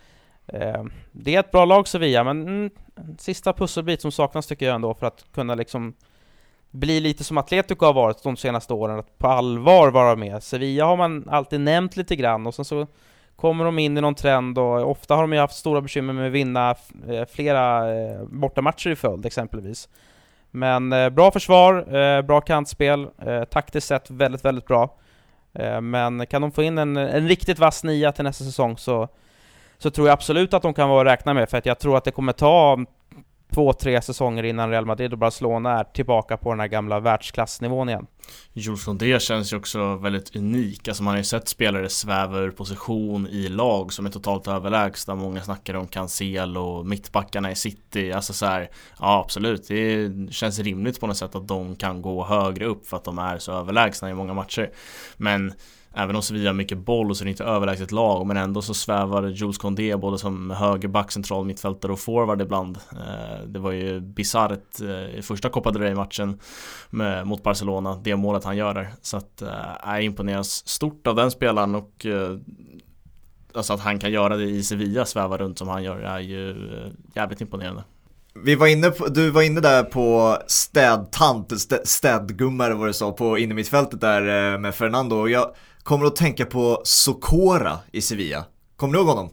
eh, 0.46 0.84
det 1.12 1.34
är 1.34 1.40
ett 1.40 1.50
bra 1.50 1.64
lag 1.64 1.88
Sevilla, 1.88 2.24
men 2.24 2.42
mm, 2.42 2.70
sista 3.18 3.52
pusselbit 3.52 4.00
som 4.00 4.12
saknas 4.12 4.46
tycker 4.46 4.66
jag 4.66 4.74
ändå 4.74 4.94
för 4.94 5.06
att 5.06 5.24
kunna 5.34 5.54
liksom 5.54 5.94
bli 6.70 7.00
lite 7.00 7.24
som 7.24 7.38
Atletico 7.38 7.86
har 7.86 7.92
varit 7.92 8.22
de 8.22 8.36
senaste 8.36 8.72
åren, 8.72 8.98
att 8.98 9.18
på 9.18 9.28
allvar 9.28 9.90
vara 9.90 10.16
med. 10.16 10.42
Sevilla 10.42 10.84
har 10.84 10.96
man 10.96 11.28
alltid 11.28 11.60
nämnt 11.60 11.96
lite 11.96 12.16
grann 12.16 12.46
och 12.46 12.54
sen 12.54 12.64
så 12.64 12.86
kommer 13.36 13.64
de 13.64 13.78
in 13.78 13.98
i 13.98 14.00
någon 14.00 14.14
trend 14.14 14.58
och 14.58 14.90
ofta 14.90 15.14
har 15.14 15.22
de 15.22 15.32
ju 15.32 15.38
haft 15.38 15.56
stora 15.56 15.80
bekymmer 15.80 16.12
med 16.12 16.26
att 16.26 16.32
vinna 16.32 16.74
eh, 17.08 17.26
flera 17.28 17.94
eh, 17.94 18.24
bortamatcher 18.24 18.90
i 18.90 18.96
följd 18.96 19.26
exempelvis. 19.26 19.88
Men 20.50 20.92
eh, 20.92 21.10
bra 21.10 21.30
försvar, 21.30 21.96
eh, 21.96 22.22
bra 22.22 22.40
kantspel, 22.40 23.08
eh, 23.18 23.44
taktiskt 23.44 23.86
sett 23.86 24.10
väldigt, 24.10 24.44
väldigt 24.44 24.66
bra. 24.66 24.96
Eh, 25.54 25.80
men 25.80 26.26
kan 26.26 26.42
de 26.42 26.52
få 26.52 26.62
in 26.62 26.78
en, 26.78 26.96
en 26.96 27.28
riktigt 27.28 27.58
vass 27.58 27.84
nia 27.84 28.12
till 28.12 28.24
nästa 28.24 28.44
säsong 28.44 28.78
så, 28.78 29.08
så 29.78 29.90
tror 29.90 30.08
jag 30.08 30.12
absolut 30.12 30.54
att 30.54 30.62
de 30.62 30.74
kan 30.74 30.88
vara 30.88 31.00
att 31.00 31.12
räkna 31.12 31.34
med, 31.34 31.50
för 31.50 31.58
att 31.58 31.66
jag 31.66 31.78
tror 31.78 31.96
att 31.96 32.04
det 32.04 32.10
kommer 32.10 32.32
ta 32.32 32.78
två, 33.54 33.72
tre 33.72 34.02
säsonger 34.02 34.42
innan 34.42 34.70
Real 34.70 34.86
Madrid 34.86 35.12
och 35.12 35.18
Barcelona 35.18 35.80
är 35.80 35.84
tillbaka 35.84 36.36
på 36.36 36.50
den 36.50 36.60
här 36.60 36.66
gamla 36.66 37.00
världsklassnivån 37.00 37.88
igen. 37.88 38.06
Jules 38.52 38.84
Condé 38.84 39.20
känns 39.20 39.52
ju 39.52 39.56
också 39.56 39.96
väldigt 39.96 40.36
unik, 40.36 40.88
alltså 40.88 41.02
man 41.02 41.10
har 41.10 41.18
ju 41.18 41.24
sett 41.24 41.48
spelare 41.48 41.88
sväva 41.88 42.38
ur 42.38 42.50
position 42.50 43.26
i 43.26 43.48
lag 43.48 43.92
som 43.92 44.06
är 44.06 44.10
totalt 44.10 44.48
överlägsna, 44.48 45.14
många 45.14 45.42
snackar 45.42 45.74
om 45.74 45.86
Cancelo 45.86 46.60
och 46.60 46.86
mittbackarna 46.86 47.50
i 47.50 47.54
City, 47.54 48.12
alltså 48.12 48.32
så 48.32 48.46
här, 48.46 48.70
ja 48.98 49.20
absolut, 49.24 49.68
det 49.68 50.10
känns 50.30 50.58
rimligt 50.58 51.00
på 51.00 51.06
något 51.06 51.16
sätt 51.16 51.34
att 51.34 51.48
de 51.48 51.76
kan 51.76 52.02
gå 52.02 52.24
högre 52.24 52.64
upp 52.64 52.86
för 52.86 52.96
att 52.96 53.04
de 53.04 53.18
är 53.18 53.38
så 53.38 53.52
överlägsna 53.52 54.10
i 54.10 54.14
många 54.14 54.34
matcher. 54.34 54.70
Men 55.16 55.52
Även 55.94 56.16
om 56.16 56.22
Sevilla 56.22 56.48
har 56.48 56.54
mycket 56.54 56.78
boll 56.78 57.10
och 57.10 57.16
så 57.16 57.22
är 57.22 57.24
det 57.24 57.30
inte 57.30 57.44
överlägset 57.44 57.92
lag 57.92 58.26
men 58.26 58.36
ändå 58.36 58.62
så 58.62 58.74
svävar 58.74 59.28
Jules 59.28 59.58
Condé 59.58 59.96
både 59.96 60.18
som 60.18 60.50
högerback, 60.50 61.12
central 61.12 61.44
mittfältare 61.44 61.92
och 61.92 62.00
forward 62.00 62.42
ibland. 62.42 62.78
Eh, 62.92 63.46
det 63.46 63.58
var 63.58 63.72
ju 63.72 64.00
bisarrt 64.00 64.80
eh, 64.80 65.18
i 65.18 65.22
första 65.22 65.48
Copa 65.48 65.70
del 65.70 65.82
Rey-matchen 65.82 66.38
mot 67.24 67.42
Barcelona, 67.42 68.00
det 68.02 68.16
målet 68.16 68.44
han 68.44 68.56
gör 68.56 68.74
där. 68.74 68.88
Så 69.02 69.16
att 69.16 69.42
eh, 69.42 69.48
jag 69.84 70.02
imponeras 70.02 70.68
stort 70.68 71.06
av 71.06 71.14
den 71.14 71.30
spelaren 71.30 71.74
och 71.74 72.06
alltså 73.54 73.72
att 73.72 73.80
han 73.80 73.98
kan 73.98 74.12
göra 74.12 74.36
det 74.36 74.44
i 74.44 74.62
Sevilla, 74.62 75.04
sväva 75.04 75.36
runt 75.36 75.58
som 75.58 75.68
han 75.68 75.82
gör, 75.82 75.98
är 75.98 76.20
ju 76.20 76.68
jävligt 77.14 77.40
imponerande. 77.40 77.84
Vi 78.34 78.54
var 78.54 78.66
inne 78.66 78.90
på, 78.90 79.06
du 79.06 79.30
var 79.30 79.42
inne 79.42 79.60
där 79.60 79.82
på 79.82 80.36
städtant, 80.46 81.52
städgumma 81.84 82.66
eller 82.66 82.76
vad 82.76 82.88
du 82.88 82.92
sa, 82.92 83.12
på 83.12 83.38
innermittfältet 83.38 84.00
där 84.00 84.52
eh, 84.52 84.58
med 84.58 84.74
Fernando 84.74 85.16
och 85.16 85.30
jag 85.30 85.54
kommer 85.82 86.06
att 86.06 86.16
tänka 86.16 86.46
på 86.46 86.80
Socora 86.84 87.78
i 87.92 88.00
Sevilla. 88.00 88.44
Kommer 88.76 88.94
du 88.94 88.98
ihåg 88.98 89.08
honom? 89.08 89.30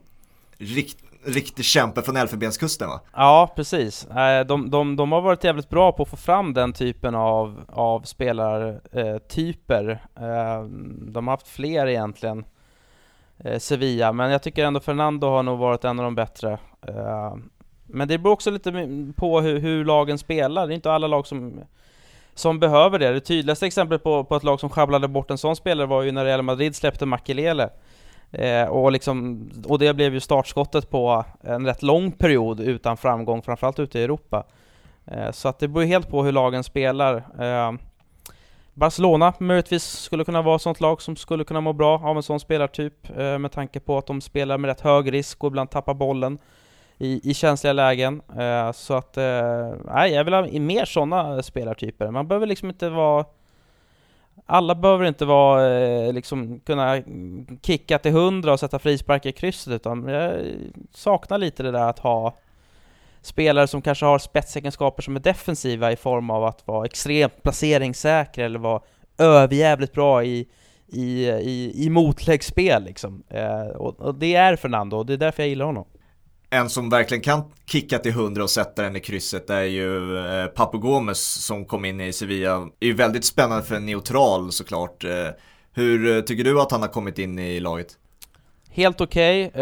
Rikt, 0.58 0.98
riktig 1.26 1.66
kämpe 1.66 2.02
från 2.02 2.16
Elfenbenskusten 2.16 2.88
va? 2.90 3.02
Ja, 3.14 3.54
precis. 3.56 4.06
Eh, 4.06 4.46
de, 4.46 4.70
de, 4.70 4.96
de 4.96 5.12
har 5.12 5.22
varit 5.22 5.44
jävligt 5.44 5.70
bra 5.70 5.92
på 5.92 6.04
att 6.04 6.10
få 6.10 6.18
fram 6.18 6.54
den 6.54 6.74
typen 6.74 7.16
av, 7.16 7.62
av 7.68 8.02
spelartyper. 8.02 9.90
Eh, 10.16 10.64
de 11.12 11.28
har 11.28 11.34
haft 11.34 11.48
fler 11.48 11.88
egentligen, 11.88 12.46
Sevilla, 13.60 14.12
men 14.14 14.32
jag 14.32 14.44
tycker 14.44 14.66
ändå 14.66 14.80
Fernando 14.80 15.28
har 15.30 15.44
nog 15.44 15.60
varit 15.60 15.86
en 15.86 16.00
av 16.00 16.04
de 16.04 16.16
bättre. 16.16 16.60
Men 17.88 18.08
det 18.08 18.18
beror 18.18 18.34
också 18.34 18.52
lite 18.52 18.72
på 19.16 19.42
hur, 19.42 19.60
hur 19.60 19.86
lagen 19.86 20.18
spelar. 20.18 20.68
Det 20.68 20.74
är 20.74 20.76
inte 20.76 20.92
alla 20.92 21.08
lag 21.08 21.28
som 21.28 21.60
som 22.40 22.60
behöver 22.60 23.00
det. 23.00 23.14
Det 23.14 23.20
tydligaste 23.20 23.66
exemplet 23.66 24.04
på, 24.04 24.24
på 24.24 24.36
ett 24.36 24.44
lag 24.44 24.60
som 24.60 24.70
sjabblade 24.70 25.08
bort 25.08 25.32
en 25.32 25.38
sån 25.38 25.56
spelare 25.56 25.88
var 25.88 26.02
ju 26.02 26.12
när 26.12 26.26
Real 26.26 26.42
Madrid 26.42 26.76
släppte 26.76 27.06
Makelele. 27.06 27.70
Eh, 28.32 28.64
och, 28.64 28.92
liksom, 28.92 29.50
och 29.68 29.80
det 29.80 29.94
blev 29.94 30.14
ju 30.14 30.20
startskottet 30.20 30.90
på 30.90 31.26
en 31.42 31.66
rätt 31.66 31.84
lång 31.84 32.12
period 32.12 32.60
utan 32.60 32.98
framgång, 32.98 33.42
framförallt 33.42 33.80
ute 33.80 34.00
i 34.00 34.04
Europa. 34.04 34.44
Eh, 35.06 35.32
så 35.32 35.48
att 35.48 35.60
det 35.60 35.68
beror 35.68 35.86
helt 35.86 36.10
på 36.10 36.24
hur 36.24 36.32
lagen 36.32 36.64
spelar. 36.64 37.16
Eh, 37.40 37.74
Barcelona 38.74 39.34
möjligtvis 39.40 39.84
skulle 39.84 40.24
kunna 40.24 40.42
vara 40.42 40.56
ett 40.56 40.62
sånt 40.62 40.82
lag 40.82 41.02
som 41.02 41.16
skulle 41.16 41.44
kunna 41.44 41.62
må 41.62 41.74
bra 41.74 42.02
av 42.04 42.18
en 42.18 42.24
sån 42.24 42.40
spelartyp 42.40 43.18
eh, 43.18 43.38
med 43.38 43.52
tanke 43.52 43.80
på 43.80 43.98
att 43.98 44.08
de 44.08 44.22
spelar 44.22 44.58
med 44.58 44.70
rätt 44.70 44.82
hög 44.82 45.14
risk 45.14 45.44
och 45.44 45.48
ibland 45.48 45.70
tappar 45.70 45.94
bollen 45.94 46.38
i, 46.98 47.32
i 47.32 47.34
känsliga 47.34 47.74
lägen. 47.74 48.22
Eh, 48.38 48.72
så 48.72 48.94
att, 48.94 49.18
eh, 49.18 49.74
nej, 49.86 50.12
jag 50.12 50.24
vill 50.24 50.34
ha 50.34 50.48
mer 50.60 50.86
sådana 50.86 51.36
eh, 51.36 51.42
spelartyper. 51.42 52.12
Man 52.12 52.28
behöver 52.28 52.48
liksom 52.48 52.70
inte 52.70 52.90
vara 52.90 53.26
alla 54.46 54.76
behöver 54.76 55.06
inte 55.06 55.26
vara, 55.26 55.80
eh, 55.80 56.14
liksom, 56.14 56.60
kunna 56.60 57.02
kicka 57.62 58.00
till 58.00 58.12
hundra 58.12 58.54
och 58.54 58.60
sätta 58.60 58.80
frisparkar 58.80 59.30
i 59.30 59.34
krysset, 59.34 59.74
utan 59.74 60.08
jag 60.08 60.42
saknar 60.94 61.38
lite 61.38 61.64
det 61.64 61.72
där 61.72 61.90
att 61.90 62.00
ha 62.00 62.38
spelare 63.22 63.68
som 63.68 63.82
kanske 63.82 64.06
har 64.06 64.20
spetsegenskaper 64.20 65.04
som 65.04 65.16
är 65.16 65.20
defensiva 65.20 65.92
i 65.92 65.96
form 65.96 66.30
av 66.30 66.44
att 66.44 66.68
vara 66.68 66.86
extremt 66.86 67.44
placeringssäkra 67.44 68.46
eller 68.46 68.60
vara 68.60 68.82
överjävligt 69.18 69.94
bra 69.94 70.24
i, 70.24 70.48
i, 70.88 71.28
i, 71.28 71.86
i 71.86 71.90
motläggsspel 71.90 72.84
liksom. 72.84 73.24
Eh, 73.30 73.68
och, 73.68 74.00
och, 74.00 74.16
det 74.16 74.36
är 74.36 74.56
Fernando, 74.56 74.98
och 74.98 75.06
det 75.06 75.14
är 75.14 75.18
därför 75.18 75.44
jag 75.44 75.50
gillar 75.50 75.66
honom. 75.66 75.86
En 76.50 76.70
som 76.70 76.90
verkligen 76.90 77.22
kan 77.22 77.44
kicka 77.66 78.00
till 78.00 78.12
100 78.12 78.44
och 78.44 78.50
sätta 78.50 78.82
den 78.82 78.96
i 78.96 79.00
krysset 79.00 79.50
är 79.50 79.64
ju 79.64 80.18
eh, 80.18 80.48
Papu 80.48 80.78
Gomes 80.78 81.46
som 81.46 81.66
kom 81.66 81.86
in 81.86 82.02
i 82.02 82.14
Sevilla. 82.14 82.60
Det 82.60 82.86
är 82.86 82.88
ju 82.88 82.94
väldigt 82.94 83.26
spännande 83.26 83.64
för 83.64 83.76
en 83.76 83.86
neutral 83.86 84.52
såklart. 84.52 85.04
Eh, 85.04 85.28
hur 85.74 86.18
eh, 86.18 86.22
tycker 86.22 86.44
du 86.44 86.62
att 86.62 86.72
han 86.72 86.82
har 86.82 86.88
kommit 86.88 87.20
in 87.20 87.40
i 87.40 87.60
laget? 87.60 87.98
Helt 88.70 89.02
okej. 89.02 89.48
Okay. 89.48 89.62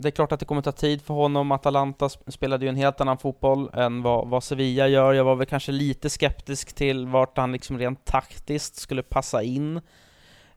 Det 0.00 0.08
är 0.08 0.10
klart 0.10 0.32
att 0.32 0.40
det 0.40 0.46
kommer 0.46 0.62
ta 0.62 0.72
tid 0.72 1.02
för 1.02 1.14
honom. 1.14 1.52
Atalanta 1.52 2.08
spelade 2.08 2.64
ju 2.64 2.68
en 2.68 2.76
helt 2.76 3.00
annan 3.00 3.18
fotboll 3.18 3.70
än 3.72 4.02
vad, 4.02 4.28
vad 4.28 4.44
Sevilla 4.44 4.88
gör. 4.88 5.12
Jag 5.12 5.24
var 5.24 5.34
väl 5.34 5.46
kanske 5.46 5.72
lite 5.72 6.10
skeptisk 6.10 6.74
till 6.74 7.06
vart 7.06 7.36
han 7.36 7.52
liksom 7.52 7.78
rent 7.78 8.04
taktiskt 8.04 8.76
skulle 8.76 9.02
passa 9.02 9.42
in. 9.42 9.80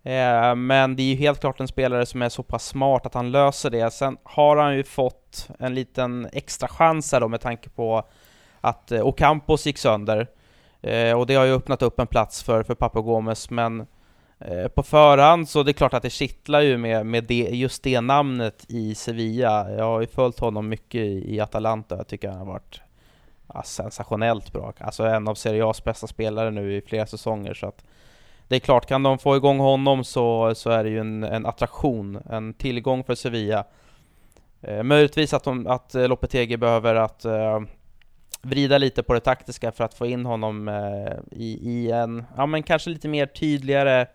Eh, 0.05 0.55
men 0.55 0.95
det 0.95 1.03
är 1.03 1.07
ju 1.07 1.15
helt 1.15 1.39
klart 1.39 1.59
en 1.59 1.67
spelare 1.67 2.05
som 2.05 2.21
är 2.21 2.29
så 2.29 2.43
pass 2.43 2.65
smart 2.65 3.05
att 3.05 3.13
han 3.13 3.31
löser 3.31 3.69
det. 3.69 3.93
Sen 3.93 4.17
har 4.23 4.57
han 4.57 4.75
ju 4.75 4.83
fått 4.83 5.49
en 5.59 5.75
liten 5.75 6.29
extra 6.33 6.67
chans 6.67 7.11
här 7.11 7.19
då 7.19 7.27
med 7.27 7.41
tanke 7.41 7.69
på 7.69 8.03
att 8.61 8.91
eh, 8.91 9.07
Ocampos 9.07 9.65
gick 9.65 9.77
sönder. 9.77 10.27
Eh, 10.81 11.19
och 11.19 11.25
det 11.27 11.35
har 11.35 11.45
ju 11.45 11.53
öppnat 11.53 11.81
upp 11.81 11.99
en 11.99 12.07
plats 12.07 12.43
för, 12.43 12.63
för 12.63 12.75
Papo 12.75 13.01
Gomes, 13.01 13.49
men 13.49 13.87
eh, 14.39 14.67
på 14.67 14.83
förhand 14.83 15.49
så 15.49 15.63
det 15.63 15.71
är 15.71 15.73
klart 15.73 15.93
att 15.93 16.03
det 16.03 16.09
kittlar 16.09 16.61
ju 16.61 16.77
med, 16.77 17.05
med 17.05 17.23
det, 17.23 17.49
just 17.51 17.83
det 17.83 18.01
namnet 18.01 18.65
i 18.67 18.95
Sevilla. 18.95 19.71
Jag 19.71 19.85
har 19.85 20.01
ju 20.01 20.07
följt 20.07 20.39
honom 20.39 20.69
mycket 20.69 21.01
i 21.05 21.39
Atalanta, 21.39 21.97
jag 21.97 22.07
tycker 22.07 22.29
han 22.29 22.37
har 22.37 22.45
varit 22.45 22.81
ja, 23.53 23.63
sensationellt 23.63 24.53
bra. 24.53 24.73
Alltså 24.77 25.03
en 25.03 25.27
av 25.27 25.35
Serie 25.35 25.63
A's 25.63 25.83
bästa 25.85 26.07
spelare 26.07 26.51
nu 26.51 26.75
i 26.75 26.81
flera 26.81 27.05
säsonger, 27.05 27.53
så 27.53 27.67
att 27.67 27.83
det 28.47 28.55
är 28.55 28.59
klart, 28.59 28.85
kan 28.85 29.03
de 29.03 29.17
få 29.17 29.35
igång 29.35 29.59
honom 29.59 30.03
så, 30.03 30.55
så 30.55 30.69
är 30.69 30.83
det 30.83 30.89
ju 30.89 30.99
en, 30.99 31.23
en 31.23 31.45
attraktion, 31.45 32.21
en 32.29 32.53
tillgång 32.53 33.03
för 33.03 33.15
Sevilla. 33.15 33.65
Eh, 34.61 34.83
möjligtvis 34.83 35.33
att, 35.33 35.43
de, 35.43 35.67
att 35.67 35.95
eh, 35.95 36.07
Lopetegi 36.07 36.57
behöver 36.57 36.95
att 36.95 37.25
eh, 37.25 37.59
vrida 38.41 38.77
lite 38.77 39.03
på 39.03 39.13
det 39.13 39.19
taktiska 39.19 39.71
för 39.71 39.83
att 39.83 39.93
få 39.93 40.05
in 40.05 40.25
honom 40.25 40.67
eh, 40.67 41.13
i, 41.31 41.59
i, 41.61 41.91
en, 41.91 42.25
ja 42.37 42.45
men 42.45 42.63
kanske 42.63 42.89
lite 42.89 43.07
mer 43.07 43.25
tydligare 43.25 44.07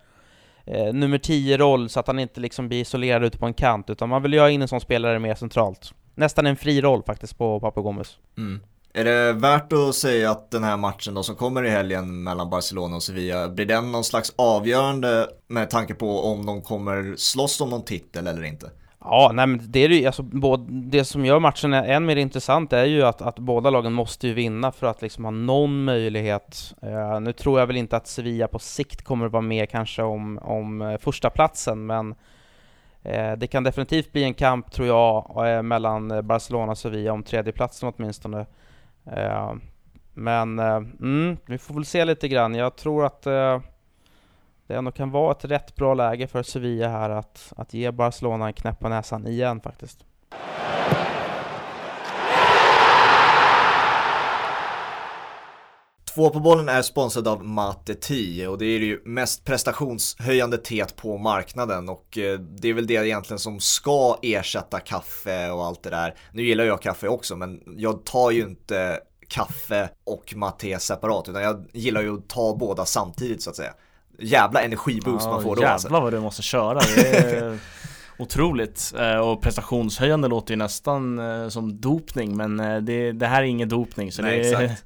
eh, 0.65 0.93
nummer 0.93 1.19
10-roll 1.19 1.89
så 1.89 2.01
att 2.01 2.07
han 2.07 2.19
inte 2.19 2.41
liksom 2.41 2.69
blir 2.69 2.81
isolerad 2.81 3.25
ute 3.25 3.39
på 3.39 3.47
en 3.47 3.55
kant, 3.55 3.91
utan 3.91 4.09
man 4.09 4.23
vill 4.23 4.33
ju 4.33 4.41
ha 4.41 4.51
in 4.51 4.63
en 4.63 4.69
sån 4.69 4.81
spelare 4.81 5.19
mer 5.19 5.35
centralt. 5.35 5.95
Nästan 6.15 6.47
en 6.47 6.57
fri 6.57 6.81
roll 6.81 7.03
faktiskt 7.03 7.39
på 7.39 7.61
Papu 7.61 7.83
Gomes. 7.83 8.19
Mm. 8.37 8.61
Är 8.93 9.05
det 9.05 9.33
värt 9.33 9.73
att 9.73 9.95
säga 9.95 10.31
att 10.31 10.51
den 10.51 10.65
här 10.65 10.77
matchen 10.77 11.15
då 11.15 11.23
som 11.23 11.37
kommer 11.37 11.65
i 11.65 11.71
helgen 11.71 12.23
mellan 12.23 12.51
Barcelona 12.51 12.97
och 12.97 13.03
Sevilla, 13.03 13.49
blir 13.49 13.67
den 13.67 13.93
någon 13.93 14.05
slags 14.05 14.33
avgörande 14.37 15.29
med 15.49 15.71
tanke 15.71 15.95
på 15.95 16.25
om 16.25 16.47
de 16.47 16.63
kommer 16.63 17.15
slåss 17.17 17.61
om 17.61 17.71
någon 17.71 17.85
titel 17.85 18.27
eller 18.27 18.45
inte? 18.45 18.71
Ja, 19.05 19.31
nej 19.35 19.47
men 19.47 19.61
det 19.73 19.85
är 19.85 19.89
ju, 19.89 20.07
alltså, 20.07 20.23
det 20.69 21.05
som 21.05 21.25
gör 21.25 21.39
matchen 21.39 21.73
än 21.73 22.07
mer 22.07 22.17
intressant 22.17 22.73
är 22.73 22.85
ju 22.85 23.03
att, 23.03 23.23
att 23.23 23.39
båda 23.39 23.71
lagen 23.71 23.93
måste 23.93 24.29
ju 24.29 24.35
vinna 24.35 24.73
för 24.73 24.87
att 24.87 25.03
liksom 25.03 25.25
ha 25.25 25.31
någon 25.31 25.85
möjlighet. 25.85 26.75
Uh, 26.85 27.21
nu 27.21 27.33
tror 27.33 27.59
jag 27.61 27.67
väl 27.67 27.77
inte 27.77 27.97
att 27.97 28.07
Sevilla 28.07 28.49
på 28.49 28.59
sikt 28.59 29.05
kommer 29.05 29.27
att 29.27 29.33
vara 29.33 29.43
med 29.43 29.71
kanske 29.71 30.03
om, 30.03 30.39
om 30.39 30.83
eh, 30.83 30.99
första 30.99 31.31
platsen 31.31 31.87
men 31.87 32.11
uh, 33.07 33.33
det 33.37 33.47
kan 33.51 33.65
definitivt 33.65 34.13
bli 34.13 34.25
en 34.25 34.35
kamp, 34.35 34.73
tror 34.73 34.89
jag, 34.89 35.65
mellan 35.65 36.27
Barcelona 36.27 36.73
och 36.73 36.79
Sevilla 36.79 37.13
om 37.13 37.23
tredjeplatsen 37.23 37.93
åtminstone. 37.97 38.47
Eh, 39.13 39.55
men 40.15 40.59
eh, 40.59 40.77
mm, 41.01 41.37
vi 41.47 41.59
får 41.59 41.75
väl 41.75 41.85
se 41.85 42.05
lite 42.05 42.29
grann. 42.29 42.55
Jag 42.55 42.77
tror 42.77 43.07
att 43.07 43.27
eh, 43.27 43.61
det 44.67 44.75
ändå 44.75 44.93
kan 44.93 45.11
vara 45.11 45.33
ett 45.33 45.45
rätt 45.45 45.75
bra 45.75 45.95
läge 45.95 46.27
för 46.27 46.43
Sevilla 46.43 46.89
här 46.89 47.11
att, 47.11 47.53
att 47.57 47.75
ge 47.75 47.91
Barcelona 47.91 48.47
en 48.47 48.53
knäpp 48.53 48.79
på 48.79 48.89
näsan 48.89 49.27
igen 49.27 49.61
faktiskt. 49.61 50.05
Två 56.15 56.31
på 56.31 56.41
bollen 56.41 56.69
är 56.69 56.83
sponsrad 56.83 57.29
av 57.29 57.45
Mate 57.45 57.95
10 57.95 58.49
och 58.49 58.59
det 58.59 58.65
är 58.65 58.79
ju 58.79 59.03
mest 59.05 59.45
prestationshöjande 59.45 60.59
teet 60.59 60.97
på 60.97 61.19
marknaden 61.19 61.89
och 61.89 62.07
det 62.41 62.69
är 62.69 62.75
väl 62.75 62.87
det 62.87 62.95
egentligen 62.95 63.39
som 63.39 63.61
ska 63.61 64.19
ersätta 64.23 64.81
kaffe 64.81 65.51
och 65.51 65.65
allt 65.65 65.83
det 65.83 65.91
där. 65.91 66.15
Nu 66.33 66.43
gillar 66.43 66.65
jag 66.65 66.83
kaffe 66.83 67.09
också 67.09 67.37
men 67.37 67.61
jag 67.77 68.05
tar 68.05 68.31
ju 68.31 68.43
inte 68.43 69.01
kaffe 69.29 69.89
och 70.05 70.35
mate 70.37 70.79
separat 70.79 71.29
utan 71.29 71.43
jag 71.43 71.67
gillar 71.73 72.03
ju 72.03 72.15
att 72.15 72.29
ta 72.29 72.57
båda 72.57 72.85
samtidigt 72.85 73.43
så 73.43 73.51
att 73.51 73.57
säga. 73.57 73.73
Jävla 74.19 74.63
energiboost 74.63 75.25
ja, 75.25 75.33
man 75.33 75.43
får 75.43 75.57
då 75.57 75.63
jävlar 75.63 75.73
alltså. 75.73 75.89
Jävlar 75.89 76.01
vad 76.01 76.13
du 76.13 76.21
måste 76.21 76.43
köra. 76.43 76.81
Det 76.97 77.17
är 77.17 77.59
otroligt. 78.19 78.95
Eh, 78.99 79.17
och 79.17 79.43
prestationshöjande 79.43 80.29
låter 80.29 80.53
ju 80.53 80.57
nästan 80.57 81.19
eh, 81.19 81.49
som 81.49 81.81
dopning 81.81 82.37
men 82.37 82.61
eh, 82.61 82.77
det, 82.77 83.13
det 83.13 83.27
här 83.27 83.43
är 83.43 83.47
ingen 83.47 83.69
dopning 83.69 84.13
så 84.13 84.23
Nej, 84.23 84.39
det 84.39 84.49
exakt. 84.51 84.85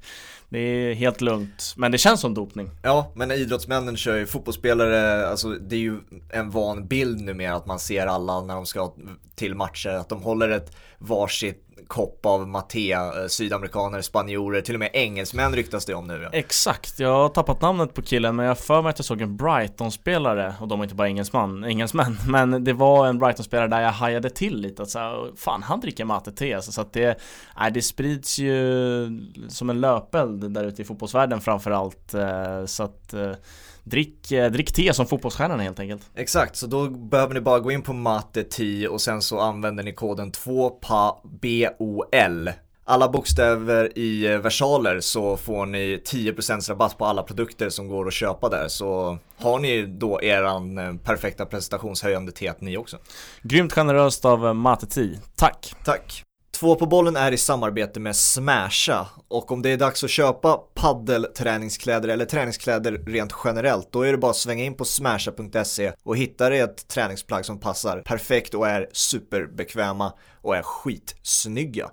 Det 0.49 0.59
är 0.59 0.93
helt 0.93 1.21
lugnt, 1.21 1.73
men 1.77 1.91
det 1.91 1.97
känns 1.97 2.21
som 2.21 2.33
dopning. 2.33 2.69
Ja, 2.81 3.11
men 3.15 3.31
idrottsmännen 3.31 3.97
kör 3.97 4.15
ju 4.15 4.25
fotbollsspelare, 4.25 5.27
alltså 5.27 5.49
det 5.49 5.75
är 5.75 5.79
ju 5.79 5.99
en 6.29 6.51
van 6.51 6.87
bild 6.87 7.21
numera 7.21 7.55
att 7.55 7.65
man 7.65 7.79
ser 7.79 8.07
alla 8.07 8.41
när 8.41 8.55
de 8.55 8.65
ska 8.65 8.93
till 9.35 9.55
matcher, 9.55 9.89
att 9.89 10.09
de 10.09 10.23
håller 10.23 10.49
ett 10.49 10.75
varsitt 10.97 11.64
kopp 11.87 12.25
av 12.25 12.47
mattea, 12.47 13.21
eh, 13.21 13.27
sydamerikaner, 13.27 14.01
spanjorer, 14.01 14.61
till 14.61 14.75
och 14.75 14.79
med 14.79 14.89
engelsmän 14.93 15.55
ryktas 15.55 15.85
det 15.85 15.93
om 15.93 16.07
nu. 16.07 16.21
Ja. 16.23 16.29
Exakt, 16.33 16.99
jag 16.99 17.13
har 17.13 17.29
tappat 17.29 17.61
namnet 17.61 17.93
på 17.93 18.01
killen 18.01 18.35
men 18.35 18.45
jag 18.45 18.57
för 18.57 18.81
mig 18.81 18.89
att 18.89 18.99
jag 18.99 19.05
såg 19.05 19.21
en 19.21 19.37
Brighton-spelare 19.37 20.55
och 20.59 20.67
de 20.67 20.79
var 20.79 20.83
inte 20.83 20.95
bara 20.95 21.07
engelsman, 21.07 21.63
engelsmän 21.63 22.17
men 22.27 22.63
det 22.63 22.73
var 22.73 23.07
en 23.07 23.19
Brighton-spelare 23.19 23.67
där 23.67 23.81
jag 23.81 23.91
hajade 23.91 24.29
till 24.29 24.61
lite 24.61 24.83
att 24.83 24.89
så 24.89 25.29
fan 25.35 25.63
han 25.63 25.79
dricker 25.79 26.05
matte-te 26.05 26.53
alltså, 26.53 26.71
så 26.71 26.81
att 26.81 26.93
det, 26.93 27.19
nej, 27.59 27.71
det 27.71 27.81
sprids 27.81 28.39
ju 28.39 29.07
som 29.49 29.69
en 29.69 29.81
löpeld 29.81 30.51
där 30.51 30.63
ute 30.63 30.81
i 30.81 30.85
fotbollsvärlden 30.85 31.41
framförallt 31.41 32.13
eh, 32.13 32.65
så 32.65 32.83
att 32.83 33.13
eh, 33.13 33.31
Drick, 33.85 34.31
eh, 34.31 34.51
drick 34.51 34.73
te 34.73 34.93
som 34.93 35.07
fotbollsstjärnan 35.07 35.59
helt 35.59 35.79
enkelt. 35.79 36.01
Exakt, 36.15 36.55
så 36.55 36.67
då 36.67 36.89
behöver 36.89 37.33
ni 37.33 37.41
bara 37.41 37.59
gå 37.59 37.71
in 37.71 37.81
på 37.81 37.93
matte 37.93 38.43
10 38.43 38.87
och 38.87 39.01
sen 39.01 39.21
så 39.21 39.39
använder 39.39 39.83
ni 39.83 39.93
koden 39.93 40.31
2PABOL. 40.31 42.53
Alla 42.87 43.09
bokstäver 43.09 43.97
i 43.97 44.25
eh, 44.25 44.37
versaler 44.37 44.99
så 44.99 45.37
får 45.37 45.65
ni 45.65 46.01
10% 46.05 46.69
rabatt 46.69 46.97
på 46.97 47.05
alla 47.05 47.23
produkter 47.23 47.69
som 47.69 47.87
går 47.87 48.07
att 48.07 48.13
köpa 48.13 48.49
där. 48.49 48.67
Så 48.67 49.17
har 49.37 49.59
ni 49.59 49.85
då 49.85 50.21
eran 50.21 50.77
eh, 50.77 50.95
perfekta 50.95 51.45
presentationshöjande 51.45 52.31
te 52.31 52.53
ni 52.59 52.77
också. 52.77 52.97
Grymt 53.41 53.73
generöst 53.73 54.25
av 54.25 54.55
Mate 54.55 54.87
10. 54.87 55.19
Tack! 55.35 55.73
Tack! 55.85 56.23
Två 56.59 56.75
på 56.75 56.85
bollen 56.85 57.15
är 57.15 57.31
i 57.31 57.37
samarbete 57.37 57.99
med 57.99 58.15
Smasha 58.15 59.07
och 59.27 59.51
om 59.51 59.61
det 59.61 59.69
är 59.69 59.77
dags 59.77 60.03
att 60.03 60.09
köpa 60.09 60.57
paddelträningskläder 60.57 62.09
eller 62.09 62.25
träningskläder 62.25 62.91
rent 62.91 63.33
generellt 63.43 63.91
då 63.91 64.01
är 64.01 64.11
det 64.11 64.17
bara 64.17 64.31
att 64.31 64.37
svänga 64.37 64.63
in 64.63 64.73
på 64.73 64.85
smasha.se 64.85 65.91
och 66.03 66.17
hitta 66.17 66.49
dig 66.49 66.59
ett 66.59 66.87
träningsplagg 66.87 67.45
som 67.45 67.59
passar 67.59 68.01
perfekt 68.01 68.53
och 68.53 68.67
är 68.67 68.89
superbekväma 68.91 70.13
och 70.41 70.55
är 70.55 70.61
skitsnygga. 70.61 71.89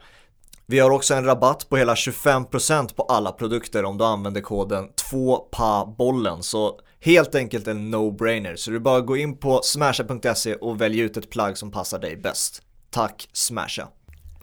Vi 0.67 0.79
har 0.79 0.91
också 0.91 1.15
en 1.15 1.25
rabatt 1.25 1.69
på 1.69 1.77
hela 1.77 1.95
25% 1.95 2.95
på 2.95 3.03
alla 3.03 3.33
produkter 3.33 3.85
om 3.85 3.99
du 3.99 4.05
använder 4.05 4.41
koden 4.41 4.89
2PABOLLEN 5.11 6.41
så 6.41 6.81
helt 7.01 7.35
enkelt 7.35 7.67
en 7.67 7.95
no-brainer 7.95 8.57
så 8.57 8.71
du 8.71 8.81
bara 8.81 9.01
gå 9.01 9.17
in 9.17 9.37
på 9.37 9.61
smasha.se 9.63 10.55
och 10.55 10.81
välj 10.81 11.01
ut 11.01 11.17
ett 11.17 11.31
plagg 11.31 11.59
som 11.59 11.71
passar 11.71 11.99
dig 11.99 12.17
bäst. 12.17 12.63
Tack 12.91 13.29
Smasha! 13.33 13.89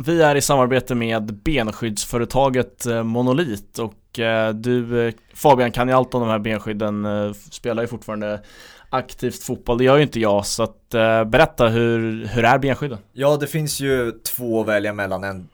Vi 0.05 0.21
är 0.21 0.35
i 0.35 0.41
samarbete 0.41 0.95
med 0.95 1.33
benskyddsföretaget 1.33 2.85
eh, 2.85 3.03
Monolit 3.03 3.79
och 3.79 4.19
eh, 4.19 4.53
du 4.53 5.07
eh, 5.07 5.13
Fabian 5.33 5.71
kan 5.71 5.87
ju 5.87 5.93
allt 5.93 6.13
om 6.13 6.21
de 6.21 6.29
här 6.29 6.39
benskydden, 6.39 7.07
spelar 7.33 7.83
ju 7.83 7.87
fortfarande 7.87 8.41
aktivt 8.89 9.43
fotboll, 9.43 9.77
det 9.77 9.83
gör 9.83 9.97
ju 9.97 10.03
inte 10.03 10.19
jag 10.19 10.45
så 10.45 10.63
att 10.63 10.89
berätta 11.27 11.67
hur, 11.67 12.25
hur 12.25 12.45
är 12.45 12.59
benskydden? 12.59 12.97
Ja 13.13 13.37
det 13.37 13.47
finns 13.47 13.79
ju 13.79 14.11
två 14.11 14.61
att 14.61 14.67
välja 14.67 14.93
mellan, 14.93 15.23
en 15.23 15.49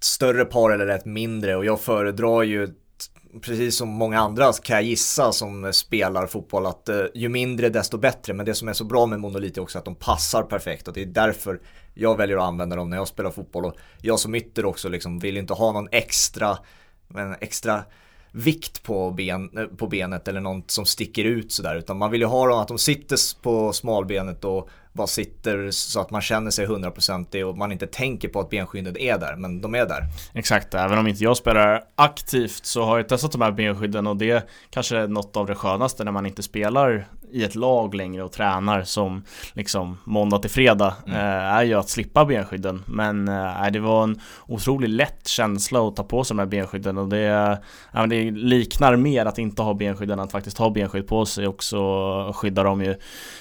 större 0.00 0.44
par 0.44 0.70
eller 0.70 0.86
ett 0.86 1.04
mindre 1.04 1.56
och 1.56 1.64
jag 1.64 1.80
föredrar 1.80 2.42
ju 2.42 2.68
precis 3.40 3.76
som 3.76 3.88
många 3.88 4.20
andra 4.20 4.52
kan 4.52 4.76
jag 4.76 4.84
gissa 4.84 5.32
som 5.32 5.72
spelar 5.72 6.26
fotboll 6.26 6.66
att 6.66 6.88
eh, 6.88 7.04
ju 7.14 7.28
mindre 7.28 7.68
desto 7.68 7.98
bättre. 7.98 8.34
Men 8.34 8.46
det 8.46 8.54
som 8.54 8.68
är 8.68 8.72
så 8.72 8.84
bra 8.84 9.06
med 9.06 9.20
Monolith 9.20 9.58
är 9.58 9.62
också 9.62 9.78
att 9.78 9.84
de 9.84 9.94
passar 9.94 10.42
perfekt 10.42 10.88
och 10.88 10.94
det 10.94 11.02
är 11.02 11.06
därför 11.06 11.60
jag 11.94 12.16
väljer 12.16 12.36
att 12.36 12.42
använda 12.42 12.76
dem 12.76 12.90
när 12.90 12.96
jag 12.96 13.08
spelar 13.08 13.30
fotboll. 13.30 13.64
Och 13.64 13.76
jag 14.00 14.18
som 14.18 14.34
ytter 14.34 14.64
också 14.64 14.88
liksom 14.88 15.18
vill 15.18 15.36
inte 15.36 15.54
ha 15.54 15.72
någon 15.72 15.88
extra, 15.92 16.58
men 17.08 17.36
extra 17.40 17.84
vikt 18.36 18.82
på, 18.82 19.10
ben, 19.10 19.50
på 19.76 19.86
benet 19.86 20.28
eller 20.28 20.40
något 20.40 20.70
som 20.70 20.84
sticker 20.84 21.24
ut 21.24 21.52
sådär. 21.52 21.76
Utan 21.76 21.98
man 21.98 22.10
vill 22.10 22.20
ju 22.20 22.26
ha 22.26 22.46
dem 22.46 22.58
att 22.58 22.68
de 22.68 22.78
sitter 22.78 23.42
på 23.42 23.72
smalbenet 23.72 24.44
och 24.44 24.68
bara 24.92 25.06
sitter 25.06 25.70
så 25.70 26.00
att 26.00 26.10
man 26.10 26.20
känner 26.20 26.50
sig 26.50 26.66
hundraprocentig 26.66 27.46
och 27.46 27.58
man 27.58 27.72
inte 27.72 27.86
tänker 27.86 28.28
på 28.28 28.40
att 28.40 28.50
benskyddet 28.50 28.96
är 28.96 29.18
där, 29.18 29.36
men 29.36 29.60
de 29.60 29.74
är 29.74 29.86
där. 29.86 30.02
Exakt, 30.32 30.74
även 30.74 30.98
om 30.98 31.06
inte 31.06 31.24
jag 31.24 31.36
spelar 31.36 31.84
aktivt 31.94 32.66
så 32.66 32.84
har 32.84 32.96
jag 32.96 33.08
testat 33.08 33.32
de 33.32 33.40
här 33.40 33.52
benskydden 33.52 34.06
och 34.06 34.16
det 34.16 34.48
kanske 34.70 34.96
är 34.96 35.08
något 35.08 35.36
av 35.36 35.46
det 35.46 35.54
skönaste 35.54 36.04
när 36.04 36.12
man 36.12 36.26
inte 36.26 36.42
spelar 36.42 37.06
i 37.34 37.44
ett 37.44 37.54
lag 37.54 37.94
längre 37.94 38.22
och 38.22 38.32
tränar 38.32 38.82
som 38.82 39.24
liksom 39.52 39.98
måndag 40.04 40.38
till 40.38 40.50
fredag 40.50 40.94
mm. 41.06 41.18
eh, 41.18 41.54
är 41.54 41.62
ju 41.62 41.74
att 41.74 41.88
slippa 41.88 42.24
benskydden. 42.24 42.82
Men 42.86 43.28
eh, 43.28 43.70
det 43.72 43.80
var 43.80 44.02
en 44.02 44.20
otroligt 44.46 44.90
lätt 44.90 45.28
känsla 45.28 45.88
att 45.88 45.96
ta 45.96 46.04
på 46.04 46.24
sig 46.24 46.36
de 46.36 46.38
här 46.38 46.46
benskydden 46.46 46.98
och 46.98 47.08
det, 47.08 47.58
det 48.08 48.30
liknar 48.30 48.96
mer 48.96 49.26
att 49.26 49.38
inte 49.38 49.62
ha 49.62 49.74
benskydden 49.74 50.18
än 50.18 50.24
att 50.24 50.32
faktiskt 50.32 50.58
ha 50.58 50.70
benskydd 50.70 51.06
på 51.06 51.26
sig 51.26 51.46
och 51.48 51.64
så 51.64 52.32
skyddar 52.34 52.64
de 52.64 52.84
ju 52.84 52.94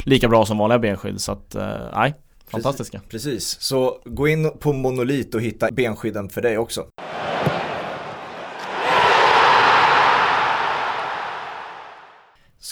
lika 0.03 0.27
bra 0.27 0.45
som 0.45 0.57
vanliga 0.57 0.79
benskydd. 0.79 1.21
Så 1.21 1.31
att, 1.31 1.55
eh, 1.55 1.67
nej, 1.95 2.13
fantastiska. 2.47 3.01
Precis. 3.09 3.33
Precis, 3.33 3.61
så 3.61 4.01
gå 4.05 4.27
in 4.27 4.51
på 4.59 4.73
Monolit 4.73 5.35
och 5.35 5.41
hitta 5.41 5.71
benskydden 5.71 6.29
för 6.29 6.41
dig 6.41 6.57
också. 6.57 6.85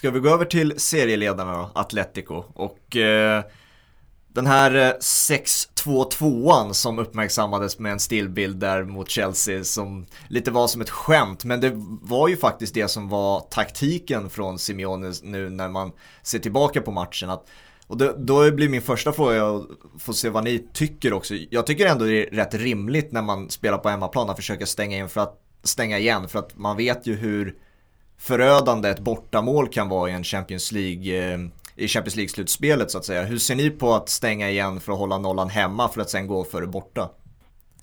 Ska 0.01 0.11
vi 0.11 0.19
gå 0.19 0.29
över 0.29 0.45
till 0.45 0.79
serieledarna 0.79 1.57
då, 1.57 1.69
Atletico. 1.75 2.43
Och 2.53 2.97
eh, 2.97 3.43
den 4.27 4.47
här 4.47 4.75
eh, 4.75 4.93
6-2-2an 4.99 6.73
som 6.73 6.99
uppmärksammades 6.99 7.79
med 7.79 7.91
en 7.91 7.99
stillbild 7.99 8.57
där 8.57 8.83
mot 8.83 9.09
Chelsea 9.09 9.63
som 9.63 10.05
lite 10.27 10.51
var 10.51 10.67
som 10.67 10.81
ett 10.81 10.89
skämt. 10.89 11.45
Men 11.45 11.61
det 11.61 11.71
var 12.01 12.27
ju 12.27 12.37
faktiskt 12.37 12.73
det 12.73 12.87
som 12.87 13.09
var 13.09 13.39
taktiken 13.39 14.29
från 14.29 14.59
Simeone 14.59 15.13
nu 15.23 15.49
när 15.49 15.69
man 15.69 15.91
ser 16.23 16.39
tillbaka 16.39 16.81
på 16.81 16.91
matchen. 16.91 17.29
Att 17.29 17.47
och 17.87 17.97
då, 17.97 18.15
då 18.17 18.51
blir 18.51 18.69
min 18.69 18.81
första 18.81 19.13
fråga 19.13 19.47
att 19.47 19.63
få 19.99 20.13
se 20.13 20.29
vad 20.29 20.43
ni 20.43 20.67
tycker 20.73 21.13
också. 21.13 21.35
Jag 21.49 21.67
tycker 21.67 21.85
ändå 21.85 22.05
det 22.05 22.27
är 22.27 22.35
rätt 22.35 22.53
rimligt 22.53 23.11
när 23.11 23.21
man 23.21 23.49
spelar 23.49 23.77
på 23.77 23.89
hemmaplan 23.89 24.29
att 24.29 24.35
försöka 24.35 24.65
stänga 24.65 24.97
in 24.97 25.09
för 25.09 25.21
att 25.21 25.41
stänga 25.63 25.99
igen. 25.99 26.27
För 26.27 26.39
att 26.39 26.57
man 26.57 26.77
vet 26.77 27.07
ju 27.07 27.15
hur 27.15 27.55
förödande 28.21 28.89
ett 28.89 28.99
bortamål 28.99 29.67
kan 29.67 29.89
vara 29.89 30.09
i 30.09 30.13
en 30.13 30.23
Champions 30.23 30.71
League 30.71 31.33
eh, 31.33 31.39
i 31.75 31.87
Champions 31.87 32.15
League-slutspelet 32.15 32.91
så 32.91 32.97
att 32.97 33.05
säga. 33.05 33.23
Hur 33.23 33.37
ser 33.37 33.55
ni 33.55 33.69
på 33.69 33.93
att 33.93 34.09
stänga 34.09 34.49
igen 34.49 34.79
för 34.79 34.91
att 34.91 34.99
hålla 34.99 35.17
nollan 35.17 35.49
hemma 35.49 35.89
för 35.89 36.01
att 36.01 36.09
sen 36.09 36.27
gå 36.27 36.43
för 36.43 36.61
det 36.61 36.67
borta? 36.67 37.09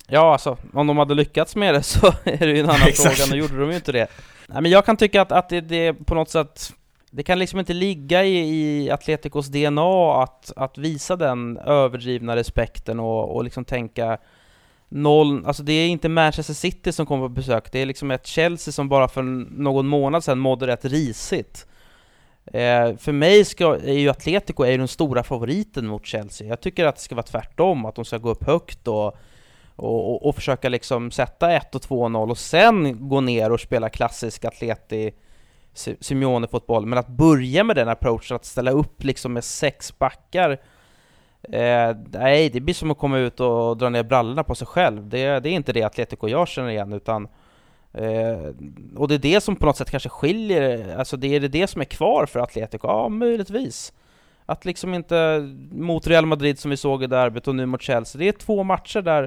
Ja, 0.07 0.33
alltså 0.33 0.57
om 0.73 0.87
de 0.87 0.97
hade 0.97 1.15
lyckats 1.15 1.55
med 1.55 1.73
det 1.73 1.83
så 1.83 2.13
är 2.23 2.37
det 2.37 2.51
ju 2.51 2.59
en 2.59 2.69
annan 2.69 2.91
fråga, 2.93 3.25
nu 3.31 3.37
gjorde 3.37 3.59
de 3.59 3.69
ju 3.69 3.75
inte 3.75 3.91
det. 3.91 4.07
Nej, 4.47 4.61
men 4.61 4.71
jag 4.71 4.85
kan 4.85 4.97
tycka 4.97 5.21
att, 5.21 5.31
att 5.31 5.49
det, 5.49 5.61
det 5.61 5.93
på 5.93 6.15
något 6.15 6.29
sätt 6.29 6.73
det 7.11 7.23
kan 7.23 7.39
liksom 7.39 7.59
inte 7.59 7.73
ligga 7.73 8.23
i, 8.23 8.37
i 8.37 8.91
Atleticos 8.91 9.47
DNA 9.47 10.23
att, 10.23 10.51
att 10.55 10.77
visa 10.77 11.15
den 11.15 11.57
överdrivna 11.57 12.35
respekten 12.35 12.99
och, 12.99 13.35
och 13.35 13.43
liksom 13.43 13.65
tänka 13.65 14.17
noll, 14.89 15.45
alltså 15.45 15.63
det 15.63 15.73
är 15.73 15.87
inte 15.87 16.09
Manchester 16.09 16.53
City 16.53 16.91
som 16.91 17.05
kommer 17.05 17.27
på 17.27 17.33
besök, 17.33 17.71
det 17.71 17.79
är 17.79 17.85
liksom 17.85 18.11
ett 18.11 18.27
Chelsea 18.27 18.71
som 18.71 18.89
bara 18.89 19.07
för 19.07 19.21
någon 19.61 19.87
månad 19.87 20.23
sedan 20.23 20.39
mådde 20.39 20.67
rätt 20.67 20.85
risigt. 20.85 21.65
Eh, 22.45 22.95
för 22.97 23.11
mig 23.11 23.45
ska, 23.45 23.75
är 23.75 23.93
ju 23.93 24.09
Atletico 24.09 24.63
är 24.63 24.71
ju 24.71 24.77
den 24.77 24.87
stora 24.87 25.23
favoriten 25.23 25.87
mot 25.87 26.05
Chelsea. 26.05 26.47
Jag 26.47 26.61
tycker 26.61 26.85
att 26.85 26.95
det 26.95 27.01
ska 27.01 27.15
vara 27.15 27.25
tvärtom, 27.25 27.85
att 27.85 27.95
de 27.95 28.05
ska 28.05 28.17
gå 28.17 28.29
upp 28.29 28.43
högt 28.43 28.87
och, 28.87 29.05
och, 29.75 30.11
och, 30.11 30.25
och 30.25 30.35
försöka 30.35 30.69
liksom 30.69 31.11
sätta 31.11 31.51
1 31.51 31.75
och 31.75 31.81
2-0 31.81 32.29
och 32.29 32.37
sen 32.37 33.09
gå 33.09 33.21
ner 33.21 33.51
och 33.51 33.59
spela 33.59 33.89
klassisk 33.89 34.45
Atleti 34.45 35.11
Simeone-fotboll. 35.99 36.85
Men 36.85 36.99
att 36.99 37.07
börja 37.07 37.63
med 37.63 37.75
den 37.75 37.89
approachen, 37.89 38.35
att 38.35 38.45
ställa 38.45 38.71
upp 38.71 39.03
liksom 39.03 39.33
med 39.33 39.43
sex 39.43 39.99
backar 39.99 40.59
Eh, 41.43 41.95
nej, 42.11 42.49
det 42.49 42.59
blir 42.59 42.73
som 42.73 42.91
att 42.91 42.97
komma 42.97 43.17
ut 43.17 43.39
och 43.39 43.77
dra 43.77 43.89
ner 43.89 44.03
brallorna 44.03 44.43
på 44.43 44.55
sig 44.55 44.67
själv. 44.67 45.09
Det, 45.09 45.39
det 45.39 45.49
är 45.49 45.53
inte 45.53 45.73
det 45.73 45.83
Atletico 45.83 46.27
jag 46.27 46.47
känner 46.47 46.69
igen, 46.69 46.93
utan 46.93 47.27
eh, 47.93 48.53
och 48.95 49.07
det 49.07 49.15
är 49.15 49.19
det 49.19 49.41
som 49.41 49.55
på 49.55 49.65
något 49.65 49.77
sätt 49.77 49.91
kanske 49.91 50.09
skiljer, 50.09 50.97
alltså 50.97 51.17
det 51.17 51.35
är 51.35 51.39
det 51.39 51.67
som 51.67 51.81
är 51.81 51.85
kvar 51.85 52.25
för 52.25 52.39
Atletico? 52.39 52.87
Ja, 52.87 53.09
möjligtvis. 53.09 53.93
Att 54.45 54.65
liksom 54.65 54.93
inte 54.93 55.39
mot 55.71 56.07
Real 56.07 56.25
Madrid 56.25 56.59
som 56.59 56.71
vi 56.71 56.77
såg 56.77 57.03
i 57.03 57.07
derbyt 57.07 57.47
och 57.47 57.55
nu 57.55 57.65
mot 57.65 57.81
Chelsea, 57.81 58.19
det 58.19 58.27
är 58.27 58.31
två 58.31 58.63
matcher 58.63 59.01
där 59.01 59.23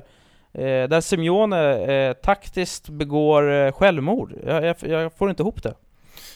eh, 0.52 0.88
där 0.88 1.00
Simeone 1.00 1.74
eh, 1.74 2.12
taktiskt 2.12 2.88
begår 2.88 3.52
eh, 3.52 3.72
självmord. 3.72 4.34
Jag, 4.46 4.64
jag, 4.64 4.76
jag, 4.82 5.12
får 5.12 5.30
inte 5.30 5.42
ihop 5.42 5.62
det. 5.62 5.74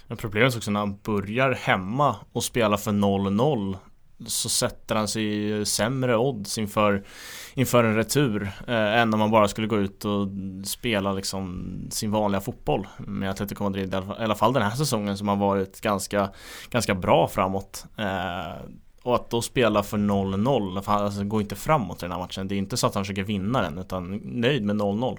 Men 0.06 0.16
problemet 0.16 0.52
är 0.54 0.58
också 0.58 0.70
när 0.70 0.80
han 0.80 0.98
börjar 1.02 1.52
hemma 1.52 2.16
och 2.32 2.44
spelar 2.44 2.76
för 2.76 2.90
0-0 2.90 3.76
så 4.26 4.48
sätter 4.48 4.94
han 4.94 5.08
sig 5.08 5.50
i 5.60 5.64
sämre 5.64 6.16
odds 6.16 6.58
inför, 6.58 7.04
inför 7.54 7.84
en 7.84 7.96
retur 7.96 8.42
eh, 8.66 9.00
än 9.00 9.14
om 9.14 9.20
man 9.20 9.30
bara 9.30 9.48
skulle 9.48 9.66
gå 9.66 9.78
ut 9.78 10.04
och 10.04 10.28
spela 10.64 11.12
liksom 11.12 11.72
sin 11.90 12.10
vanliga 12.10 12.40
fotboll 12.40 12.86
med 12.98 13.30
Atletico 13.30 13.64
Madrid 13.64 13.94
i 13.94 14.22
alla 14.22 14.34
fall 14.34 14.52
den 14.52 14.62
här 14.62 14.76
säsongen 14.76 15.18
som 15.18 15.28
har 15.28 15.36
varit 15.36 15.80
ganska, 15.80 16.30
ganska 16.70 16.94
bra 16.94 17.28
framåt. 17.28 17.84
Eh, 17.96 18.62
och 19.06 19.14
att 19.14 19.30
då 19.30 19.42
spela 19.42 19.82
för 19.82 19.98
0-0, 19.98 20.82
alltså 20.86 21.24
går 21.24 21.40
inte 21.40 21.56
framåt 21.56 22.02
i 22.02 22.04
den 22.04 22.12
här 22.12 22.18
matchen. 22.18 22.48
Det 22.48 22.54
är 22.54 22.58
inte 22.58 22.76
så 22.76 22.86
att 22.86 22.94
han 22.94 23.04
försöker 23.04 23.22
vinna 23.22 23.62
den 23.62 23.78
utan 23.78 24.20
nöjd 24.24 24.64
med 24.64 24.76
0-0. 24.76 25.18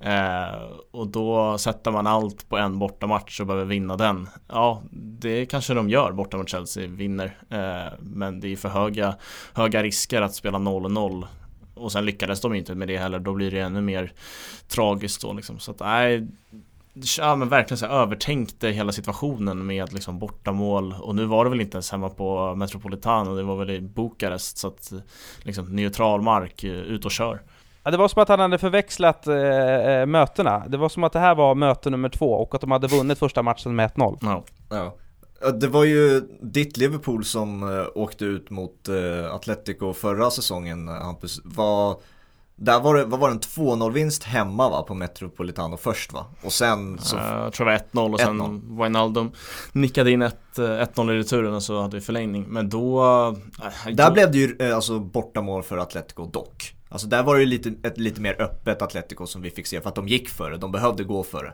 Eh, 0.00 0.62
och 0.90 1.06
då 1.06 1.58
sätter 1.58 1.90
man 1.90 2.06
allt 2.06 2.48
på 2.48 2.56
en 2.56 2.78
bortamatch 2.78 3.40
och 3.40 3.46
behöver 3.46 3.66
vinna 3.66 3.96
den. 3.96 4.28
Ja, 4.48 4.82
det 4.92 5.46
kanske 5.46 5.74
de 5.74 5.88
gör 5.88 6.12
borta 6.12 6.36
mot 6.36 6.48
Chelsea, 6.48 6.86
vinner. 6.86 7.38
Eh, 7.50 7.92
men 8.00 8.40
det 8.40 8.52
är 8.52 8.56
för 8.56 8.68
höga, 8.68 9.14
höga 9.52 9.82
risker 9.82 10.22
att 10.22 10.34
spela 10.34 10.58
0-0 10.58 11.26
och 11.74 11.92
sen 11.92 12.04
lyckades 12.04 12.40
de 12.40 12.54
inte 12.54 12.74
med 12.74 12.88
det 12.88 12.96
heller, 12.96 13.18
då 13.18 13.34
blir 13.34 13.50
det 13.50 13.60
ännu 13.60 13.80
mer 13.80 14.12
tragiskt 14.68 15.22
då 15.22 15.32
liksom. 15.32 15.58
Så 15.58 15.70
att 15.70 15.80
nej, 15.80 16.26
ja, 17.18 17.36
men 17.36 17.48
verkligen 17.48 17.78
så 17.78 17.86
här, 17.86 17.94
övertänkte 17.94 18.68
hela 18.68 18.92
situationen 18.92 19.66
med 19.66 19.92
liksom 19.92 20.18
bortamål 20.18 20.94
och 21.00 21.14
nu 21.14 21.24
var 21.24 21.44
det 21.44 21.50
väl 21.50 21.60
inte 21.60 21.76
ens 21.76 21.92
hemma 21.92 22.08
på 22.08 22.54
Metropolitano, 22.54 23.36
det 23.36 23.42
var 23.42 23.56
väl 23.56 23.70
i 23.70 23.80
Bukarest 23.80 24.58
så 24.58 24.68
att 24.68 24.92
liksom 25.42 25.76
neutral 25.76 26.22
mark, 26.22 26.64
eh, 26.64 26.70
ut 26.70 27.04
och 27.04 27.10
kör. 27.10 27.42
Ja, 27.82 27.90
det 27.90 27.96
var 27.96 28.08
som 28.08 28.22
att 28.22 28.28
han 28.28 28.40
hade 28.40 28.58
förväxlat 28.58 29.26
eh, 29.26 29.36
eh, 29.36 30.06
mötena. 30.06 30.68
Det 30.68 30.76
var 30.76 30.88
som 30.88 31.04
att 31.04 31.12
det 31.12 31.18
här 31.18 31.34
var 31.34 31.54
möte 31.54 31.90
nummer 31.90 32.08
två 32.08 32.32
och 32.32 32.54
att 32.54 32.60
de 32.60 32.70
hade 32.70 32.86
vunnit 32.86 33.18
första 33.18 33.42
matchen 33.42 33.76
med 33.76 33.90
1-0. 33.90 34.18
Ja. 34.20 34.44
ja. 34.70 34.94
Det 35.52 35.68
var 35.68 35.84
ju 35.84 36.20
ditt 36.42 36.76
Liverpool 36.76 37.24
som 37.24 37.62
eh, 37.62 37.86
åkte 37.94 38.24
ut 38.24 38.50
mot 38.50 38.88
eh, 38.88 39.34
Atletico 39.34 39.92
förra 39.92 40.30
säsongen, 40.30 40.88
Hampus. 40.88 41.40
Vad 41.44 41.96
där 42.60 42.80
var 42.80 42.94
det, 42.94 43.04
vad 43.04 43.20
var 43.20 43.28
det, 43.28 43.34
en 43.34 43.40
2-0 43.40 43.92
vinst 43.92 44.24
hemma 44.24 44.68
va, 44.68 44.82
på 44.82 44.94
Metropolitano 44.94 45.76
först 45.76 46.12
va? 46.12 46.26
Och 46.42 46.52
sen 46.52 46.98
så... 46.98 47.16
Jag 47.16 47.52
tror 47.52 47.66
det 47.66 47.82
var 47.92 48.02
1-0 48.02 48.12
och 48.12 48.20
sen 48.20 48.78
Wijnaldum 48.78 49.30
nickade 49.72 50.10
in 50.10 50.22
1-0 50.22 51.12
i 51.12 51.18
returen 51.18 51.54
och 51.54 51.62
så 51.62 51.82
hade 51.82 51.96
vi 51.96 52.00
förlängning. 52.00 52.44
Men 52.48 52.68
då... 52.68 53.04
Äh, 53.86 53.94
Där 53.94 54.06
då... 54.06 54.12
blev 54.12 54.32
det 54.32 54.38
ju 54.38 54.72
alltså 54.72 54.98
bortamål 54.98 55.62
för 55.62 55.78
Atletico 55.78 56.26
dock. 56.26 56.74
Alltså 56.88 57.06
där 57.08 57.22
var 57.22 57.34
det 57.34 57.40
ju 57.40 57.46
lite, 57.46 57.74
ett 57.82 57.98
lite 57.98 58.20
mer 58.20 58.42
öppet 58.42 58.82
Atletico 58.82 59.26
som 59.26 59.42
vi 59.42 59.50
fick 59.50 59.66
se 59.66 59.80
för 59.80 59.88
att 59.88 59.94
de 59.94 60.08
gick 60.08 60.28
före, 60.28 60.56
de 60.56 60.72
behövde 60.72 61.04
gå 61.04 61.22
före. 61.22 61.52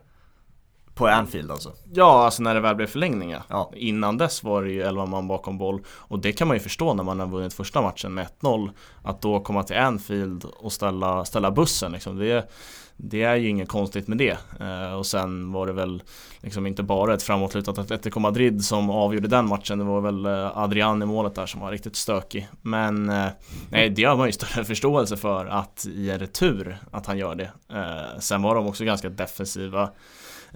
På 0.94 1.06
Anfield 1.06 1.50
alltså? 1.50 1.72
Ja, 1.92 2.24
alltså 2.24 2.42
när 2.42 2.54
det 2.54 2.60
väl 2.60 2.76
blev 2.76 2.86
förlängning 2.86 3.36
ja. 3.48 3.72
Innan 3.74 4.18
dess 4.18 4.42
var 4.42 4.62
det 4.62 4.70
ju 4.70 4.82
11 4.82 5.06
man 5.06 5.28
bakom 5.28 5.58
boll 5.58 5.80
Och 5.88 6.18
det 6.18 6.32
kan 6.32 6.48
man 6.48 6.56
ju 6.56 6.60
förstå 6.60 6.94
när 6.94 7.04
man 7.04 7.20
har 7.20 7.26
vunnit 7.26 7.54
första 7.54 7.82
matchen 7.82 8.14
med 8.14 8.26
1-0 8.40 8.70
Att 9.02 9.22
då 9.22 9.40
komma 9.40 9.62
till 9.62 9.76
Anfield 9.76 10.44
och 10.44 10.72
ställa, 10.72 11.24
ställa 11.24 11.50
bussen 11.50 11.92
liksom. 11.92 12.18
det, 12.18 12.50
det 12.96 13.22
är 13.22 13.36
ju 13.36 13.48
inget 13.48 13.68
konstigt 13.68 14.08
med 14.08 14.18
det. 14.18 14.38
Eh, 14.60 14.94
och 14.94 15.06
sen 15.06 15.52
var 15.52 15.66
det 15.66 15.72
väl 15.72 16.02
liksom 16.40 16.66
inte 16.66 16.82
bara 16.82 17.14
ett 17.14 17.22
framåtlutat 17.22 17.78
Atletico 17.78 18.20
Madrid 18.20 18.64
som 18.64 18.90
avgjorde 18.90 19.28
den 19.28 19.48
matchen. 19.48 19.78
Det 19.78 19.84
var 19.84 20.00
väl 20.00 20.26
eh, 20.26 20.58
Adrian 20.58 21.02
i 21.02 21.06
målet 21.06 21.34
där 21.34 21.46
som 21.46 21.60
var 21.60 21.70
riktigt 21.70 21.96
stökig. 21.96 22.48
Men 22.62 23.10
eh, 23.10 23.26
nej, 23.70 23.90
det 23.90 24.04
har 24.04 24.16
man 24.16 24.26
ju 24.26 24.32
större 24.32 24.64
förståelse 24.64 25.16
för 25.16 25.46
att 25.46 25.86
i 25.86 26.10
en 26.10 26.18
retur 26.18 26.78
att 26.90 27.06
han 27.06 27.18
gör 27.18 27.34
det. 27.34 27.50
Eh, 27.72 28.18
sen 28.20 28.42
var 28.42 28.54
de 28.54 28.66
också 28.66 28.84
ganska 28.84 29.08
defensiva. 29.08 29.90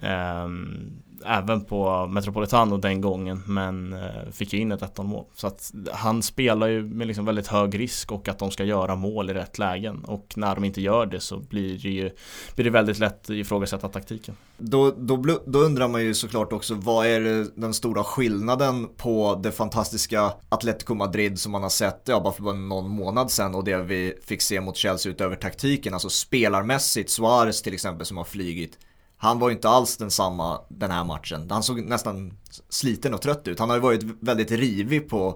Ehm, 0.01 1.01
även 1.25 1.65
på 1.65 2.07
Metropolitano 2.07 2.77
den 2.77 3.01
gången 3.01 3.43
men 3.45 3.93
eh, 3.93 4.31
fick 4.31 4.53
ju 4.53 4.59
in 4.59 4.71
ett 4.71 4.81
1 4.81 4.97
mål. 4.97 5.25
Så 5.35 5.47
att 5.47 5.71
han 5.91 6.21
spelar 6.21 6.67
ju 6.67 6.83
med 6.83 7.07
liksom 7.07 7.25
väldigt 7.25 7.47
hög 7.47 7.79
risk 7.79 8.11
och 8.11 8.27
att 8.27 8.39
de 8.39 8.51
ska 8.51 8.63
göra 8.63 8.95
mål 8.95 9.29
i 9.29 9.33
rätt 9.33 9.57
lägen. 9.57 10.03
Och 10.05 10.33
när 10.35 10.55
de 10.55 10.63
inte 10.63 10.81
gör 10.81 11.05
det 11.05 11.19
så 11.19 11.37
blir 11.37 11.77
det 11.77 11.89
ju 11.89 12.11
blir 12.55 12.65
det 12.65 12.69
väldigt 12.69 12.99
lätt 12.99 13.29
ifrågasätta 13.29 13.89
taktiken. 13.89 14.35
Då, 14.57 14.91
då, 14.97 15.39
då 15.45 15.59
undrar 15.59 15.87
man 15.87 16.03
ju 16.03 16.13
såklart 16.13 16.53
också 16.53 16.73
vad 16.73 17.05
är 17.05 17.45
den 17.59 17.73
stora 17.73 18.03
skillnaden 18.03 18.87
på 18.97 19.39
det 19.43 19.51
fantastiska 19.51 20.33
Atletico 20.49 20.93
Madrid 20.93 21.39
som 21.39 21.51
man 21.51 21.63
har 21.63 21.69
sett 21.69 22.01
ja, 22.05 22.19
bara 22.19 22.33
för 22.33 22.43
bara 22.43 22.53
någon 22.53 22.89
månad 22.89 23.31
sedan 23.31 23.55
och 23.55 23.63
det 23.63 23.77
vi 23.77 24.13
fick 24.25 24.41
se 24.41 24.61
mot 24.61 24.77
Chelsea 24.77 25.11
utöver 25.11 25.35
taktiken. 25.35 25.93
Alltså 25.93 26.09
spelarmässigt, 26.09 27.09
Suarez 27.09 27.61
till 27.61 27.73
exempel 27.73 28.05
som 28.05 28.17
har 28.17 28.23
flygit 28.23 28.77
han 29.21 29.39
var 29.39 29.49
ju 29.49 29.55
inte 29.55 29.69
alls 29.69 29.97
densamma 29.97 30.61
den 30.69 30.91
här 30.91 31.03
matchen. 31.03 31.47
Han 31.49 31.63
såg 31.63 31.79
nästan 31.79 32.33
sliten 32.69 33.13
och 33.13 33.21
trött 33.21 33.47
ut. 33.47 33.59
Han 33.59 33.69
har 33.69 33.77
ju 33.77 33.81
varit 33.81 34.03
väldigt 34.03 34.51
rivig 34.51 35.09
på, 35.09 35.35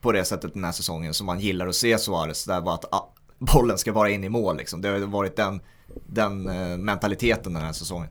på 0.00 0.12
det 0.12 0.24
sättet 0.24 0.54
den 0.54 0.64
här 0.64 0.72
säsongen 0.72 1.14
som 1.14 1.26
man 1.26 1.40
gillar 1.40 1.66
att 1.66 1.74
se 1.74 1.98
Suarez. 1.98 2.44
Där 2.44 2.60
bara 2.60 2.74
att 2.74 2.94
ah, 2.94 3.12
bollen 3.38 3.78
ska 3.78 3.92
vara 3.92 4.10
in 4.10 4.24
i 4.24 4.28
mål 4.28 4.56
liksom. 4.56 4.80
Det 4.80 4.88
har 4.88 4.98
varit 4.98 5.36
den, 5.36 5.60
den 6.06 6.48
eh, 6.48 6.78
mentaliteten 6.78 7.54
den 7.54 7.62
här 7.62 7.72
säsongen. 7.72 8.08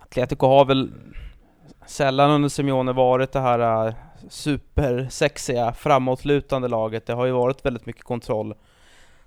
Atletico 0.00 0.46
har 0.46 0.64
väl 0.64 0.92
sällan 1.86 2.30
under 2.30 2.48
Simeone 2.48 2.92
varit 2.92 3.32
det 3.32 3.40
här 3.40 3.86
eh, 3.86 3.94
supersexiga 4.28 5.72
framåtlutande 5.72 6.68
laget. 6.68 7.06
Det 7.06 7.12
har 7.12 7.26
ju 7.26 7.32
varit 7.32 7.64
väldigt 7.64 7.86
mycket 7.86 8.04
kontroll. 8.04 8.54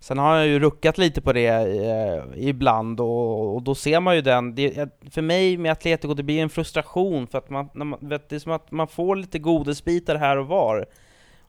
Sen 0.05 0.17
har 0.17 0.35
jag 0.35 0.47
ju 0.47 0.59
ruckat 0.59 0.97
lite 0.97 1.21
på 1.21 1.33
det 1.33 1.47
eh, 1.47 2.47
ibland 2.47 2.99
och, 2.99 3.55
och, 3.55 3.61
då 3.61 3.75
ser 3.75 3.99
man 3.99 4.15
ju 4.15 4.21
den, 4.21 4.55
det, 4.55 4.89
för 5.11 5.21
mig 5.21 5.57
med 5.57 5.71
Atletico 5.71 6.13
det 6.13 6.23
blir 6.23 6.41
en 6.41 6.49
frustration 6.49 7.27
för 7.27 7.37
att 7.37 7.49
man, 7.49 7.69
man, 7.73 7.97
vet, 8.01 8.29
det 8.29 8.35
är 8.35 8.39
som 8.39 8.51
att 8.51 8.71
man 8.71 8.87
får 8.87 9.15
lite 9.15 9.39
godisbitar 9.39 10.15
här 10.15 10.37
och 10.37 10.47
var 10.47 10.85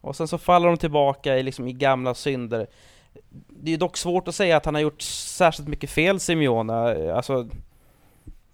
och 0.00 0.16
sen 0.16 0.28
så 0.28 0.38
faller 0.38 0.68
de 0.68 0.76
tillbaka 0.76 1.38
i, 1.38 1.42
liksom, 1.42 1.68
i 1.68 1.72
gamla 1.72 2.14
synder. 2.14 2.66
Det 3.48 3.72
är 3.72 3.78
dock 3.78 3.96
svårt 3.96 4.28
att 4.28 4.34
säga 4.34 4.56
att 4.56 4.64
han 4.64 4.74
har 4.74 4.82
gjort 4.82 5.02
särskilt 5.02 5.68
mycket 5.68 5.90
fel 5.90 6.20
Simeone, 6.20 7.12
alltså 7.12 7.48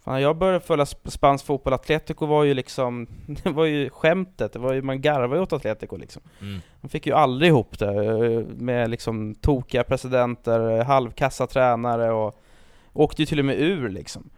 Fan, 0.05 0.23
jag 0.23 0.37
började 0.37 0.61
följa 0.61 0.87
spansk 0.87 1.47
fotboll, 1.47 1.73
Atletico 1.73 2.27
var 2.27 2.45
ju 2.45 2.55
liksom, 2.55 3.07
det 3.27 3.51
var 3.51 3.65
ju 3.65 3.91
skämtet, 3.91 4.53
det 4.53 4.59
var 4.59 4.73
ju, 4.73 4.83
man 4.83 5.01
garvade 5.01 5.37
ju 5.37 5.43
åt 5.43 5.53
Atletico 5.53 5.97
liksom. 5.97 6.23
Mm. 6.41 6.61
De 6.81 6.89
fick 6.89 7.07
ju 7.07 7.13
aldrig 7.13 7.49
ihop 7.49 7.79
det, 7.79 8.07
eh, 8.07 8.47
med 8.47 8.91
liksom 8.91 9.35
tokiga 9.35 9.85
presidenter, 9.85 10.85
halvkassa 10.85 11.47
tränare 11.47 12.13
och 12.13 12.41
åkte 12.93 13.23
ju 13.23 13.27
till 13.27 13.39
och 13.39 13.45
med 13.45 13.61
ur 13.61 13.89
liksom. 13.89 14.31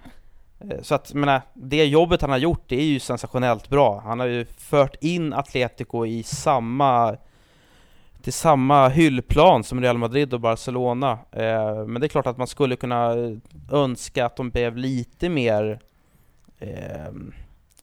Eh, 0.61 0.83
så 0.83 0.95
att, 0.95 1.15
menar, 1.15 1.43
det 1.55 1.85
jobbet 1.85 2.21
han 2.21 2.31
har 2.31 2.39
gjort, 2.39 2.65
det 2.67 2.77
är 2.77 2.85
ju 2.85 3.01
sensationellt 3.01 3.69
bra. 3.69 4.01
Han 4.05 4.21
har 4.21 4.27
ju 4.27 4.45
fört 4.45 4.97
in 5.01 5.33
Atletico 5.33 6.07
i 6.07 6.23
samma 6.23 7.17
till 8.25 8.33
samma 8.33 8.89
hyllplan 8.89 9.65
som 9.65 9.81
Real 9.81 9.99
Madrid 9.99 10.35
och 10.35 10.41
Barcelona. 10.41 11.19
Eh, 11.33 11.87
men 11.87 12.01
det 12.01 12.07
är 12.07 12.09
klart 12.09 12.27
att 12.27 12.39
man 12.39 12.47
skulle 12.47 12.77
kunna 12.77 13.13
eh, 13.13 13.37
önska 13.71 14.27
att 14.27 14.37
de 14.37 14.51
blev 14.51 14.77
lite 14.77 15.29
mer, 15.29 15.81
eh, 16.59 17.13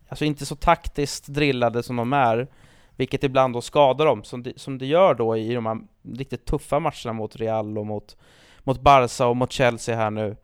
alltså 0.10 0.26
inte 0.26 0.46
så 0.46 0.56
taktiskt 0.56 1.28
drillade 1.28 1.84
som 1.84 1.96
de 1.96 2.14
är, 2.14 2.48
vilket 2.96 3.24
ibland 3.24 3.54
då 3.54 3.62
skadar 3.62 4.06
dem, 4.06 4.24
som 4.24 4.44
det, 4.44 4.60
som 4.60 4.78
det 4.78 4.86
gör 4.86 5.14
då 5.14 5.38
i 5.38 5.54
de 5.54 5.66
här 5.66 5.78
riktigt 6.14 6.46
tuffa 6.46 6.80
matcherna 6.80 7.14
mot 7.14 7.36
Real 7.36 7.78
och 7.78 7.86
mot, 7.86 8.18
mot 8.60 8.82
Barca 8.82 9.28
och 9.28 9.38
mot 9.38 9.52
Chelsea 9.52 9.96
här 9.96 10.12
nu. 10.12 10.36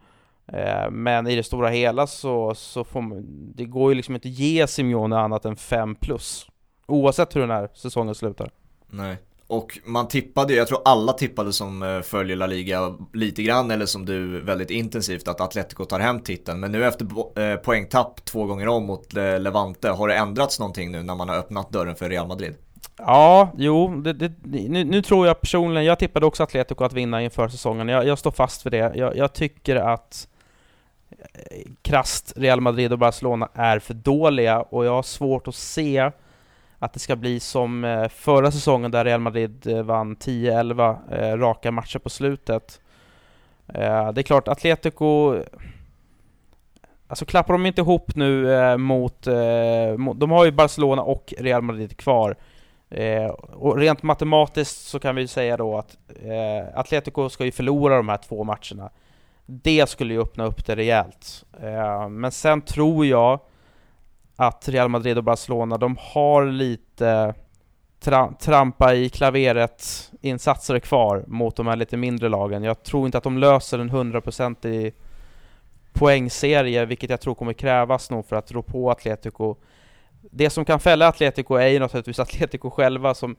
Eh, 0.47 0.89
men 0.91 1.27
i 1.27 1.35
det 1.35 1.43
stora 1.43 1.69
hela 1.69 2.07
så, 2.07 2.55
så 2.55 2.83
får 2.83 3.01
man, 3.01 3.25
det 3.55 3.65
går 3.65 3.91
ju 3.91 3.95
liksom 3.95 4.15
inte 4.15 4.29
ge 4.29 4.67
Simeone 4.67 5.17
annat 5.17 5.45
än 5.45 5.55
5 5.55 5.95
plus. 5.95 6.47
Oavsett 6.85 7.35
hur 7.35 7.41
den 7.41 7.51
här 7.51 7.69
säsongen 7.73 8.15
slutar. 8.15 8.49
Nej. 8.89 9.17
Och 9.49 9.79
man 9.83 10.07
tippade, 10.07 10.53
jag 10.53 10.67
tror 10.67 10.81
alla 10.85 11.13
tippade 11.13 11.53
som 11.53 11.83
eh, 11.83 12.01
följer 12.01 12.35
La 12.35 12.47
Liga 12.47 12.95
lite 13.13 13.43
grann 13.43 13.71
eller 13.71 13.85
som 13.85 14.05
du 14.05 14.41
väldigt 14.41 14.69
intensivt 14.69 15.27
att 15.27 15.41
Atletico 15.41 15.85
tar 15.85 15.99
hem 15.99 16.19
titeln. 16.19 16.59
Men 16.59 16.71
nu 16.71 16.85
efter 16.85 17.05
eh, 17.41 17.55
poängtapp 17.57 18.25
två 18.25 18.45
gånger 18.45 18.67
om 18.67 18.85
mot 18.85 19.17
eh, 19.17 19.39
Levante, 19.39 19.89
har 19.89 20.07
det 20.07 20.15
ändrats 20.15 20.59
någonting 20.59 20.91
nu 20.91 21.03
när 21.03 21.15
man 21.15 21.29
har 21.29 21.35
öppnat 21.35 21.71
dörren 21.71 21.95
för 21.95 22.09
Real 22.09 22.27
Madrid? 22.27 22.55
Ja, 22.97 23.51
jo, 23.57 24.01
det, 24.01 24.13
det, 24.13 24.31
nu, 24.43 24.83
nu, 24.83 25.01
tror 25.01 25.27
jag 25.27 25.41
personligen, 25.41 25.85
jag 25.85 25.99
tippade 25.99 26.25
också 26.25 26.43
Atletico 26.43 26.83
att 26.83 26.93
vinna 26.93 27.21
inför 27.21 27.47
säsongen. 27.47 27.87
Jag, 27.87 28.07
jag 28.07 28.19
står 28.19 28.31
fast 28.31 28.61
för 28.61 28.69
det. 28.69 28.91
Jag, 28.95 29.17
jag 29.17 29.33
tycker 29.33 29.75
att 29.75 30.27
krasst 31.81 32.33
Real 32.35 32.61
Madrid 32.61 32.91
och 32.91 32.99
Barcelona 32.99 33.49
är 33.53 33.79
för 33.79 33.93
dåliga 33.93 34.61
och 34.61 34.85
jag 34.85 34.91
har 34.91 35.03
svårt 35.03 35.47
att 35.47 35.55
se 35.55 36.11
att 36.79 36.93
det 36.93 36.99
ska 36.99 37.15
bli 37.15 37.39
som 37.39 37.83
eh, 37.83 38.07
förra 38.07 38.51
säsongen 38.51 38.91
där 38.91 39.05
Real 39.05 39.19
Madrid 39.19 39.67
eh, 39.67 39.83
vann 39.83 40.15
10-11 40.15 40.97
eh, 41.11 41.37
raka 41.37 41.71
matcher 41.71 41.99
på 41.99 42.09
slutet. 42.09 42.81
Det 44.13 44.21
är 44.21 44.23
klart, 44.23 44.47
Atletico 44.47 45.35
Alltså 47.07 47.25
klappar 47.25 47.53
de 47.53 47.65
inte 47.65 47.81
ihop 47.81 48.15
nu 48.15 48.77
mot, 48.77 49.23
De 50.15 50.31
har 50.31 50.45
ju 50.45 50.51
Barcelona 50.51 51.01
och 51.01 51.33
Real 51.37 51.61
Madrid 51.61 51.97
kvar. 51.97 52.35
Och 53.53 53.77
rent 53.77 54.03
matematiskt 54.03 54.87
så 54.87 54.99
kan 54.99 55.15
vi 55.15 55.27
säga 55.27 55.57
då 55.57 55.77
att 55.77 55.97
Atletico 56.73 57.29
ska 57.29 57.45
ju 57.45 57.51
förlora 57.51 57.97
de 57.97 58.09
här 58.09 58.17
två 58.17 58.43
matcherna. 58.43 58.89
Det 59.45 59.89
skulle 59.89 60.13
ju 60.13 60.21
öppna 60.21 60.45
upp 60.45 60.65
det 60.65 60.75
rejält. 60.75 61.45
men 62.09 62.31
sen 62.31 62.61
tror 62.61 63.05
jag 63.05 63.39
att 64.39 64.69
Real 64.69 64.89
Madrid 64.89 65.17
och 65.17 65.23
Barcelona, 65.23 65.77
de 65.77 65.97
har 65.99 66.45
lite 66.45 67.33
tra 67.99 68.33
trampa 68.39 68.93
i 68.93 69.09
klaveret 69.09 70.11
insatser 70.21 70.79
kvar 70.79 71.23
mot 71.27 71.55
de 71.55 71.67
här 71.67 71.75
lite 71.75 71.97
mindre 71.97 72.29
lagen. 72.29 72.63
Jag 72.63 72.83
tror 72.83 73.05
inte 73.05 73.17
att 73.17 73.23
de 73.23 73.37
löser 73.37 73.79
en 73.79 73.89
hundraprocentig 73.89 74.93
poängserie, 75.93 76.85
vilket 76.85 77.09
jag 77.09 77.21
tror 77.21 77.35
kommer 77.35 77.53
krävas 77.53 78.09
nog 78.09 78.25
för 78.25 78.35
att 78.35 78.51
rå 78.51 78.61
på 78.61 78.91
Atletico. 78.91 79.55
Det 80.31 80.49
som 80.49 80.65
kan 80.65 80.79
fälla 80.79 81.07
Atletico 81.07 81.55
är 81.55 81.67
ju 81.67 81.79
naturligtvis 81.79 82.19
Atletico 82.19 82.69
själva 82.69 83.13
som 83.13 83.35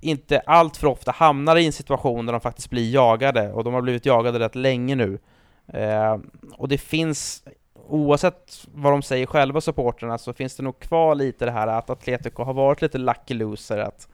inte 0.00 0.40
allt 0.40 0.76
för 0.76 0.86
ofta 0.86 1.10
hamnar 1.10 1.56
i 1.56 1.66
en 1.66 1.72
situation 1.72 2.26
där 2.26 2.32
de 2.32 2.40
faktiskt 2.40 2.70
blir 2.70 2.94
jagade, 2.94 3.52
och 3.52 3.64
de 3.64 3.74
har 3.74 3.80
blivit 3.80 4.06
jagade 4.06 4.38
rätt 4.38 4.54
länge 4.54 4.94
nu. 4.94 5.18
Eh, 5.66 6.18
och 6.52 6.68
det 6.68 6.78
finns 6.78 7.42
oavsett 7.74 8.66
vad 8.74 8.92
de 8.92 9.02
säger 9.02 9.26
själva, 9.26 9.60
supporterna, 9.60 10.18
så 10.18 10.32
finns 10.32 10.56
det 10.56 10.62
nog 10.62 10.78
kvar 10.78 11.14
lite 11.14 11.44
det 11.44 11.50
här 11.50 11.66
att 11.66 11.90
Atletico 11.90 12.42
har 12.42 12.54
varit 12.54 12.82
lite 12.82 12.98
lucky 12.98 13.34
loser, 13.34 13.78
att 13.78 14.08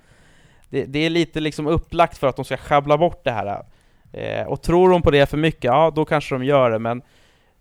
det, 0.69 0.85
det 0.85 0.99
är 0.99 1.11
lite 1.11 1.41
liksom 1.41 1.67
upplagt 1.67 2.19
för 2.19 2.27
att 2.27 2.37
de 2.37 2.45
ska 2.45 2.57
schabbla 2.57 2.99
bort 2.99 3.25
det 3.25 3.31
här. 3.31 3.65
Eh, 4.13 4.47
och 4.47 4.63
tror 4.63 4.91
de 4.91 5.03
på 5.03 5.11
det 5.11 5.27
för 5.27 5.37
mycket, 5.37 5.65
ja 5.65 5.93
då 5.95 6.05
kanske 6.05 6.35
de 6.35 6.45
gör 6.45 6.71
det, 6.71 6.79
men 6.79 7.03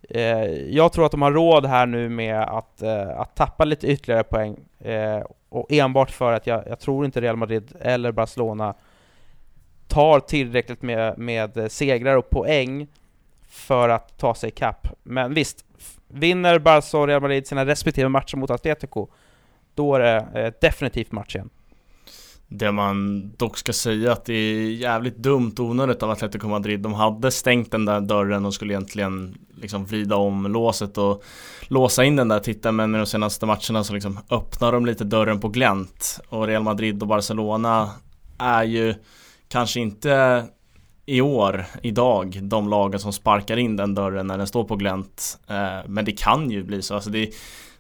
eh, 0.10 0.44
jag 0.52 0.94
tror 0.94 1.06
att 1.06 1.12
de 1.12 1.22
har 1.22 1.32
råd 1.32 1.66
här 1.66 1.86
nu 1.86 2.10
med 2.10 2.40
att, 2.40 2.82
eh, 2.82 3.20
att 3.20 3.36
tappa 3.36 3.66
lite 3.66 3.88
ytterligare 3.88 4.24
poäng, 4.24 4.58
eh, 4.80 5.24
och 5.50 5.72
enbart 5.72 6.12
för 6.12 6.34
att 6.34 6.48
jag, 6.48 6.64
jag 6.68 6.80
tror 6.80 7.06
inte 7.06 7.22
Real 7.22 7.36
Madrid 7.36 7.76
eller 7.82 8.12
Barcelona 8.12 8.76
tar 9.88 10.20
tillräckligt 10.20 10.82
med, 10.82 11.18
med 11.18 11.72
segrar 11.72 12.16
och 12.16 12.30
poäng 12.30 12.88
för 13.50 13.90
att 13.90 14.18
ta 14.18 14.36
sig 14.36 14.52
kapp. 14.52 14.88
Men 15.04 15.34
visst, 15.34 15.66
Vinner 16.10 16.60
Barca 16.60 16.98
och 16.98 17.08
Real 17.08 17.22
Madrid 17.22 17.48
sina 17.48 17.66
respektive 17.66 18.10
matcher 18.10 18.38
mot 18.38 18.50
Atletico, 18.50 19.08
då 19.76 19.96
är 19.96 20.00
det 20.00 20.42
eh, 20.42 20.54
definitivt 20.62 21.12
match 21.12 21.36
igen. 21.36 21.50
Det 22.52 22.72
man 22.72 23.30
dock 23.38 23.58
ska 23.58 23.74
säga 23.74 24.12
att 24.12 24.26
det 24.26 24.34
är 24.34 24.72
jävligt 24.72 25.18
dumt 25.18 25.54
och 25.60 25.66
onödigt 25.66 26.04
av 26.04 26.10
Atletico 26.10 26.48
Madrid. 26.48 26.80
De 26.80 26.94
hade 26.94 27.32
stängt 27.32 27.72
den 27.72 27.86
där 27.86 28.02
dörren 28.02 28.46
och 28.46 28.54
skulle 28.54 28.74
egentligen 28.74 29.38
liksom 29.56 29.86
vrida 29.86 30.16
om 30.16 30.48
låset 30.52 30.98
och 30.98 31.24
låsa 31.68 32.04
in 32.04 32.16
den 32.16 32.28
där 32.28 32.40
titeln 32.40 32.76
men 32.76 32.92
med 32.92 33.02
de 33.02 33.06
senaste 33.06 33.46
matcherna 33.46 33.84
så 33.84 33.94
liksom 33.94 34.20
öppnar 34.32 34.72
de 34.72 34.86
lite 34.86 35.04
dörren 35.04 35.40
på 35.40 35.48
glänt. 35.48 36.20
Och 36.30 36.48
Real 36.48 36.64
Madrid 36.64 37.02
och 37.02 37.08
Barcelona 37.08 37.90
är 38.38 38.64
ju 38.64 38.96
kanske 39.48 39.80
inte 39.80 40.44
i 41.10 41.22
år, 41.22 41.66
idag, 41.82 42.40
de 42.42 42.70
lagen 42.70 43.00
som 43.00 43.14
sparkar 43.14 43.58
in 43.58 43.76
den 43.76 43.96
dörren 43.96 44.28
när 44.28 44.38
den 44.38 44.48
står 44.48 44.64
på 44.64 44.76
glänt. 44.76 45.40
Eh, 45.48 45.88
men 45.88 46.06
det 46.06 46.12
kan 46.12 46.52
ju 46.52 46.64
bli 46.64 46.82
så. 46.82 46.96
Alltså 46.96 47.10
det, 47.10 47.30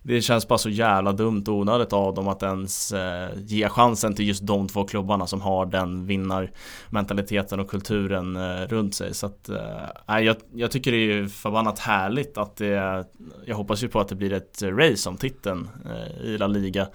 det 0.01 0.21
känns 0.21 0.47
bara 0.47 0.59
så 0.59 0.69
jävla 0.69 1.11
dumt 1.11 1.43
och 1.47 1.53
onödigt 1.53 1.93
av 1.93 2.13
dem 2.13 2.27
att 2.27 2.43
ens 2.43 2.91
eh, 2.91 3.29
ge 3.37 3.69
chansen 3.69 4.15
till 4.15 4.27
just 4.27 4.47
de 4.47 4.67
två 4.67 4.83
klubbarna 4.83 5.27
som 5.27 5.41
har 5.41 5.65
den 5.65 6.05
vinnarmentaliteten 6.05 7.59
och 7.59 7.69
kulturen 7.69 8.35
eh, 8.35 8.67
runt 8.67 8.95
sig. 8.95 9.13
Så 9.13 9.25
att, 9.25 9.49
eh, 9.49 10.19
jag, 10.19 10.35
jag 10.53 10.71
tycker 10.71 10.91
det 10.91 10.97
är 10.97 11.27
förbannat 11.27 11.79
härligt 11.79 12.37
att 12.37 12.55
det, 12.55 13.05
jag 13.45 13.55
hoppas 13.55 13.83
ju 13.83 13.87
på 13.87 13.99
att 13.99 14.07
det 14.07 14.15
blir 14.15 14.33
ett 14.33 14.61
race 14.63 15.09
om 15.09 15.17
titeln 15.17 15.69
eh, 15.85 16.25
i 16.25 16.37
La 16.37 16.47
Liga. 16.47 16.87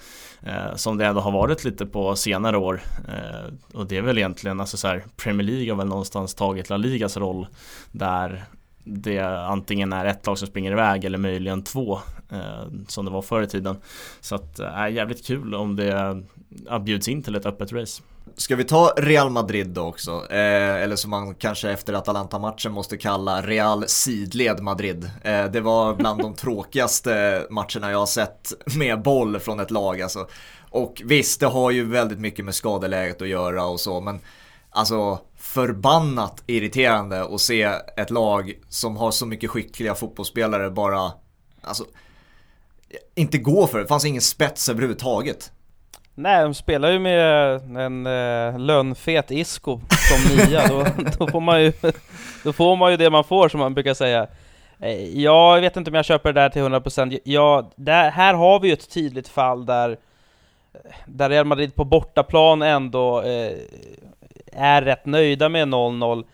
Eh, 0.47 0.75
som 0.75 0.99
det 0.99 1.07
ändå 1.07 1.21
har 1.21 1.31
varit 1.31 1.65
lite 1.65 1.87
på 1.87 2.17
senare 2.17 2.57
år. 2.57 2.83
Eh, 3.09 3.79
och 3.79 3.87
det 3.87 3.97
är 3.97 4.03
väl 4.03 4.19
egentligen, 4.19 4.61
alltså 4.61 4.77
så 4.77 4.89
här, 4.89 5.05
Premier 5.17 5.47
League 5.47 5.71
har 5.73 5.77
väl 5.77 5.87
någonstans 5.87 6.35
tagit 6.35 6.71
La 6.71 6.77
Ligas 6.77 7.17
roll 7.17 7.47
där 7.93 8.45
det 8.85 9.21
antingen 9.27 9.93
är 9.93 10.05
ett 10.05 10.27
lag 10.27 10.39
som 10.39 10.49
springer 10.49 10.73
iväg 10.73 11.05
eller 11.05 11.19
möjligen 11.19 11.65
två 11.65 12.01
eh, 12.31 12.65
som 12.89 13.05
det 13.05 13.11
var 13.11 13.23
förr 13.23 13.43
i 13.43 13.47
tiden. 13.47 13.77
Så 14.21 14.35
att 14.35 14.59
eh, 14.59 14.67
är 14.67 14.89
eh, 14.89 14.95
jävligt 14.95 15.27
kul 15.27 15.55
om 15.55 15.77
det 15.77 16.23
eh, 16.71 16.79
bjuds 16.79 17.09
in 17.09 17.23
till 17.23 17.35
ett 17.35 17.47
öppet 17.47 17.73
race. 17.73 18.03
Ska 18.37 18.57
vi 18.57 18.65
ta 18.65 18.95
Real 18.97 19.31
Madrid 19.31 19.69
då 19.69 19.83
också? 19.83 20.11
Eh, 20.31 20.83
eller 20.83 20.97
som 20.97 21.11
man 21.11 21.35
kanske 21.35 21.71
efter 21.71 21.93
Atalanta-matchen 21.93 22.73
måste 22.73 22.97
kalla 22.97 23.43
Real 23.43 23.85
sidled 23.89 24.61
Madrid. 24.61 25.11
Eh, 25.23 25.45
det 25.45 25.61
var 25.61 25.95
bland 25.95 26.21
de 26.21 26.35
tråkigaste 26.37 27.47
matcherna 27.51 27.91
jag 27.91 27.99
har 27.99 28.07
sett 28.07 28.53
med 28.77 29.03
boll 29.03 29.41
från 29.41 29.61
ett 29.61 29.71
lag 29.71 30.03
alltså. 30.03 30.27
Och 30.71 31.03
visst, 31.05 31.41
det 31.41 31.47
har 31.47 31.71
ju 31.71 31.85
väldigt 31.85 32.19
mycket 32.19 32.45
med 32.45 32.55
skadeläget 32.55 33.23
att 33.23 33.29
göra 33.29 33.65
och 33.65 33.81
så, 33.81 34.01
men 34.01 34.21
alltså 34.71 35.19
förbannat 35.55 36.43
irriterande 36.47 37.25
att 37.25 37.41
se 37.41 37.63
ett 37.97 38.11
lag 38.11 38.53
som 38.69 38.97
har 38.97 39.11
så 39.11 39.27
mycket 39.27 39.51
skickliga 39.51 39.95
fotbollsspelare 39.95 40.71
bara, 40.71 41.13
alltså, 41.61 41.85
inte 43.15 43.39
gå 43.39 43.67
för 43.67 43.79
det. 43.79 43.85
Det 43.85 43.89
fanns 43.89 44.05
ingen 44.05 44.23
spets 44.23 44.69
överhuvudtaget. 44.69 45.53
Nej, 46.15 46.43
de 46.43 46.55
spelar 46.55 46.91
ju 46.91 46.99
med 46.99 47.55
en 47.77 48.07
eh, 48.07 48.59
lönfet 48.59 49.31
Isko 49.31 49.81
som 49.91 50.37
nia. 50.37 50.69
då, 50.69 50.87
då, 51.19 51.27
får 51.27 51.41
man 51.41 51.63
ju, 51.63 51.73
då 52.45 52.53
får 52.53 52.77
man 52.77 52.91
ju 52.91 52.97
det 52.97 53.11
man 53.11 53.25
får 53.25 53.49
som 53.49 53.61
man 53.61 53.75
brukar 53.75 53.95
säga. 53.95 54.27
Eh, 54.81 55.21
jag 55.21 55.61
vet 55.61 55.77
inte 55.77 55.91
om 55.91 55.95
jag 55.95 56.05
köper 56.05 56.33
det 56.33 56.41
där 56.41 56.49
till 56.49 56.63
100%. 56.63 57.19
Ja, 57.25 57.71
där, 57.77 58.11
här 58.11 58.35
har 58.35 58.61
vi 58.61 58.69
ju 58.69 58.75
ett 58.75 58.91
tydligt 58.91 59.29
fall 59.29 59.67
där, 59.67 59.91
eh, 60.75 60.91
där 61.07 61.31
Real 61.31 61.47
Madrid 61.47 61.75
på 61.75 61.85
bortaplan 61.85 62.63
ändå 62.63 63.23
eh, 63.23 63.53
är 64.57 64.83
rätt 64.83 65.07
nöjda 65.07 65.49
med 65.49 65.69
0-0. 65.69 66.25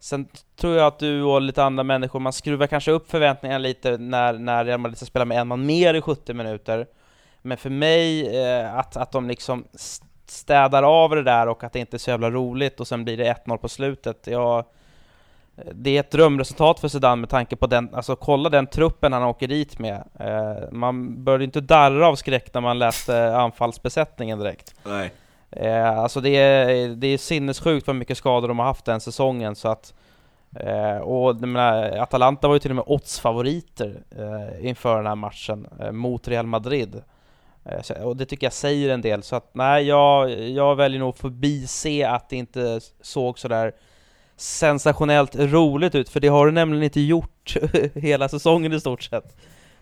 Sen 0.00 0.28
tror 0.56 0.76
jag 0.76 0.86
att 0.86 0.98
du 0.98 1.22
och 1.22 1.40
lite 1.40 1.64
andra 1.64 1.84
människor, 1.84 2.20
man 2.20 2.32
skruvar 2.32 2.66
kanske 2.66 2.90
upp 2.90 3.10
förväntningarna 3.10 3.58
lite 3.58 3.98
när, 3.98 4.32
när 4.32 4.64
Real 4.64 4.80
Madrid 4.80 4.96
ska 4.96 5.06
spela 5.06 5.24
med 5.24 5.38
en 5.38 5.48
man 5.48 5.66
mer 5.66 5.94
i 5.94 6.00
70 6.00 6.34
minuter. 6.34 6.86
Men 7.42 7.58
för 7.58 7.70
mig, 7.70 8.36
eh, 8.42 8.74
att, 8.74 8.96
att 8.96 9.12
de 9.12 9.28
liksom 9.28 9.64
städar 10.26 10.82
av 10.82 11.10
det 11.10 11.22
där 11.22 11.46
och 11.46 11.64
att 11.64 11.72
det 11.72 11.78
inte 11.78 11.96
är 11.96 11.98
så 11.98 12.10
jävla 12.10 12.30
roligt 12.30 12.80
och 12.80 12.88
sen 12.88 13.04
blir 13.04 13.16
det 13.16 13.34
1-0 13.46 13.56
på 13.56 13.68
slutet. 13.68 14.26
Ja, 14.26 14.64
det 15.72 15.96
är 15.96 16.00
ett 16.00 16.10
drömresultat 16.10 16.80
för 16.80 16.88
Zidane 16.88 17.20
med 17.20 17.30
tanke 17.30 17.56
på 17.56 17.66
den, 17.66 17.94
alltså 17.94 18.16
kolla 18.16 18.48
den 18.48 18.66
truppen 18.66 19.12
han 19.12 19.22
åker 19.22 19.48
dit 19.48 19.78
med. 19.78 20.04
Eh, 20.20 20.70
man 20.72 21.24
började 21.24 21.44
inte 21.44 21.60
darra 21.60 22.08
av 22.08 22.14
skräck 22.14 22.54
när 22.54 22.60
man 22.60 22.78
läste 22.78 23.36
anfallsbesättningen 23.36 24.38
direkt. 24.38 24.74
Nej. 24.84 25.12
Eh, 25.56 25.98
alltså 25.98 26.20
det 26.20 26.36
är, 26.36 26.88
det 26.88 27.06
är 27.06 27.18
sinnessjukt 27.18 27.86
vad 27.86 27.96
mycket 27.96 28.18
skador 28.18 28.48
de 28.48 28.58
har 28.58 28.66
haft 28.66 28.84
den 28.84 29.00
säsongen 29.00 29.56
så 29.56 29.68
att 29.68 29.94
eh, 30.56 30.96
och 30.96 31.36
menar, 31.36 31.98
Atalanta 31.98 32.48
var 32.48 32.54
ju 32.54 32.58
till 32.58 32.70
och 32.70 32.76
med 32.76 32.84
oddsfavoriter 32.86 34.02
eh, 34.18 34.66
inför 34.68 34.96
den 34.96 35.06
här 35.06 35.14
matchen 35.14 35.66
eh, 35.80 35.92
mot 35.92 36.28
Real 36.28 36.46
Madrid. 36.46 37.02
Eh, 37.64 37.82
så, 37.82 37.94
och 37.94 38.16
det 38.16 38.26
tycker 38.26 38.46
jag 38.46 38.52
säger 38.52 38.88
en 38.88 39.00
del, 39.00 39.22
så 39.22 39.36
att 39.36 39.50
nej, 39.52 39.84
jag, 39.84 40.30
jag 40.50 40.76
väljer 40.76 41.00
nog 41.00 41.16
förbise 41.16 42.08
att 42.08 42.28
det 42.28 42.36
inte 42.36 42.80
såg 43.00 43.38
sådär 43.38 43.72
sensationellt 44.36 45.36
roligt 45.36 45.94
ut, 45.94 46.08
för 46.08 46.20
det 46.20 46.28
har 46.28 46.46
det 46.46 46.52
nämligen 46.52 46.84
inte 46.84 47.00
gjort 47.00 47.56
hela 47.94 48.28
säsongen 48.28 48.72
i 48.72 48.80
stort 48.80 49.02
sett. 49.02 49.36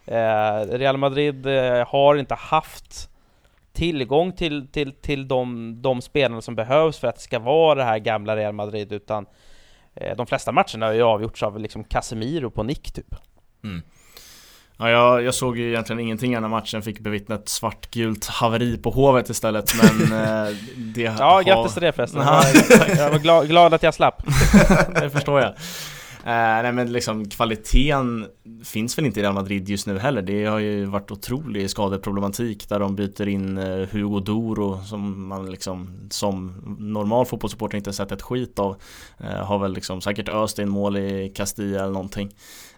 Eh, 0.07 0.66
Real 0.68 0.97
Madrid 0.97 1.47
eh, 1.47 1.87
har 1.89 2.16
inte 2.16 2.35
haft 2.35 3.09
tillgång 3.73 4.33
till, 4.33 4.68
till, 4.68 4.93
till 4.93 5.29
de, 5.29 5.75
de 5.83 6.03
spelarna 6.03 6.43
som 6.43 6.55
behövs 6.55 6.99
för 6.99 7.09
att 7.09 7.14
det 7.14 7.23
ska 7.23 7.39
vara 7.39 7.75
det 7.75 7.85
här 7.85 7.99
gamla 7.99 8.37
Real 8.37 8.53
Madrid, 8.53 8.93
utan 8.93 9.27
eh, 9.95 10.16
de 10.16 10.27
flesta 10.27 10.53
matcherna 10.53 10.87
har 10.87 10.93
ju 10.93 11.03
avgjorts 11.03 11.43
av 11.43 11.59
liksom 11.59 11.85
Casemiro 11.85 12.51
på 12.51 12.62
nick 12.62 12.93
typ. 12.93 13.14
Mm. 13.64 13.83
Ja, 14.77 14.91
jag, 14.91 15.23
jag, 15.23 15.35
såg 15.35 15.59
ju 15.59 15.68
egentligen 15.68 16.01
ingenting 16.01 16.33
när 16.33 16.49
matchen, 16.49 16.83
fick 16.83 17.01
bevittna 17.01 17.35
ett 17.35 17.49
svartgult 17.49 18.27
haveri 18.27 18.79
på 18.79 18.91
Hovet 18.91 19.31
istället 19.31 19.70
men 19.83 20.12
eh, 20.47 20.55
det 20.77 21.03
Ja, 21.18 21.43
grattis 21.47 21.73
till 21.73 21.83
det 21.83 21.93
förresten. 21.93 22.23
jag 22.97 23.11
var 23.11 23.18
glad, 23.18 23.49
glad 23.49 23.75
att 23.75 23.83
jag 23.83 23.95
slapp. 23.95 24.23
det 25.01 25.11
förstår 25.11 25.41
jag. 25.41 25.55
Eh, 26.25 26.62
nej 26.62 26.73
men 26.73 26.93
liksom 26.93 27.29
kvaliteten 27.29 28.27
finns 28.64 28.99
väl 28.99 29.07
inte 29.07 29.20
i 29.20 29.23
Real 29.23 29.35
Madrid 29.35 29.68
just 29.68 29.87
nu 29.87 29.99
heller. 29.99 30.23
Det 30.23 30.45
har 30.45 30.59
ju 30.59 30.85
varit 30.85 31.11
otrolig 31.11 31.70
skadeproblematik 31.70 32.68
där 32.68 32.81
de 32.81 32.97
byter 32.97 33.29
in 33.29 33.59
eh, 33.59 33.89
Hugo 33.93 34.20
Doro 34.20 34.85
som 34.85 35.29
man 35.29 35.51
liksom 35.51 36.09
som 36.11 36.62
normal 36.79 37.27
fotbollssupporter 37.27 37.77
inte 37.77 37.93
sett 37.93 38.12
ett 38.12 38.23
skit 38.23 38.59
av. 38.59 38.77
Eh, 39.18 39.45
har 39.45 39.59
väl 39.59 39.73
liksom 39.73 40.01
säkert 40.01 40.29
öst 40.29 40.59
in 40.59 40.68
mål 40.68 40.97
i 40.97 41.33
Castilla 41.35 41.81
eller 41.81 41.93
någonting. 41.93 42.31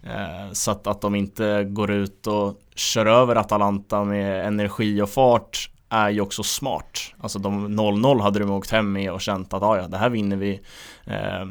Eh, 0.02 0.52
så 0.52 0.70
att, 0.70 0.86
att 0.86 1.00
de 1.00 1.14
inte 1.14 1.64
går 1.64 1.90
ut 1.90 2.26
och 2.26 2.60
kör 2.74 3.06
över 3.06 3.36
Atalanta 3.36 4.04
med 4.04 4.46
energi 4.46 5.02
och 5.02 5.10
fart 5.10 5.70
är 5.88 6.10
ju 6.10 6.20
också 6.20 6.42
smart. 6.42 7.00
Alltså 7.18 7.38
de 7.38 7.80
0-0 7.80 8.20
hade 8.20 8.38
de 8.38 8.50
åkt 8.50 8.70
hem 8.70 8.92
med 8.92 9.12
och 9.12 9.20
känt 9.20 9.54
att 9.54 9.62
ah, 9.62 9.76
ja, 9.76 9.88
det 9.88 9.96
här 9.96 10.10
vinner 10.10 10.36
vi. 10.36 10.60
Eh, 11.06 11.44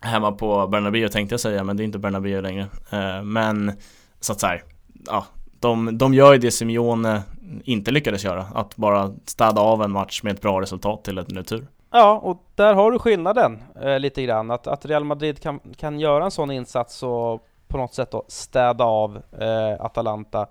Hemma 0.00 0.32
på 0.32 0.66
Bernabéu 0.66 1.08
tänkte 1.08 1.32
jag 1.32 1.40
säga, 1.40 1.64
men 1.64 1.76
det 1.76 1.82
är 1.82 1.84
inte 1.84 1.98
Bernabéu 1.98 2.40
längre. 2.40 2.66
Eh, 2.90 3.22
men 3.22 3.72
så 4.20 4.32
att 4.32 4.40
så 4.40 4.46
här, 4.46 4.62
ja, 5.06 5.26
de, 5.60 5.98
de 5.98 6.14
gör 6.14 6.32
ju 6.32 6.38
det 6.38 6.50
Simeone 6.50 7.22
inte 7.64 7.90
lyckades 7.90 8.24
göra, 8.24 8.46
att 8.54 8.76
bara 8.76 9.12
städa 9.24 9.60
av 9.60 9.82
en 9.82 9.90
match 9.90 10.22
med 10.22 10.32
ett 10.32 10.40
bra 10.40 10.60
resultat 10.60 11.04
till 11.04 11.18
en 11.18 11.24
retur. 11.24 11.66
Ja, 11.90 12.20
och 12.22 12.42
där 12.54 12.74
har 12.74 12.92
du 12.92 12.98
skillnaden 12.98 13.62
eh, 13.82 13.98
lite 13.98 14.22
grann, 14.22 14.50
att, 14.50 14.66
att 14.66 14.86
Real 14.86 15.04
Madrid 15.04 15.42
kan, 15.42 15.60
kan 15.76 16.00
göra 16.00 16.24
en 16.24 16.30
sån 16.30 16.50
insats 16.50 17.02
och 17.02 17.46
på 17.68 17.78
något 17.78 17.94
sätt 17.94 18.10
då 18.10 18.24
städa 18.28 18.84
av 18.84 19.22
eh, 19.40 19.84
Atalanta. 19.84 20.46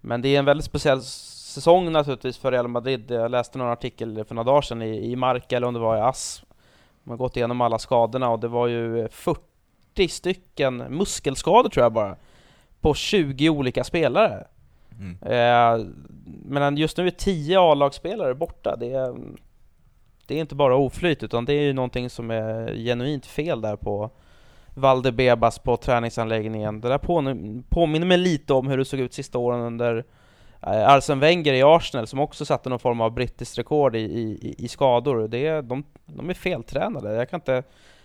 Men 0.00 0.22
det 0.22 0.28
är 0.28 0.38
en 0.38 0.44
väldigt 0.44 0.66
speciell 0.66 1.02
säsong 1.02 1.92
naturligtvis 1.92 2.38
för 2.38 2.52
Real 2.52 2.68
Madrid. 2.68 3.10
Jag 3.10 3.30
läste 3.30 3.58
någon 3.58 3.72
artikel 3.72 4.24
för 4.24 4.34
några 4.34 4.50
dagar 4.50 4.62
sedan 4.62 4.82
i, 4.82 5.10
i 5.10 5.16
Marca, 5.16 5.56
eller 5.56 5.66
om 5.66 5.74
det 5.74 5.80
var 5.80 5.96
i 5.96 6.00
AS, 6.00 6.42
de 7.06 7.10
har 7.10 7.16
gått 7.16 7.36
igenom 7.36 7.60
alla 7.60 7.78
skadorna 7.78 8.30
och 8.30 8.40
det 8.40 8.48
var 8.48 8.66
ju 8.66 9.08
40 9.08 10.08
stycken 10.08 10.76
muskelskador 10.76 11.70
tror 11.70 11.84
jag 11.84 11.92
bara, 11.92 12.16
på 12.80 12.94
20 12.94 13.50
olika 13.50 13.84
spelare. 13.84 14.46
Mm. 14.90 15.18
Eh, 15.22 15.86
men 16.44 16.76
just 16.76 16.96
nu 16.96 17.06
är 17.06 17.10
10 17.10 17.60
A-lagsspelare 17.60 18.34
borta. 18.34 18.76
Det 18.76 18.92
är, 18.92 19.16
det 20.26 20.34
är 20.34 20.40
inte 20.40 20.54
bara 20.54 20.76
oflyt, 20.76 21.22
utan 21.22 21.44
det 21.44 21.52
är 21.52 21.62
ju 21.62 21.72
någonting 21.72 22.10
som 22.10 22.30
är 22.30 22.74
genuint 22.74 23.26
fel 23.26 23.60
där 23.60 23.76
på 23.76 24.10
Valdebebas 24.74 25.58
på 25.58 25.76
träningsanläggningen. 25.76 26.80
Det 26.80 26.88
där 26.88 26.98
påminner 27.68 28.06
mig 28.06 28.18
lite 28.18 28.54
om 28.54 28.68
hur 28.68 28.78
det 28.78 28.84
såg 28.84 29.00
ut 29.00 29.14
sista 29.14 29.38
åren 29.38 29.60
under 29.60 30.04
Arsene 30.60 31.20
Wenger 31.20 31.52
i 31.52 31.62
Arsenal 31.62 32.06
som 32.06 32.18
också 32.18 32.44
satte 32.44 32.68
någon 32.68 32.78
form 32.78 33.00
av 33.00 33.10
brittiskt 33.10 33.58
rekord 33.58 33.96
i, 33.96 33.98
i, 33.98 34.54
i 34.58 34.68
skador. 34.68 35.28
Det, 35.28 35.60
de, 35.60 35.84
de 36.06 36.30
är 36.30 36.34
feltränade. 36.34 37.14
Jag 37.14 37.30
kan, 37.30 37.40
inte, 37.40 37.62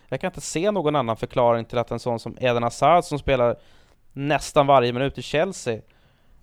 jag 0.07 0.21
kan 0.21 0.27
inte 0.27 0.41
se 0.41 0.71
någon 0.71 0.95
annan 0.95 1.17
förklaring 1.17 1.65
till 1.65 1.77
att 1.77 1.91
en 1.91 1.99
sån 1.99 2.19
som 2.19 2.37
Eden 2.39 2.63
Hazard 2.63 3.03
som 3.03 3.19
spelar 3.19 3.55
nästan 4.13 4.67
varje 4.67 4.93
minut 4.93 5.17
i 5.17 5.21
Chelsea 5.21 5.81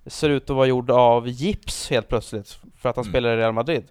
ser 0.07 0.31
ut 0.31 0.51
att 0.51 0.57
vara 0.57 0.67
gjord 0.67 0.91
av 0.91 1.29
gips 1.29 1.91
helt 1.91 2.09
plötsligt 2.09 2.59
för 2.77 2.89
att 2.89 2.97
han 2.97 3.05
mm. 3.05 3.13
spelar 3.13 3.35
i 3.35 3.37
Real 3.37 3.53
Madrid. 3.53 3.85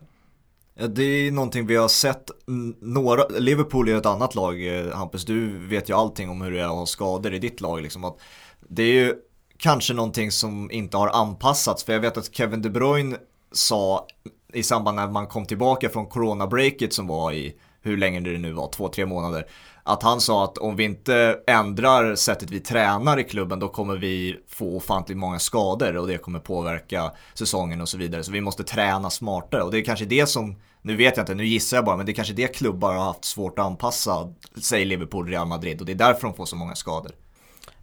Det 0.88 1.04
är 1.04 1.32
någonting 1.32 1.68
vi 1.68 1.76
har 1.76 1.88
sett 1.88 2.32
några, 2.80 3.28
Liverpool 3.28 3.90
är 3.90 3.98
ett 3.98 4.06
annat 4.06 4.36
lag 4.36 4.78
eh, 4.78 4.94
Hampus, 4.94 5.26
du 5.26 5.68
vet 5.68 5.90
ju 5.90 5.94
allting 5.94 6.30
om 6.30 6.42
hur 6.42 6.52
det 6.52 6.60
är 6.60 6.64
att 6.64 6.70
ha 6.70 6.86
skador 6.86 7.34
i 7.34 7.40
ditt 7.40 7.62
lag 7.62 7.82
liksom. 7.82 8.04
Att 8.04 8.18
det 8.60 8.84
är 8.84 8.94
ju 8.94 9.16
kanske 9.58 9.94
någonting 9.94 10.32
som 10.32 10.72
inte 10.72 10.98
har 10.98 11.08
anpassats. 11.08 11.84
För 11.84 11.94
jag 11.94 12.00
vet 12.00 12.18
att 12.18 12.36
Kevin 12.36 12.62
De 12.62 12.70
Bruyne 12.70 13.18
sa 13.52 14.08
i 14.54 14.64
samband 14.64 14.96
när 14.96 15.08
man 15.08 15.28
kom 15.28 15.46
tillbaka 15.46 15.90
från 15.90 16.08
coronabreaket 16.08 16.94
som 16.94 17.08
var 17.08 17.32
i 17.32 17.56
hur 17.82 17.98
länge 17.98 18.20
det 18.20 18.38
nu 18.38 18.52
var, 18.52 18.72
två, 18.72 18.88
tre 18.88 19.06
månader. 19.06 19.48
Att 19.84 20.04
han 20.04 20.22
sa 20.22 20.44
att 20.44 20.58
om 20.58 20.76
vi 20.76 20.84
inte 20.84 21.40
ändrar 21.48 22.16
sättet 22.16 22.52
vi 22.52 22.60
tränar 22.60 23.20
i 23.20 23.24
klubben 23.24 23.60
då 23.60 23.68
kommer 23.68 23.98
vi 23.98 24.36
få 24.48 24.76
ofantligt 24.76 25.18
många 25.18 25.40
skador 25.40 25.98
och 25.98 26.08
det 26.08 26.18
kommer 26.18 26.40
påverka 26.40 27.12
säsongen 27.34 27.82
och 27.82 27.90
så 27.90 27.98
vidare. 27.98 28.24
Så 28.24 28.32
vi 28.32 28.42
måste 28.42 28.64
träna 28.64 29.10
smartare 29.10 29.64
och 29.64 29.72
det 29.72 29.80
är 29.80 29.84
kanske 29.84 30.06
det 30.06 30.30
som, 30.30 30.56
nu 30.82 30.96
vet 30.96 31.18
jag 31.18 31.24
inte, 31.24 31.36
nu 31.36 31.46
gissar 31.46 31.78
jag 31.78 31.86
bara, 31.86 31.98
men 31.98 32.06
det 32.06 32.12
är 32.12 32.14
kanske 32.14 32.34
det 32.34 32.56
klubbar 32.56 32.94
har 32.94 33.06
haft 33.06 33.26
svårt 33.26 33.60
att 33.60 33.66
anpassa, 33.66 34.34
säg 34.62 34.86
Liverpool, 34.86 35.28
Real 35.28 35.48
Madrid 35.48 35.80
och 35.80 35.86
det 35.86 35.92
är 35.92 35.96
därför 35.96 36.22
de 36.22 36.34
får 36.34 36.46
så 36.46 36.56
många 36.56 36.76
skador. 36.76 37.12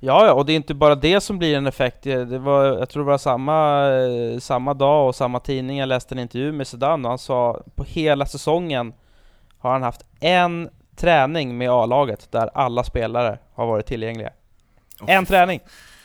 Ja, 0.05 0.27
ja, 0.27 0.33
och 0.33 0.47
det 0.47 0.53
är 0.53 0.57
inte 0.57 0.75
bara 0.75 0.95
det 0.95 1.21
som 1.21 1.39
blir 1.39 1.57
en 1.57 1.67
effekt. 1.67 2.03
Det 2.03 2.39
var, 2.39 2.65
jag 2.65 2.89
tror 2.89 3.05
det 3.05 3.11
var 3.11 3.19
samma, 3.19 4.41
samma 4.41 4.75
dag 4.75 5.09
och 5.09 5.15
samma 5.15 5.41
tidning 5.41 5.79
jag 5.79 5.89
läste 5.89 6.15
en 6.15 6.19
intervju 6.19 6.53
med 6.53 6.67
Zidane 6.67 7.05
och 7.05 7.11
han 7.11 7.19
sa 7.19 7.63
på 7.75 7.85
hela 7.85 8.27
säsongen 8.27 8.93
har 9.59 9.73
han 9.73 9.83
haft 9.83 10.01
en 10.21 10.69
träning 10.97 11.59
med 11.59 11.71
A-laget 11.71 12.33
där 12.33 12.51
alla 12.55 12.85
spelare 12.85 13.39
har 13.55 13.67
varit 13.67 13.87
tillgängliga. 13.87 14.31
Oh. 15.01 15.11
En 15.11 15.27
träning! 15.27 15.61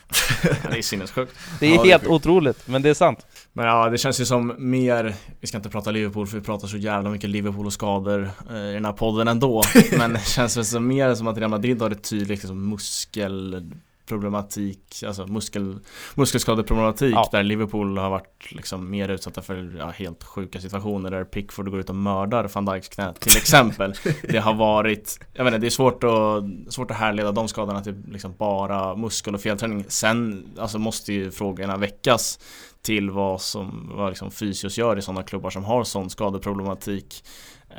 det 0.72 0.78
är 0.78 0.82
sinnessjukt. 0.82 1.36
Det 1.60 1.66
är 1.66 1.76
ja, 1.76 1.84
helt 1.84 2.04
det 2.04 2.10
är 2.10 2.12
otroligt, 2.12 2.68
men 2.68 2.82
det 2.82 2.90
är 2.90 2.94
sant. 2.94 3.28
Men 3.54 3.66
ja, 3.66 3.90
det 3.90 3.98
känns 3.98 4.22
ju 4.22 4.26
som 4.26 4.56
mer, 4.58 5.16
vi 5.40 5.48
ska 5.48 5.58
inte 5.58 5.70
prata 5.70 5.92
Liverpool 5.92 6.28
för 6.28 6.38
vi 6.38 6.44
pratar 6.44 6.68
så 6.68 6.78
jävla 6.78 7.10
mycket 7.10 7.30
Liverpool 7.30 7.66
och 7.66 7.74
skador 7.74 8.30
eh, 8.50 8.56
i 8.56 8.74
den 8.74 8.86
här 8.86 8.94
podden 8.94 9.28
ändå. 9.28 9.64
men 9.98 10.14
det 10.14 10.26
känns 10.26 10.58
väl 10.58 10.66
som 10.66 10.88
mer 10.88 11.16
som 11.16 11.28
att 11.28 11.38
Real 11.38 11.50
Madrid 11.50 11.82
har 11.82 11.92
ett 11.92 12.10
tydligt 12.10 12.30
liksom, 12.30 12.70
muskel 12.70 13.64
problematik, 14.10 15.04
alltså 15.08 15.28
muskel, 15.28 15.80
muskelskadeproblematik 16.16 17.14
ja. 17.16 17.30
där 17.32 17.44
Liverpool 17.44 17.98
har 17.98 18.10
varit 18.10 18.52
liksom 18.52 18.90
mer 18.90 19.10
utsatta 19.10 19.42
för 19.42 19.76
ja, 19.78 19.90
helt 19.90 20.24
sjuka 20.24 20.62
situationer 20.62 21.12
där 21.12 21.24
Pickford 21.24 21.70
går 21.72 21.80
ut 21.80 21.90
och 21.90 21.96
mördar 21.96 22.50
van 22.54 22.66
Dijks 22.66 22.90
knä 22.90 23.14
till 23.14 23.38
exempel. 23.38 23.94
det 24.22 24.38
har 24.38 24.54
varit, 24.54 25.20
jag 25.34 25.44
vet 25.44 25.54
inte, 25.54 25.62
det 25.62 25.68
är 25.68 25.70
svårt 25.70 26.04
att, 26.04 26.74
svårt 26.74 26.92
att 26.92 26.98
härleda 26.98 27.32
de 27.32 27.48
skadorna 27.48 27.82
till 27.82 28.04
liksom 28.08 28.36
bara 28.38 28.96
muskel 28.96 29.36
och 29.36 29.42
felträning. 29.42 29.86
Sen 29.88 30.48
alltså 30.60 30.80
måste 30.80 31.14
ju 31.14 31.32
frågorna 31.32 31.78
väckas 31.78 32.40
till 32.82 33.12
vad 33.12 33.42
som 33.42 33.92
vad 33.96 34.10
liksom 34.10 34.32
fysios 34.32 34.78
gör 34.78 34.98
i 34.98 35.02
sådana 35.02 35.24
klubbar 35.24 35.50
som 35.50 35.64
har 35.64 35.84
sån 35.84 36.10
skadeproblematik. 36.10 37.24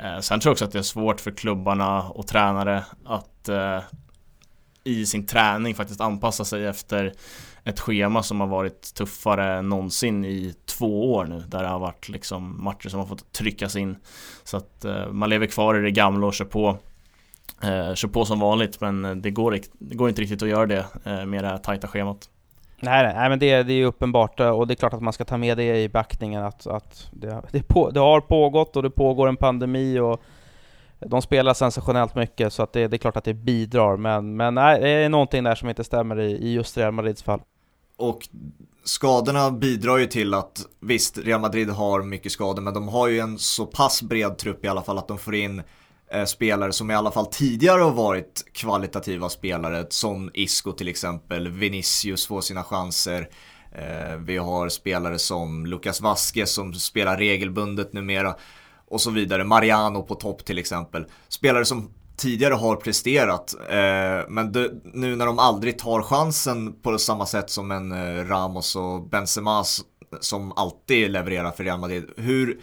Eh, 0.03 0.19
sen 0.19 0.39
tror 0.39 0.49
jag 0.49 0.53
också 0.53 0.65
att 0.65 0.71
det 0.71 0.79
är 0.79 0.83
svårt 0.83 1.21
för 1.21 1.31
klubbarna 1.31 2.01
och 2.09 2.27
tränare 2.27 2.83
att 3.05 3.49
eh, 3.49 3.79
i 4.83 5.05
sin 5.05 5.25
träning 5.25 5.75
faktiskt 5.75 6.01
anpassa 6.01 6.45
sig 6.45 6.65
efter 6.65 7.13
ett 7.63 7.79
schema 7.79 8.23
som 8.23 8.39
har 8.39 8.47
varit 8.47 8.93
tuffare 8.93 9.57
än 9.57 9.69
någonsin 9.69 10.25
i 10.25 10.53
två 10.65 11.13
år 11.13 11.25
nu 11.25 11.43
där 11.47 11.63
det 11.63 11.69
har 11.69 11.79
varit 11.79 12.09
liksom 12.09 12.63
matcher 12.63 12.89
som 12.89 12.99
har 12.99 13.07
fått 13.07 13.31
tryckas 13.31 13.75
in. 13.75 13.95
Så 14.43 14.57
att 14.57 14.85
eh, 14.85 15.07
man 15.07 15.29
lever 15.29 15.45
kvar 15.45 15.75
i 15.75 15.81
det 15.81 15.91
gamla 15.91 16.27
och 16.27 16.33
kör 16.33 16.45
på 16.45 16.77
eh, 17.63 17.93
kör 17.93 18.07
på 18.07 18.25
som 18.25 18.39
vanligt 18.39 18.81
men 18.81 19.21
det 19.21 19.31
går, 19.31 19.59
det 19.79 19.95
går 19.95 20.09
inte 20.09 20.21
riktigt 20.21 20.43
att 20.43 20.49
göra 20.49 20.65
det 20.65 20.85
eh, 21.05 21.25
med 21.25 21.43
det 21.43 21.47
här 21.47 21.57
tajta 21.57 21.87
schemat. 21.87 22.29
Nej, 22.83 23.13
nej 23.15 23.29
men 23.29 23.39
det, 23.39 23.63
det 23.63 23.73
är 23.73 23.85
uppenbart 23.85 24.39
eh, 24.39 24.49
och 24.49 24.67
det 24.67 24.73
är 24.73 24.75
klart 24.75 24.93
att 24.93 25.01
man 25.01 25.13
ska 25.13 25.25
ta 25.25 25.37
med 25.37 25.57
det 25.57 25.81
i 25.83 25.89
beaktningen 25.89 26.43
att, 26.43 26.67
att 26.67 27.09
det, 27.11 27.41
det, 27.51 27.63
på, 27.63 27.89
det 27.89 27.99
har 27.99 28.21
pågått 28.21 28.75
och 28.75 28.83
det 28.83 28.89
pågår 28.89 29.27
en 29.27 29.37
pandemi 29.37 29.99
och 29.99 30.23
de 31.05 31.21
spelar 31.21 31.53
sensationellt 31.53 32.15
mycket 32.15 32.53
så 32.53 32.63
att 32.63 32.73
det, 32.73 32.87
det, 32.87 32.95
är 32.95 32.97
klart 32.97 33.17
att 33.17 33.23
det 33.23 33.33
bidrar, 33.33 33.97
men, 33.97 34.35
men 34.35 34.55
nej, 34.55 34.81
det 34.81 34.89
är 34.89 35.09
någonting 35.09 35.43
där 35.43 35.55
som 35.55 35.69
inte 35.69 35.83
stämmer 35.83 36.19
i, 36.19 36.31
i 36.31 36.53
just 36.53 36.77
Real 36.77 36.91
Madrids 36.91 37.23
fall. 37.23 37.41
Och 37.97 38.27
skadorna 38.83 39.51
bidrar 39.51 39.97
ju 39.97 40.05
till 40.05 40.33
att, 40.33 40.65
visst, 40.79 41.17
Real 41.17 41.41
Madrid 41.41 41.69
har 41.69 42.01
mycket 42.01 42.31
skador, 42.31 42.61
men 42.61 42.73
de 42.73 42.87
har 42.87 43.07
ju 43.07 43.19
en 43.19 43.39
så 43.39 43.65
pass 43.65 44.01
bred 44.01 44.37
trupp 44.37 44.65
i 44.65 44.67
alla 44.67 44.81
fall 44.81 44.97
att 44.97 45.07
de 45.07 45.17
får 45.17 45.35
in 45.35 45.61
eh, 46.11 46.25
spelare 46.25 46.73
som 46.73 46.91
i 46.91 46.95
alla 46.95 47.11
fall 47.11 47.25
tidigare 47.25 47.81
har 47.81 47.91
varit 47.91 48.45
kvalitativa 48.53 49.29
spelare, 49.29 49.85
som 49.89 50.31
Isco 50.33 50.71
till 50.71 50.87
exempel, 50.87 51.47
Vinicius 51.47 52.27
får 52.27 52.41
sina 52.41 52.63
chanser. 52.63 53.29
Eh, 53.71 54.15
vi 54.17 54.37
har 54.37 54.69
spelare 54.69 55.19
som 55.19 55.65
Lucas 55.65 56.01
Vasquez 56.01 56.51
som 56.53 56.73
spelar 56.73 57.17
regelbundet 57.17 57.93
numera 57.93 58.35
och 58.91 59.01
så 59.01 59.11
vidare. 59.11 59.43
Mariano 59.43 60.03
på 60.03 60.15
topp 60.15 60.45
till 60.45 60.57
exempel. 60.57 61.05
Spelare 61.27 61.65
som 61.65 61.89
tidigare 62.17 62.53
har 62.53 62.75
presterat, 62.75 63.55
eh, 63.69 64.29
men 64.29 64.51
det, 64.51 64.71
nu 64.83 65.15
när 65.15 65.25
de 65.25 65.39
aldrig 65.39 65.79
tar 65.79 66.01
chansen 66.01 66.73
på 66.81 66.97
samma 66.97 67.25
sätt 67.25 67.49
som 67.49 67.71
en 67.71 67.91
eh, 67.91 68.25
Ramos 68.25 68.75
och 68.75 69.09
Benzema 69.09 69.63
som 70.19 70.51
alltid 70.51 71.11
levererar 71.11 71.51
för 71.51 71.63
Real 71.63 71.79
Madrid. 71.79 72.09
Hur, 72.17 72.59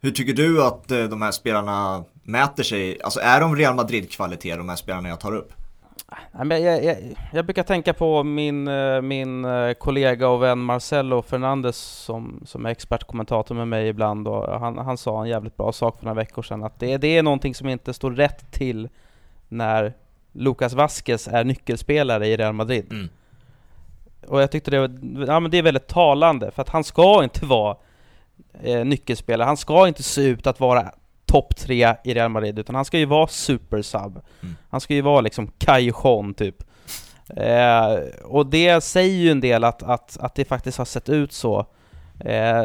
hur 0.00 0.10
tycker 0.10 0.32
du 0.32 0.62
att 0.62 0.90
eh, 0.90 1.04
de 1.04 1.22
här 1.22 1.32
spelarna 1.32 2.04
mäter 2.22 2.62
sig? 2.62 3.02
Alltså 3.02 3.20
är 3.20 3.40
de 3.40 3.56
Real 3.56 3.74
Madrid-kvalitet, 3.74 4.56
de 4.56 4.68
här 4.68 4.76
spelarna 4.76 5.08
jag 5.08 5.20
tar 5.20 5.34
upp? 5.34 5.52
Jag, 6.32 6.60
jag, 6.82 6.96
jag, 7.32 7.44
brukar 7.44 7.62
tänka 7.62 7.94
på 7.94 8.22
min, 8.22 8.68
eh, 8.68 9.00
min 9.00 9.44
eh, 9.44 9.72
kollega 9.72 10.28
och 10.28 10.42
vän 10.42 10.58
Marcelo 10.58 11.22
Fernandes 11.22 11.76
som, 11.76 12.42
som 12.46 12.66
är 12.66 12.70
expertkommentator 12.70 13.54
med 13.54 13.68
mig 13.68 13.88
ibland 13.88 14.28
och 14.28 14.60
han, 14.60 14.78
han 14.78 14.96
sa 14.96 15.22
en 15.22 15.28
jävligt 15.28 15.56
bra 15.56 15.72
sak 15.72 15.98
för 15.98 16.04
några 16.04 16.14
veckor 16.14 16.42
sedan 16.42 16.64
att 16.64 16.78
det, 16.78 16.96
det 16.96 17.16
är 17.16 17.22
någonting 17.22 17.54
som 17.54 17.68
inte 17.68 17.94
står 17.94 18.10
rätt 18.10 18.52
till 18.52 18.88
när 19.48 19.92
Lucas 20.32 20.72
Vasquez 20.72 21.28
är 21.28 21.44
nyckelspelare 21.44 22.26
i 22.26 22.36
Real 22.36 22.52
Madrid. 22.52 22.92
Mm. 22.92 23.08
Och 24.26 24.42
jag 24.42 24.50
tyckte 24.50 24.70
det 24.70 24.80
var, 24.80 24.90
ja 25.26 25.40
men 25.40 25.50
det 25.50 25.58
är 25.58 25.62
väldigt 25.62 25.88
talande 25.88 26.50
för 26.50 26.62
att 26.62 26.68
han 26.68 26.84
ska 26.84 27.24
inte 27.24 27.46
vara 27.46 27.76
eh, 28.62 28.84
nyckelspelare, 28.84 29.46
han 29.46 29.56
ska 29.56 29.88
inte 29.88 30.02
se 30.02 30.22
ut 30.22 30.46
att 30.46 30.60
vara 30.60 30.92
topp 31.30 31.56
tre 31.56 31.94
i 32.04 32.14
Real 32.14 32.30
Madrid, 32.30 32.58
utan 32.58 32.74
han 32.74 32.84
ska 32.84 32.98
ju 32.98 33.04
vara 33.04 33.26
supersub. 33.26 34.20
Mm. 34.42 34.56
Han 34.70 34.80
ska 34.80 34.94
ju 34.94 35.00
vara 35.00 35.20
liksom 35.20 35.50
Cajon 35.58 36.34
typ. 36.34 36.56
Eh, 37.36 37.98
och 38.24 38.46
det 38.46 38.80
säger 38.80 39.14
ju 39.14 39.30
en 39.30 39.40
del 39.40 39.64
att, 39.64 39.82
att, 39.82 40.16
att 40.20 40.34
det 40.34 40.44
faktiskt 40.44 40.78
har 40.78 40.84
sett 40.84 41.08
ut 41.08 41.32
så. 41.32 41.66
Eh, 42.20 42.64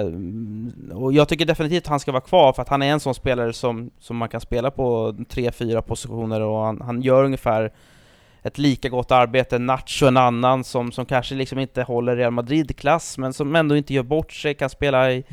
och 0.93 1.13
jag 1.13 1.29
tycker 1.29 1.45
definitivt 1.45 1.83
att 1.83 1.89
han 1.89 1.99
ska 1.99 2.11
vara 2.11 2.21
kvar, 2.21 2.53
för 2.53 2.61
att 2.61 2.69
han 2.69 2.81
är 2.81 2.91
en 2.91 2.99
sån 2.99 3.15
spelare 3.15 3.53
som, 3.53 3.91
som 3.99 4.17
man 4.17 4.29
kan 4.29 4.41
spela 4.41 4.71
på 4.71 5.15
tre, 5.29 5.51
fyra 5.51 5.81
positioner 5.81 6.41
och 6.41 6.59
han, 6.65 6.81
han 6.81 7.01
gör 7.01 7.23
ungefär 7.23 7.71
ett 8.43 8.57
lika 8.57 8.89
gott 8.89 9.11
arbete, 9.11 9.59
Nacho 9.59 10.05
en 10.05 10.17
annan 10.17 10.63
som, 10.63 10.91
som 10.91 11.05
kanske 11.05 11.35
liksom 11.35 11.59
inte 11.59 11.83
håller 11.83 12.15
Real 12.15 12.31
Madrid-klass, 12.31 13.17
men 13.17 13.33
som 13.33 13.55
ändå 13.55 13.77
inte 13.77 13.93
gör 13.93 14.03
bort 14.03 14.31
sig, 14.31 14.53
kan 14.53 14.69
spela 14.69 15.11
i 15.11 15.23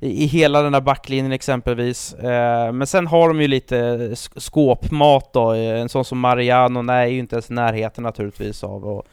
i, 0.00 0.26
hela 0.26 0.62
den 0.62 0.72
där 0.72 0.80
backlinjen 0.80 1.32
exempelvis. 1.32 2.14
Eh, 2.14 2.72
men 2.72 2.86
sen 2.86 3.06
har 3.06 3.28
de 3.28 3.40
ju 3.40 3.48
lite 3.48 4.10
skåpmat 4.36 5.32
då, 5.32 5.52
eh, 5.52 5.80
en 5.80 5.88
sån 5.88 6.04
som 6.04 6.18
Mariano, 6.18 6.82
nej, 6.82 7.08
är 7.08 7.12
ju 7.12 7.18
inte 7.18 7.34
ens 7.34 7.50
i 7.50 7.54
närheten 7.54 8.04
naturligtvis 8.04 8.64
av 8.64 8.84
och, 8.84 9.06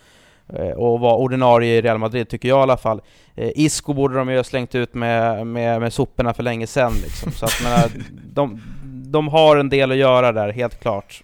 eh, 0.53 0.71
och 0.71 0.99
vara 0.99 1.15
ordinarie 1.15 1.77
i 1.77 1.81
Real 1.81 1.97
Madrid, 1.97 2.29
tycker 2.29 2.49
jag 2.49 2.59
i 2.59 2.61
alla 2.61 2.77
fall. 2.77 3.01
Eh, 3.35 3.51
Isco 3.55 3.93
borde 3.93 4.15
de 4.15 4.29
ju 4.29 4.35
ha 4.35 4.43
slängt 4.43 4.75
ut 4.75 4.93
med, 4.93 5.47
med, 5.47 5.81
med 5.81 5.93
soporna 5.93 6.33
för 6.33 6.43
länge 6.43 6.67
sedan 6.67 6.93
liksom. 7.03 7.31
Så 7.31 7.45
att, 7.45 7.61
men, 7.63 7.73
eh, 7.73 8.05
de, 8.33 8.61
de 8.83 9.27
har 9.27 9.57
en 9.57 9.69
del 9.69 9.91
att 9.91 9.97
göra 9.97 10.31
där, 10.31 10.51
helt 10.51 10.79
klart. 10.79 11.23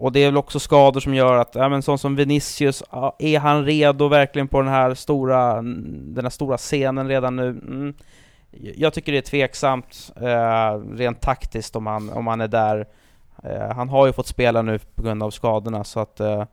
Och 0.00 0.12
det 0.12 0.20
är 0.20 0.26
väl 0.26 0.36
också 0.36 0.60
skador 0.60 1.00
som 1.00 1.14
gör 1.14 1.36
att, 1.36 1.54
ja 1.54 1.68
men 1.68 1.82
sån 1.82 1.98
som 1.98 2.16
Vinicius, 2.16 2.82
är 3.18 3.38
han 3.38 3.64
redo 3.64 4.08
verkligen 4.08 4.48
på 4.48 4.60
den 4.60 4.70
här 4.70 4.94
stora, 4.94 5.54
den 5.62 6.24
här 6.24 6.30
stora 6.30 6.56
scenen 6.56 7.08
redan 7.08 7.36
nu? 7.36 7.48
Mm. 7.48 7.94
Jag 8.50 8.94
tycker 8.94 9.12
det 9.12 9.18
är 9.18 9.22
tveksamt, 9.22 10.12
eh, 10.16 10.96
rent 10.96 11.20
taktiskt 11.20 11.76
om 11.76 11.86
han, 11.86 12.10
om 12.10 12.26
han 12.26 12.40
är 12.40 12.48
där. 12.48 12.86
Eh, 13.44 13.74
han 13.74 13.88
har 13.88 14.06
ju 14.06 14.12
fått 14.12 14.26
spela 14.26 14.62
nu 14.62 14.78
på 14.78 15.02
grund 15.02 15.22
av 15.22 15.30
skadorna 15.30 15.84
så 15.84 16.00
att 16.00 16.20
eh, 16.20 16.44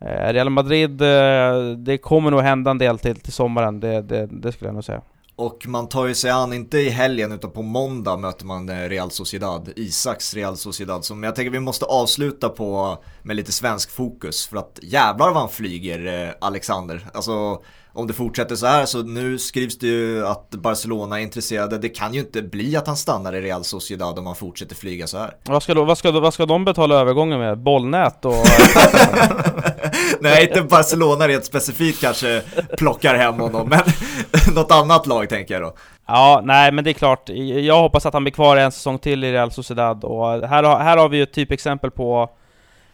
eh 0.00 0.32
Real 0.32 0.50
Madrid, 0.50 1.02
eh, 1.02 1.58
det 1.76 1.98
kommer 1.98 2.30
nog 2.30 2.40
hända 2.40 2.70
en 2.70 2.78
del 2.78 2.98
till, 2.98 3.20
till 3.20 3.32
sommaren, 3.32 3.80
det, 3.80 4.02
det, 4.02 4.26
det 4.26 4.52
skulle 4.52 4.68
jag 4.68 4.74
nog 4.74 4.84
säga. 4.84 5.02
Och 5.38 5.66
man 5.68 5.88
tar 5.88 6.06
ju 6.06 6.14
sig 6.14 6.30
an, 6.30 6.52
inte 6.52 6.78
i 6.78 6.88
helgen 6.88 7.32
utan 7.32 7.50
på 7.50 7.62
måndag 7.62 8.16
möter 8.16 8.46
man 8.46 8.68
eh, 8.68 8.88
Real 8.88 9.10
Sociedad, 9.10 9.72
Isaks 9.76 10.34
Real 10.34 10.56
Sociedad. 10.56 11.04
Som 11.04 11.22
jag 11.22 11.34
tänker 11.34 11.50
vi 11.50 11.60
måste 11.60 11.84
avsluta 11.84 12.48
på 12.48 12.98
med 13.22 13.36
lite 13.36 13.52
svensk 13.52 13.90
fokus 13.90 14.46
för 14.46 14.56
att 14.56 14.78
jävlar 14.82 15.26
vad 15.26 15.36
han 15.36 15.48
flyger 15.48 16.26
eh, 16.26 16.34
Alexander. 16.40 17.06
Alltså 17.14 17.62
om 17.98 18.06
det 18.06 18.12
fortsätter 18.12 18.56
så 18.56 18.66
här 18.66 18.86
så 18.86 19.02
nu 19.02 19.38
skrivs 19.38 19.78
det 19.78 19.86
ju 19.86 20.26
att 20.26 20.50
Barcelona 20.50 21.18
är 21.18 21.22
intresserade. 21.22 21.78
Det 21.78 21.88
kan 21.88 22.14
ju 22.14 22.20
inte 22.20 22.42
bli 22.42 22.76
att 22.76 22.86
han 22.86 22.96
stannar 22.96 23.34
i 23.34 23.40
Real 23.40 23.64
Sociedad 23.64 24.18
om 24.18 24.26
han 24.26 24.36
fortsätter 24.36 24.74
flyga 24.74 25.06
så 25.06 25.18
här. 25.18 25.34
Vad 25.44 25.62
ska, 25.62 25.74
då, 25.74 25.84
vad 25.84 25.98
ska, 25.98 26.10
vad 26.10 26.34
ska 26.34 26.46
de 26.46 26.64
betala 26.64 26.94
övergången 26.94 27.38
med? 27.38 27.58
Bollnät 27.58 28.24
och... 28.24 28.34
Nej, 30.20 30.46
inte 30.48 30.62
Barcelona 30.62 31.28
rent 31.28 31.44
specifikt 31.44 32.00
kanske 32.00 32.42
plockar 32.78 33.14
hem 33.14 33.34
honom, 33.34 33.68
men 33.68 33.80
något 34.54 34.72
annat 34.72 35.06
lag 35.06 35.28
tänker 35.28 35.54
jag 35.54 35.62
då. 35.62 35.74
Ja, 36.06 36.40
nej 36.44 36.72
men 36.72 36.84
det 36.84 36.90
är 36.90 36.94
klart. 36.94 37.28
Jag 37.62 37.80
hoppas 37.80 38.06
att 38.06 38.14
han 38.14 38.24
blir 38.24 38.32
kvar 38.32 38.56
en 38.56 38.72
säsong 38.72 38.98
till 38.98 39.24
i 39.24 39.32
Real 39.32 39.50
Sociedad 39.50 40.04
och 40.04 40.48
här 40.48 40.62
har, 40.62 40.78
här 40.78 40.96
har 40.96 41.08
vi 41.08 41.16
ju 41.16 41.22
ett 41.22 41.32
typexempel 41.32 41.90
på 41.90 42.30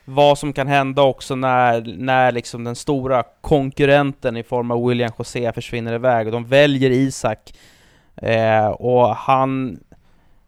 vad 0.04 0.38
som 0.38 0.52
kan 0.52 0.66
hända 0.66 1.02
också 1.02 1.34
när, 1.34 1.94
när 1.96 2.32
liksom 2.32 2.64
den 2.64 2.76
stora 2.76 3.22
konkurrenten 3.40 4.36
i 4.36 4.42
form 4.42 4.70
av 4.70 4.88
William 4.88 5.10
José 5.18 5.52
försvinner 5.52 5.94
iväg 5.94 6.26
och 6.26 6.32
de 6.32 6.44
väljer 6.44 6.90
Isak. 6.90 7.54
Eh, 8.16 8.66
och 8.66 9.16
han 9.16 9.80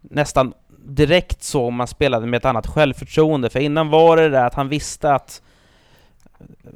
nästan 0.00 0.52
direkt 0.86 1.42
så 1.42 1.70
man 1.70 1.86
spelade 1.86 2.26
med 2.26 2.38
ett 2.38 2.44
annat 2.44 2.66
självförtroende. 2.66 3.50
För 3.50 3.60
innan 3.60 3.90
var 3.90 4.16
det 4.16 4.28
där 4.28 4.46
att 4.46 4.54
han 4.54 4.68
visste 4.68 5.14
att 5.14 5.42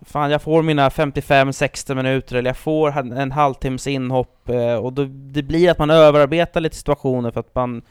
Fan, 0.06 0.30
jag 0.30 0.42
får 0.42 0.62
mina 0.62 0.88
55-60 0.88 1.94
minuter 1.94 2.36
eller 2.36 2.50
jag 2.50 2.56
får 2.56 2.98
en 2.98 3.32
halvtimmes 3.32 3.86
inhopp 3.86 4.48
eh, 4.48 4.74
och 4.74 4.92
då, 4.92 5.04
det 5.04 5.42
blir 5.42 5.70
att 5.70 5.78
man 5.78 5.90
överarbetar 5.90 6.60
lite 6.60 6.76
situationer 6.76 7.30
för 7.30 7.40
att 7.40 7.54
man 7.54 7.82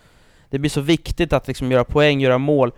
Det 0.50 0.60
blir 0.60 0.70
så 0.70 0.82
viktigt 0.82 1.34
att 1.34 1.48
liksom 1.48 1.72
göra 1.72 1.84
poäng, 1.84 2.22
göra 2.22 2.38
mål. 2.38 2.72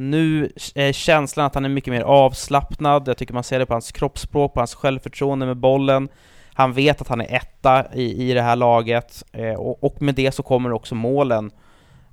Nu 0.00 0.50
är 0.74 0.92
känslan 0.92 1.46
att 1.46 1.54
han 1.54 1.64
är 1.64 1.68
mycket 1.68 1.92
mer 1.92 2.02
avslappnad, 2.02 3.08
jag 3.08 3.16
tycker 3.16 3.34
man 3.34 3.44
ser 3.44 3.58
det 3.58 3.66
på 3.66 3.74
hans 3.74 3.92
kroppsspråk, 3.92 4.54
på 4.54 4.60
hans 4.60 4.74
självförtroende 4.74 5.46
med 5.46 5.56
bollen. 5.56 6.08
Han 6.54 6.72
vet 6.72 7.00
att 7.00 7.08
han 7.08 7.20
är 7.20 7.34
etta 7.34 7.84
i, 7.94 8.30
i 8.30 8.34
det 8.34 8.42
här 8.42 8.56
laget, 8.56 9.22
eh, 9.32 9.54
och, 9.54 9.84
och, 9.84 10.02
med 10.02 10.14
det 10.14 10.32
så 10.32 10.42
kommer 10.42 10.72
också 10.72 10.94
målen. 10.94 11.50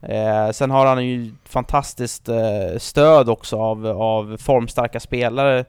Eh, 0.02 0.52
sen 0.52 0.72
har 0.72 0.86
han 0.86 1.06
ju 1.06 1.34
fantastiskt 1.46 2.30
eh, 2.30 2.78
stöd 2.78 3.30
också 3.30 3.60
av, 3.60 3.88
av 3.88 4.38
formstarka 4.38 5.00
spelare 5.00 5.66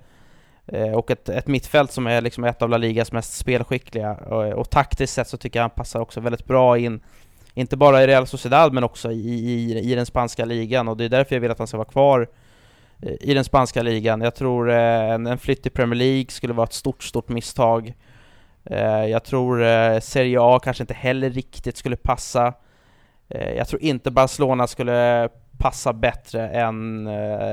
eh, 0.67 0.93
och 0.93 1.11
ett, 1.11 1.29
ett 1.29 1.47
mittfält 1.47 1.93
som 1.93 2.07
är 2.07 2.21
liksom 2.21 2.45
ett 2.45 2.63
av 2.63 2.69
La 2.69 2.77
Ligas 2.77 3.13
mest 3.13 3.37
spelskickliga. 3.37 4.15
Och, 4.15 4.53
och 4.53 4.71
taktiskt 4.71 5.15
sett 5.15 5.29
så 5.29 5.37
tycker 5.37 5.59
jag 5.59 5.65
han 5.65 5.71
passar 5.71 6.01
också 6.01 6.21
väldigt 6.21 6.47
bra 6.47 6.79
in, 6.79 7.01
inte 7.59 7.77
bara 7.77 8.03
i 8.03 8.07
Real 8.07 8.27
Sociedad 8.27 8.73
men 8.73 8.85
också 8.85 9.13
i, 9.13 9.15
i, 9.15 9.93
i 9.93 9.95
den 9.95 10.07
spanska 10.07 10.45
ligan 10.45 10.89
och 10.89 10.97
det 10.97 11.05
är 11.05 11.09
därför 11.09 11.37
jag 11.37 11.41
vill 11.41 11.51
att 11.51 11.59
han 11.59 11.67
ska 11.67 11.77
vara 11.77 11.89
kvar 11.89 12.29
eh, 13.03 13.13
i 13.21 13.35
den 13.35 13.45
spanska 13.45 13.83
ligan. 13.83 14.21
Jag 14.21 14.35
tror 14.35 14.71
eh, 14.71 15.11
en, 15.13 15.27
en 15.27 15.39
flytt 15.39 15.63
till 15.63 15.73
Premier 15.73 15.99
League 15.99 16.27
skulle 16.29 16.55
vara 16.55 16.67
ett 16.67 16.73
stort, 16.73 17.03
stort 17.03 17.29
misstag. 17.29 17.95
Eh, 18.65 19.07
jag 19.07 19.25
tror 19.25 20.01
Serie 20.01 20.39
A 20.41 20.61
kanske 20.63 20.83
inte 20.83 20.95
heller 20.95 21.31
riktigt 21.31 21.77
skulle 21.77 21.97
passa. 21.97 22.53
Jag 23.57 23.69
tror 23.69 23.83
inte 23.83 24.11
Barcelona 24.11 24.67
skulle 24.67 25.29
passa 25.59 25.93
bättre 25.93 26.49
än 26.49 27.09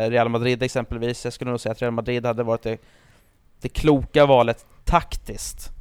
Real 0.10 0.30
Madrid 0.30 0.64
exempelvis. 0.64 1.24
Jag 1.24 1.34
skulle 1.34 1.52
nog 1.52 1.60
säga 1.60 1.72
att 1.72 1.82
Real 1.82 1.94
Madrid 1.94 2.26
hade 2.26 2.44
varit 2.44 2.62
det, 2.62 2.78
det 3.62 3.70
kloka 3.70 4.26
valet 4.26 4.66
taktiskt. 4.84 5.75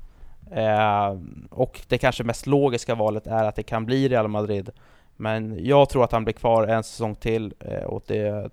Eh, 0.50 1.18
och 1.50 1.80
det 1.88 1.98
kanske 1.98 2.24
mest 2.24 2.46
logiska 2.46 2.94
valet 2.94 3.26
är 3.26 3.44
att 3.44 3.56
det 3.56 3.62
kan 3.62 3.86
bli 3.86 4.08
Real 4.08 4.28
Madrid. 4.28 4.70
Men 5.16 5.64
jag 5.66 5.88
tror 5.88 6.04
att 6.04 6.12
han 6.12 6.24
blir 6.24 6.34
kvar 6.34 6.66
en 6.66 6.84
säsong 6.84 7.14
till 7.14 7.54
eh, 7.60 7.84
och 7.84 8.02
det 8.06 8.50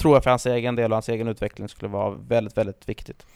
tror 0.00 0.16
jag 0.16 0.22
för 0.22 0.30
hans 0.30 0.46
egen 0.46 0.76
del 0.76 0.90
och 0.90 0.96
hans 0.96 1.08
egen 1.08 1.28
utveckling 1.28 1.68
skulle 1.68 1.88
vara 1.88 2.10
väldigt, 2.10 2.56
väldigt 2.56 2.88
viktigt. 2.88 3.26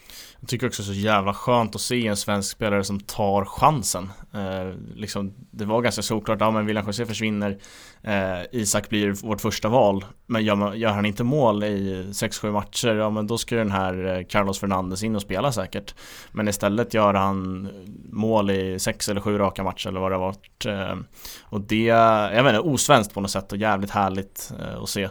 Jag 0.41 0.49
tycker 0.49 0.67
också 0.67 0.83
det 0.83 0.87
är 0.87 0.95
så 0.95 1.01
jävla 1.01 1.35
skönt 1.35 1.75
att 1.75 1.81
se 1.81 2.07
en 2.07 2.17
svensk 2.17 2.51
spelare 2.51 2.85
som 2.85 3.01
tar 3.01 3.45
chansen. 3.45 4.13
Eh, 4.35 4.79
liksom, 4.95 5.35
det 5.51 5.65
var 5.65 5.83
ganska 5.83 6.03
såklart, 6.03 6.41
ja 6.41 6.51
men 6.51 6.67
William 6.67 6.87
José 6.87 7.07
försvinner, 7.07 7.59
eh, 8.03 8.41
Isak 8.53 8.89
blir 8.89 9.27
vårt 9.27 9.41
första 9.41 9.69
val, 9.69 10.05
men 10.27 10.45
gör, 10.45 10.75
gör 10.75 10.91
han 10.91 11.07
inte 11.07 11.25
mål 11.25 11.65
i 11.65 12.07
6-7 12.13 12.53
matcher, 12.53 12.95
ja 12.95 13.11
men 13.11 13.27
då 13.27 13.39
ska 13.39 13.57
den 13.57 13.71
här 13.71 14.17
eh, 14.17 14.25
Carlos 14.25 14.59
Fernandes 14.59 15.03
in 15.03 15.17
och 15.17 15.23
spela 15.23 15.53
säkert. 15.53 15.95
Men 16.33 16.49
istället 16.49 16.95
gör 16.95 17.15
han 17.15 17.69
mål 18.11 18.51
i 18.51 18.79
6 18.79 19.09
eller 19.09 19.21
7 19.21 19.39
raka 19.39 19.63
matcher 19.63 19.89
eller 19.89 20.01
vad 20.01 20.11
det 20.11 20.17
har 20.17 20.27
varit. 20.27 20.67
Eh, 20.67 20.97
och 21.43 21.61
det, 21.61 21.85
jag 21.85 22.43
vet 22.43 22.55
inte, 22.55 22.69
osvenskt 22.69 23.15
på 23.15 23.21
något 23.21 23.31
sätt 23.31 23.53
och 23.53 23.59
jävligt 23.59 23.91
härligt 23.91 24.53
eh, 24.61 24.83
att 24.83 24.89
se. 24.89 25.09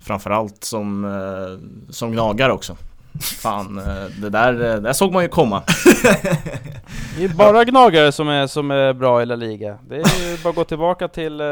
Framförallt 0.00 0.64
som, 0.64 1.04
eh, 1.04 1.92
som 1.92 2.12
gnagare 2.12 2.52
också. 2.52 2.76
Fan, 3.20 3.78
eh, 3.78 4.04
det 4.20 4.30
där, 4.30 4.52
eh, 4.52 4.58
det 4.58 4.80
där 4.80 4.92
såg 4.92 5.12
man 5.12 5.22
ju 5.22 5.28
komma. 5.28 5.62
Det 7.18 7.24
är 7.24 7.28
bara 7.28 7.64
gnagare 7.64 8.12
som 8.12 8.28
är, 8.28 8.46
som 8.46 8.70
är 8.70 8.92
bra 8.92 9.22
i 9.22 9.26
La 9.26 9.36
Liga. 9.36 9.78
Det 9.88 9.94
är 9.94 10.30
ju 10.30 10.36
bara 10.42 10.48
att 10.48 10.56
gå 10.56 10.64
tillbaka 10.64 11.08
till, 11.08 11.42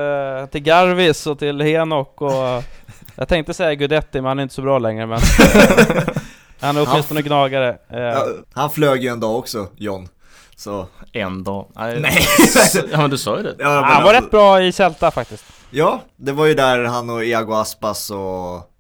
till 0.51 0.61
Garvis 0.61 1.27
och 1.27 1.39
till 1.39 1.61
Henok 1.61 2.21
och... 2.21 2.33
Jag 3.17 3.29
tänkte 3.29 3.55
säga 3.55 3.75
Gudetti, 3.75 4.21
men 4.21 4.25
han 4.25 4.39
är 4.39 4.43
inte 4.43 4.55
så 4.55 4.63
bra 4.63 4.79
längre 4.79 5.07
men... 5.07 5.21
han 6.61 6.77
är 6.77 6.89
åtminstone 6.89 7.23
gnagare. 7.23 7.79
Ja, 7.89 8.27
han 8.53 8.71
flög 8.71 9.03
ju 9.03 9.09
en 9.09 9.21
dag 9.21 9.39
också, 9.39 9.67
John. 9.77 10.09
Så. 10.57 10.87
En 11.13 11.45
dag? 11.45 11.67
Nej! 11.75 12.27
ja 12.93 12.99
men 12.99 13.11
du 13.11 13.19
sa 13.19 13.37
ju 13.37 13.43
det. 13.43 13.55
Ja, 13.59 13.83
han 13.85 14.05
var 14.05 14.13
rätt 14.13 14.31
bra 14.31 14.63
i 14.63 14.73
Celta 14.73 15.11
faktiskt. 15.11 15.45
Ja, 15.71 16.03
det 16.17 16.33
var 16.33 16.47
ju 16.47 16.55
där 16.55 16.85
han 16.85 17.11
och 17.11 17.25
Iago 17.25 17.53
Aspas 17.53 18.11
och 18.11 18.71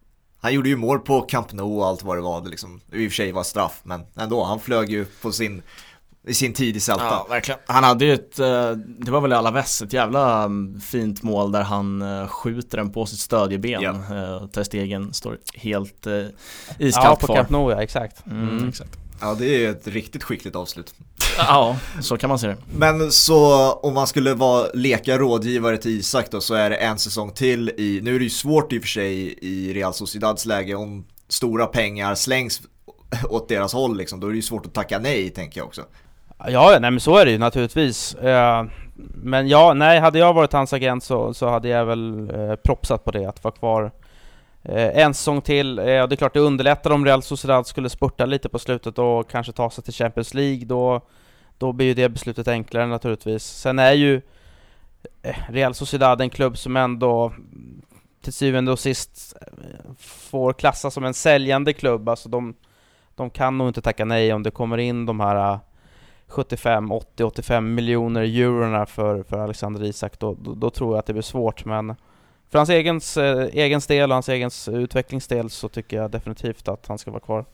han 0.41 0.55
gjorde 0.55 0.68
ju 0.68 0.76
mål 0.76 0.99
på 0.99 1.20
Camp 1.20 1.53
Nou 1.53 1.78
och 1.78 1.86
allt 1.86 2.03
vad 2.03 2.16
det 2.16 2.20
var. 2.20 2.41
Det 2.41 2.49
liksom, 2.51 2.80
i 2.93 3.07
och 3.07 3.11
för 3.11 3.16
sig 3.16 3.32
var 3.32 3.43
straff, 3.43 3.80
men 3.82 4.01
ändå. 4.16 4.45
Han 4.45 4.61
flög 4.61 4.91
ju 4.91 5.05
på 5.05 5.32
sin, 5.32 5.62
i 6.26 6.34
sin 6.34 6.53
tid 6.53 6.76
i 6.76 6.80
Celta. 6.80 7.05
Ja, 7.05 7.26
verkligen. 7.30 7.61
Han 7.66 7.84
hade 7.84 8.05
ju 8.05 8.14
ett, 8.14 8.39
eh, 8.39 8.70
det 8.70 9.11
var 9.11 9.20
väl 9.20 9.32
i 9.32 9.34
Alaves, 9.34 9.82
ett 9.82 9.93
jävla 9.93 10.43
mm, 10.43 10.80
fint 10.80 11.22
mål 11.22 11.53
där 11.53 11.62
han 11.62 12.03
eh, 12.03 12.26
skjuter 12.28 12.78
den 12.78 12.93
på 12.93 13.07
sitt 13.07 13.18
stödjeben. 13.18 13.82
Ja. 13.82 14.49
Ter 14.53 14.62
Stegen 14.62 15.14
står 15.14 15.39
helt 15.55 16.07
iskallt 16.78 17.18
Ja, 17.20 17.26
på 17.26 17.34
Camp 17.34 17.51
Nou 17.51 17.70
ja, 17.70 17.82
exakt. 17.82 18.26
Mm, 18.26 18.49
mm. 18.49 18.68
exakt. 18.68 18.99
Ja, 19.21 19.35
det 19.39 19.45
är 19.47 19.59
ju 19.59 19.71
ett 19.71 19.87
riktigt 19.87 20.23
skickligt 20.23 20.57
avslut. 20.57 20.95
Ja, 21.39 21.77
så 22.01 22.19
kan 22.19 22.29
man 22.29 22.39
se 22.39 22.47
det. 22.47 22.57
Men 22.77 23.12
så 23.12 23.73
om 23.73 23.95
man 23.95 24.07
skulle 24.07 24.35
vara, 24.35 24.66
leka 24.75 25.19
rådgivare 25.19 25.77
till 25.77 25.99
Isak 25.99 26.31
då 26.31 26.41
så 26.41 26.55
är 26.55 26.71
det 26.71 26.77
en 26.77 26.99
säsong 26.99 27.31
till 27.31 27.69
i, 27.69 28.01
nu 28.03 28.14
är 28.14 28.19
det 28.19 28.25
ju 28.25 28.31
svårt 28.31 28.73
i 28.73 28.79
och 28.79 28.83
för 28.83 28.89
sig 28.89 29.39
i 29.43 29.73
Real 29.75 29.95
Sociedads 29.95 30.47
läge 30.47 30.75
om 30.75 31.05
stora 31.29 31.66
pengar 31.66 32.14
slängs 32.14 32.61
åt 33.29 33.49
deras 33.49 33.73
håll 33.73 33.97
liksom, 33.97 34.21
då 34.21 34.27
är 34.27 34.31
det 34.31 34.37
ju 34.37 34.43
svårt 34.43 34.66
att 34.66 34.75
tacka 34.75 34.99
nej 34.99 35.31
tänker 35.31 35.61
jag 35.61 35.66
också. 35.66 35.83
Ja, 36.49 36.79
nej 36.81 36.91
men 36.91 37.01
så 37.01 37.16
är 37.16 37.25
det 37.25 37.31
ju 37.31 37.39
naturligtvis. 37.39 38.14
Eh, 38.14 38.64
men 39.14 39.49
ja, 39.49 39.75
nej, 39.75 40.01
hade 40.01 40.19
jag 40.19 40.33
varit 40.33 40.53
hans 40.53 40.73
agent 40.73 41.05
så, 41.05 41.35
så 41.35 41.49
hade 41.49 41.69
jag 41.69 41.87
väl 41.87 42.31
eh, 42.31 42.55
propsat 42.55 43.05
på 43.05 43.11
det, 43.11 43.27
att 43.27 43.45
vara 43.45 43.55
kvar 43.55 43.93
Eh, 44.63 44.99
en 45.03 45.15
säsong 45.15 45.41
till, 45.41 45.79
eh, 45.79 45.85
det 45.85 45.91
är 45.93 46.17
klart 46.17 46.35
det 46.35 46.41
underlättar 46.41 46.91
om 46.91 47.05
Real 47.05 47.23
Sociedad 47.23 47.67
skulle 47.67 47.91
spurta 47.91 48.27
lite 48.27 48.49
på 48.49 48.59
slutet 48.59 48.99
och 48.99 49.31
kanske 49.31 49.53
ta 49.53 49.71
sig 49.71 49.85
till 49.85 49.95
Champions 49.95 50.35
League, 50.35 50.65
då, 50.65 51.01
då 51.59 51.73
blir 51.73 51.87
ju 51.87 51.95
det 51.95 52.09
beslutet 52.09 52.49
enklare 52.49 52.87
naturligtvis. 52.87 53.45
Sen 53.45 53.79
är 53.79 53.93
ju 53.93 54.21
eh, 55.23 55.37
Real 55.49 55.75
Sociedad 55.75 56.21
en 56.21 56.31
klubb 56.31 56.59
som 56.59 56.77
ändå 56.77 57.33
till 58.23 58.33
syvende 58.33 58.73
och 58.73 58.79
sist 58.79 59.37
får 59.99 60.53
klassas 60.53 60.95
som 60.95 61.05
en 61.05 61.15
säljande 61.15 61.73
klubb, 61.73 62.09
alltså 62.09 62.29
de, 62.29 62.55
de 63.15 63.31
kan 63.31 63.59
nog 63.59 63.69
inte 63.69 63.83
tacka 63.83 64.05
nej 64.05 64.33
om 64.33 64.43
det 64.43 64.51
kommer 64.51 64.79
in 64.79 65.07
de 65.07 65.21
här 65.21 65.59
75, 66.27 66.93
80, 66.93 67.25
85 67.25 67.75
miljoner 67.75 68.23
eurona 68.23 68.87
för, 68.87 69.23
för 69.23 69.39
Alexander 69.39 69.85
Isak, 69.85 70.19
då, 70.19 70.35
då, 70.35 70.55
då 70.55 70.71
tror 70.71 70.93
jag 70.93 70.99
att 70.99 71.07
det 71.07 71.13
blir 71.13 71.23
svårt 71.23 71.65
men 71.65 71.95
för 72.51 72.59
hans 72.59 72.70
egens, 72.70 73.16
eh, 73.16 73.49
egen 73.53 73.80
del 73.88 74.11
och 74.11 74.14
hans 74.14 74.28
egen 74.28 74.51
utvecklingsdel 74.66 75.51
så 75.51 75.68
tycker 75.68 75.96
jag 75.96 76.11
definitivt 76.11 76.68
att 76.68 76.86
han 76.86 76.99
ska 76.99 77.11
vara 77.11 77.20
kvar. 77.20 77.44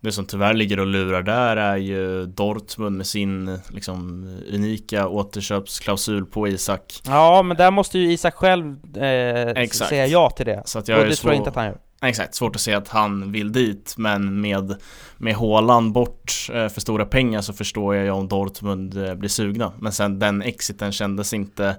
Det 0.00 0.12
som 0.12 0.26
tyvärr 0.26 0.54
ligger 0.54 0.80
och 0.80 0.86
lurar 0.86 1.22
där 1.22 1.56
är 1.56 1.76
ju 1.76 2.26
Dortmund 2.26 2.96
med 2.96 3.06
sin 3.06 3.58
liksom, 3.68 4.24
unika 4.52 5.08
återköpsklausul 5.08 6.26
på 6.26 6.48
Isak. 6.48 7.00
Ja, 7.06 7.42
men 7.42 7.56
där 7.56 7.70
måste 7.70 7.98
ju 7.98 8.12
Isak 8.12 8.34
själv 8.34 8.96
eh, 8.96 9.68
säga 9.68 10.06
ja 10.06 10.30
till 10.30 10.46
det. 10.46 10.62
Så 10.64 10.78
att 10.78 10.88
jag 10.88 11.00
och 11.00 11.06
det 11.06 11.16
tror 11.16 11.32
jag 11.32 11.40
inte 11.40 11.50
att 11.50 11.56
han 11.56 11.66
gör. 11.66 11.78
Exakt, 12.02 12.34
svårt 12.34 12.56
att 12.56 12.62
se 12.62 12.74
att 12.74 12.88
han 12.88 13.32
vill 13.32 13.52
dit 13.52 13.94
men 13.96 14.40
med, 14.40 14.76
med 15.16 15.34
Håland 15.34 15.92
bort 15.92 16.32
eh, 16.52 16.68
för 16.68 16.80
stora 16.80 17.04
pengar 17.04 17.40
så 17.40 17.52
förstår 17.52 17.94
jag 17.94 18.04
ju 18.04 18.10
om 18.10 18.28
Dortmund 18.28 19.06
eh, 19.06 19.14
blir 19.14 19.28
sugna. 19.28 19.72
Men 19.78 19.92
sen 19.92 20.18
den 20.18 20.42
exiten 20.42 20.92
kändes 20.92 21.34
inte 21.34 21.76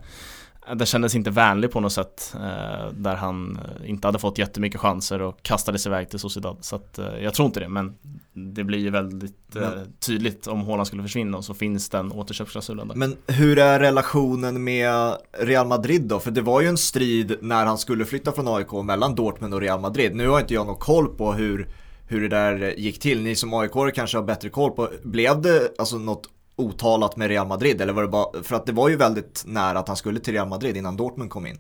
det 0.74 0.86
kändes 0.86 1.16
inte 1.16 1.30
vänlig 1.30 1.72
på 1.72 1.80
något 1.80 1.94
sätt 1.94 2.36
eh, 2.36 2.92
Där 2.92 3.16
han 3.16 3.60
eh, 3.60 3.90
inte 3.90 4.08
hade 4.08 4.20
fått 4.20 4.38
jättemycket 4.38 4.82
chanser 4.82 5.22
och 5.22 5.44
kastades 5.44 5.88
iväg 5.88 6.10
till 6.10 6.20
Sociedad 6.20 6.58
Så 6.62 6.76
att 6.76 7.00
eh, 7.00 7.24
jag 7.24 7.34
tror 7.34 7.46
inte 7.46 7.60
det 7.60 7.70
men 7.70 7.96
Det 8.34 8.64
blir 8.64 8.80
ju 8.80 8.90
väldigt 8.90 9.56
eh, 9.56 9.70
tydligt 10.00 10.48
om 10.48 10.62
Haaland 10.62 10.88
skulle 10.88 11.04
försvinna 11.04 11.38
och 11.38 11.46
så 11.46 11.54
finns 11.54 11.90
den 11.90 12.12
återköpsklausulen 12.12 12.88
där 12.88 12.96
Men 12.96 13.18
hur 13.28 13.60
är 13.60 13.80
relationen 13.80 14.64
med 14.64 15.16
Real 15.40 15.68
Madrid 15.68 16.02
då? 16.02 16.20
För 16.20 16.32
det 16.32 16.42
var 16.42 16.62
ju 16.62 16.68
en 16.68 16.78
strid 16.78 17.38
när 17.42 17.66
han 17.66 17.78
skulle 17.78 18.06
flytta 18.06 18.32
från 18.32 18.48
AIK 18.48 18.72
mellan 18.72 19.16
Dortmund 19.16 19.54
och 19.54 19.62
Real 19.62 19.80
Madrid 19.80 20.16
Nu 20.16 20.28
har 20.28 20.40
inte 20.40 20.54
jag 20.54 20.68
någon 20.68 20.76
koll 20.76 21.08
på 21.08 21.34
hur 21.34 21.68
hur 22.08 22.22
det 22.22 22.28
där 22.28 22.74
gick 22.78 23.00
till. 23.00 23.22
Ni 23.22 23.36
som 23.36 23.54
aik 23.54 23.72
kanske 23.96 24.18
har 24.18 24.24
bättre 24.24 24.50
koll 24.50 24.72
på, 24.72 24.90
blev 25.04 25.42
det 25.42 25.72
alltså 25.78 25.98
något 25.98 26.30
otalat 26.56 27.16
med 27.16 27.28
Real 27.28 27.48
Madrid? 27.48 27.82
Eller 27.82 27.94
var 27.94 28.02
det 28.02 28.08
bara, 28.08 28.44
för 28.44 28.56
att 28.56 28.66
det 28.66 28.72
var 28.72 28.90
ju 28.90 28.96
väldigt 28.96 29.44
nära 29.46 29.80
att 29.80 29.88
han 29.88 29.98
skulle 29.98 30.20
till 30.20 30.34
Real 30.34 30.48
Madrid 30.48 30.78
innan 30.78 30.98
Dortmund 30.98 31.30
kom 31.30 31.48
in. 31.48 31.60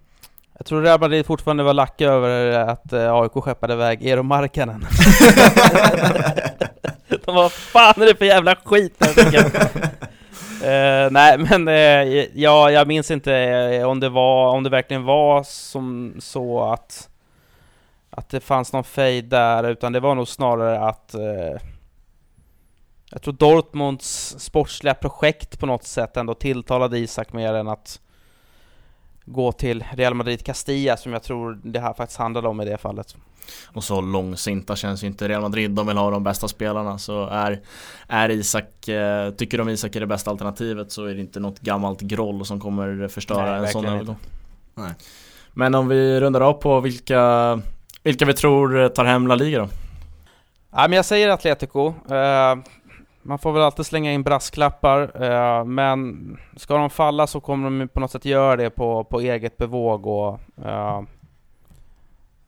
Jag 0.58 0.66
tror 0.66 0.82
Real 0.82 1.00
Madrid 1.00 1.26
fortfarande 1.26 1.64
var 1.64 1.74
lacka 1.74 2.06
över 2.06 2.52
att 2.60 2.94
eh, 2.94 3.14
AIK 3.14 3.32
skeppade 3.32 3.74
iväg 3.74 4.06
Eero 4.06 4.24
Markkanen. 4.24 4.82
De 7.26 7.36
var 7.36 7.50
fan 7.50 8.02
är 8.02 8.06
det 8.06 8.16
för 8.16 8.26
jävla 8.26 8.56
skit 8.56 9.02
uh, 9.02 9.08
Nej 11.12 11.38
men 11.38 11.68
uh, 11.68 12.26
ja, 12.34 12.72
jag 12.72 12.88
minns 12.88 13.12
inte 13.12 13.32
uh, 13.82 13.88
om 13.88 14.00
det 14.00 14.10
var, 14.10 14.50
om 14.50 14.64
det 14.64 14.70
verkligen 14.70 15.04
var 15.04 15.44
som 15.44 16.16
så 16.20 16.64
att 16.64 17.10
att 18.10 18.30
det 18.30 18.40
fanns 18.40 18.74
någon 18.74 18.84
fade 18.84 19.22
där, 19.22 19.64
utan 19.64 19.94
det 19.94 20.00
var 20.00 20.16
nog 20.16 20.28
snarare 20.28 20.80
att 20.80 21.16
jag 23.16 23.22
tror 23.22 23.34
Dortmunds 23.34 24.36
sportsliga 24.40 24.94
projekt 24.94 25.60
på 25.60 25.66
något 25.66 25.84
sätt 25.84 26.18
ändå 26.18 26.34
tilltalade 26.34 27.00
Isak 27.00 27.34
mer 27.34 27.54
än 27.54 27.68
att 27.68 28.00
gå 29.26 29.52
till 29.52 29.84
Real 29.94 30.14
Madrid 30.14 30.46
Castilla 30.46 30.98
som 30.98 31.14
jag 31.14 31.24
tror 31.24 31.60
det 31.64 31.80
här 31.80 31.94
faktiskt 31.94 32.20
handlade 32.20 32.48
om 32.48 32.62
i 32.62 32.66
det 32.66 32.78
fallet. 32.78 33.16
Och 33.66 33.84
så 33.84 34.02
långsinta 34.02 34.76
känns 34.76 35.04
ju 35.04 35.08
inte 35.08 35.28
Real 35.28 35.42
Madrid, 35.42 35.72
de 35.72 35.88
vill 35.88 35.98
ha 35.98 36.12
de 36.12 36.24
bästa 36.24 36.48
spelarna 36.48 36.98
så 36.98 37.28
är, 37.28 37.62
är 38.08 38.30
Isak, 38.30 38.88
eh, 38.88 39.32
tycker 39.32 39.58
de 39.58 39.70
Isak 39.70 39.96
är 39.96 40.00
det 40.00 40.08
bästa 40.08 40.32
alternativet 40.32 40.92
så 40.92 41.06
är 41.06 41.14
det 41.14 41.22
inte 41.22 41.40
något 41.40 41.60
gammalt 41.60 42.02
groll 42.02 42.46
som 42.46 42.60
kommer 42.60 43.08
förstöra 43.08 43.52
Nej, 43.52 43.66
en 43.66 43.72
sån 43.72 43.86
övergång. 43.86 44.18
Nej. 44.74 44.94
Men 45.54 45.76
om 45.76 45.88
vi 45.88 46.20
rundar 46.20 46.42
av 46.42 46.54
på 46.54 46.80
vilka, 46.80 47.62
vilka 48.04 48.26
vi 48.26 48.34
tror 48.34 48.90
tar 48.90 49.06
hem 49.06 49.28
La 49.28 49.36
Liga 49.36 49.60
då? 49.60 49.70
Ja, 50.72 50.88
men 50.88 50.94
jag 50.94 51.06
säger 51.06 51.30
Atletico. 51.30 51.94
Man 53.28 53.40
får 53.40 53.52
väl 53.52 53.62
alltid 53.62 53.86
slänga 53.86 54.14
in 54.14 54.24
brasklappar, 54.24 55.24
eh, 55.24 55.66
men 55.66 56.38
ska 56.56 56.78
de 56.78 56.90
falla 56.90 57.28
så 57.28 57.40
kommer 57.40 57.80
de 57.80 57.88
på 57.88 58.00
något 58.00 58.12
sätt 58.12 58.26
göra 58.26 58.56
det 58.56 58.70
på, 58.70 59.04
på 59.04 59.22
eget 59.22 59.58
bevåg 59.58 60.08
och 60.08 60.40
eh, 60.66 61.02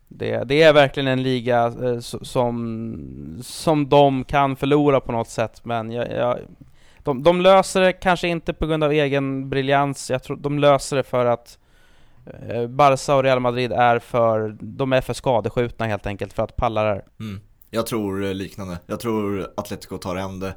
det, 0.07 0.43
det 0.43 0.61
är 0.63 0.73
verkligen 0.73 1.07
en 1.07 1.23
liga 1.23 1.65
eh, 1.65 1.99
som, 1.99 3.39
som 3.41 3.89
de 3.89 4.23
kan 4.23 4.55
förlora 4.55 4.99
på 4.99 5.11
något 5.11 5.29
sätt, 5.29 5.65
men 5.65 5.91
jag, 5.91 6.11
jag, 6.11 6.37
de, 7.03 7.23
de 7.23 7.41
löser 7.41 7.81
det 7.81 7.93
kanske 7.93 8.27
inte 8.27 8.53
på 8.53 8.67
grund 8.67 8.83
av 8.83 8.91
egen 8.91 9.49
briljans, 9.49 10.09
jag 10.09 10.23
tror 10.23 10.37
de 10.37 10.59
löser 10.59 10.97
det 10.97 11.03
för 11.03 11.25
att 11.25 11.59
eh, 12.47 12.67
Barca 12.67 13.15
och 13.15 13.23
Real 13.23 13.39
Madrid 13.39 13.71
är 13.71 13.99
för, 13.99 14.57
de 14.59 14.93
är 14.93 15.01
för 15.01 15.13
skadeskjutna 15.13 15.85
helt 15.85 16.07
enkelt 16.07 16.33
för 16.33 16.43
att 16.43 16.55
palla 16.55 16.83
det 16.83 16.89
här. 16.89 17.03
Mm. 17.19 17.41
Jag 17.69 17.85
tror 17.85 18.33
liknande. 18.33 18.79
Jag 18.85 18.99
tror 18.99 19.53
Atletico 19.57 19.97
tar 19.97 20.15
hem 20.15 20.39
det. 20.39 20.55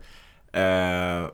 Eh, 0.53 1.31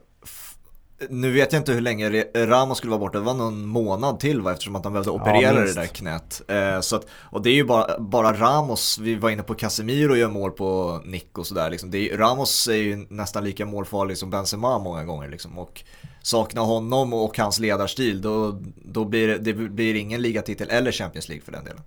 nu 1.09 1.33
vet 1.33 1.53
jag 1.53 1.61
inte 1.61 1.73
hur 1.73 1.81
länge 1.81 2.25
Ramos 2.35 2.79
skulle 2.79 2.91
vara 2.91 3.01
borta, 3.01 3.19
det 3.19 3.25
var 3.25 3.35
någon 3.35 3.67
månad 3.67 4.21
till 4.21 4.41
va? 4.41 4.53
Eftersom 4.53 4.77
att 4.77 4.85
han 4.85 4.93
behövde 4.93 5.11
operera 5.11 5.53
det 5.53 5.61
minst. 5.61 5.77
där 5.77 5.87
knät. 5.87 6.43
Eh, 6.49 6.81
så 6.81 6.97
att, 6.97 7.07
och 7.13 7.43
det 7.43 7.51
är 7.51 7.55
ju 7.55 7.65
bara, 7.65 7.99
bara 7.99 8.33
Ramos, 8.33 8.99
vi 8.99 9.15
var 9.15 9.31
inne 9.31 9.43
på 9.43 9.55
Casemiro 9.55 10.11
och 10.11 10.19
gör 10.19 10.29
mål 10.29 10.51
på 10.51 11.01
nick 11.05 11.39
och 11.39 11.47
sådär. 11.47 11.71
Liksom. 11.71 11.91
Det 11.91 12.11
är, 12.11 12.19
Ramos 12.19 12.69
är 12.69 12.75
ju 12.75 13.07
nästan 13.11 13.45
lika 13.45 13.67
målfarlig 13.67 14.19
som 14.19 14.31
Benzema 14.31 14.79
många 14.79 15.05
gånger. 15.05 15.29
Liksom. 15.29 15.59
Och 15.59 15.85
sakna 16.23 16.61
honom 16.61 17.13
och 17.13 17.39
hans 17.39 17.59
ledarstil, 17.59 18.23
då, 18.23 18.61
då 18.85 19.05
blir 19.05 19.29
det, 19.29 19.39
det 19.39 19.53
blir 19.53 19.95
ingen 19.95 20.23
ligatitel 20.23 20.71
eller 20.71 20.93
Champions 20.93 21.29
League 21.29 21.45
för 21.45 21.53
den 21.53 21.65
delen. 21.65 21.83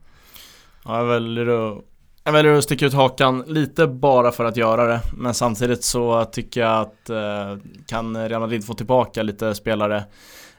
Ja, 0.85 0.97
jag 0.97 1.05
väljer 1.05 1.47
att 1.47 1.83
jag 2.23 2.31
väljer 2.31 2.53
att 2.53 2.63
sticka 2.63 2.85
ut 2.85 2.93
hakan 2.93 3.43
lite 3.47 3.87
bara 3.87 4.31
för 4.31 4.45
att 4.45 4.57
göra 4.57 4.85
det 4.85 5.01
Men 5.17 5.33
samtidigt 5.33 5.83
så 5.83 6.25
tycker 6.25 6.61
jag 6.61 6.81
att 6.81 7.09
eh, 7.09 7.57
kan 7.87 8.29
Real 8.29 8.41
Madrid 8.41 8.65
få 8.65 8.73
tillbaka 8.73 9.23
lite 9.23 9.55
spelare 9.55 10.03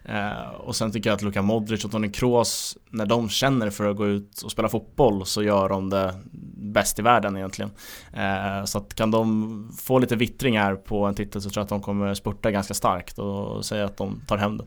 eh, 0.04 0.50
Och 0.66 0.76
sen 0.76 0.92
tycker 0.92 1.11
jag 1.11 1.16
att 1.16 1.22
Luka 1.22 1.42
Modric 1.42 1.84
och 1.84 1.90
Toni 1.90 2.08
Kroos 2.08 2.76
När 2.90 3.06
de 3.06 3.28
känner 3.28 3.70
för 3.70 3.90
att 3.90 3.96
gå 3.96 4.06
ut 4.06 4.42
och 4.42 4.50
spela 4.50 4.68
fotboll 4.68 5.26
så 5.26 5.42
gör 5.42 5.68
de 5.68 5.90
det 5.90 6.14
bäst 6.56 6.98
i 6.98 7.02
världen 7.02 7.36
egentligen 7.36 7.70
eh, 8.12 8.64
Så 8.64 8.78
att 8.78 8.94
kan 8.94 9.11
de 9.11 9.72
få 9.78 9.98
lite 9.98 10.16
vittringar 10.16 10.74
på 10.74 11.06
en 11.06 11.14
titel 11.14 11.42
så 11.42 11.50
tror 11.50 11.61
jag 11.61 11.64
att 11.64 11.68
de 11.68 11.80
kommer 11.82 12.14
spurta 12.14 12.50
ganska 12.50 12.74
starkt 12.74 13.18
och 13.18 13.64
säga 13.64 13.84
att 13.84 13.96
de 13.96 14.20
tar 14.26 14.36
hem 14.36 14.56
det 14.58 14.64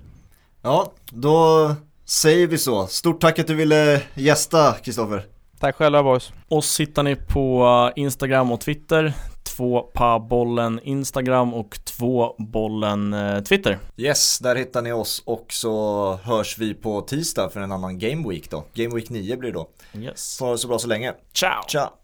Ja, 0.65 0.93
då 1.09 1.71
säger 2.05 2.47
vi 2.47 2.57
så. 2.57 2.87
Stort 2.87 3.21
tack 3.21 3.39
att 3.39 3.47
du 3.47 3.55
ville 3.55 4.01
gästa 4.13 4.71
Kristoffer. 4.71 5.25
Tack 5.63 5.75
själva 5.75 6.03
boys! 6.03 6.31
Oss 6.47 6.79
hittar 6.79 7.03
ni 7.03 7.15
på 7.15 7.91
Instagram 7.95 8.51
och 8.51 8.61
Twitter 8.61 9.13
Två 9.43 9.79
pa 9.79 10.19
bollen 10.19 10.79
Instagram 10.83 11.53
och 11.53 11.77
två 11.85 12.35
bollen 12.37 13.13
eh, 13.13 13.43
Twitter 13.43 13.79
Yes, 13.97 14.39
där 14.39 14.55
hittar 14.55 14.81
ni 14.81 14.91
oss 14.91 15.23
och 15.25 15.45
så 15.49 16.15
hörs 16.23 16.57
vi 16.57 16.73
på 16.73 17.01
tisdag 17.01 17.49
för 17.49 17.59
en 17.59 17.71
annan 17.71 17.99
Game 17.99 18.29
Week 18.29 18.49
då. 18.49 18.63
Game 18.73 18.95
Week 18.95 19.09
9 19.09 19.37
blir 19.37 19.51
det 19.51 19.57
då. 19.57 19.69
Yes 20.01 20.37
Får 20.37 20.45
ha 20.45 20.51
det 20.51 20.57
så 20.57 20.67
bra 20.67 20.79
så 20.79 20.87
länge. 20.87 21.13
Ciao! 21.33 21.63
Ciao! 21.67 22.02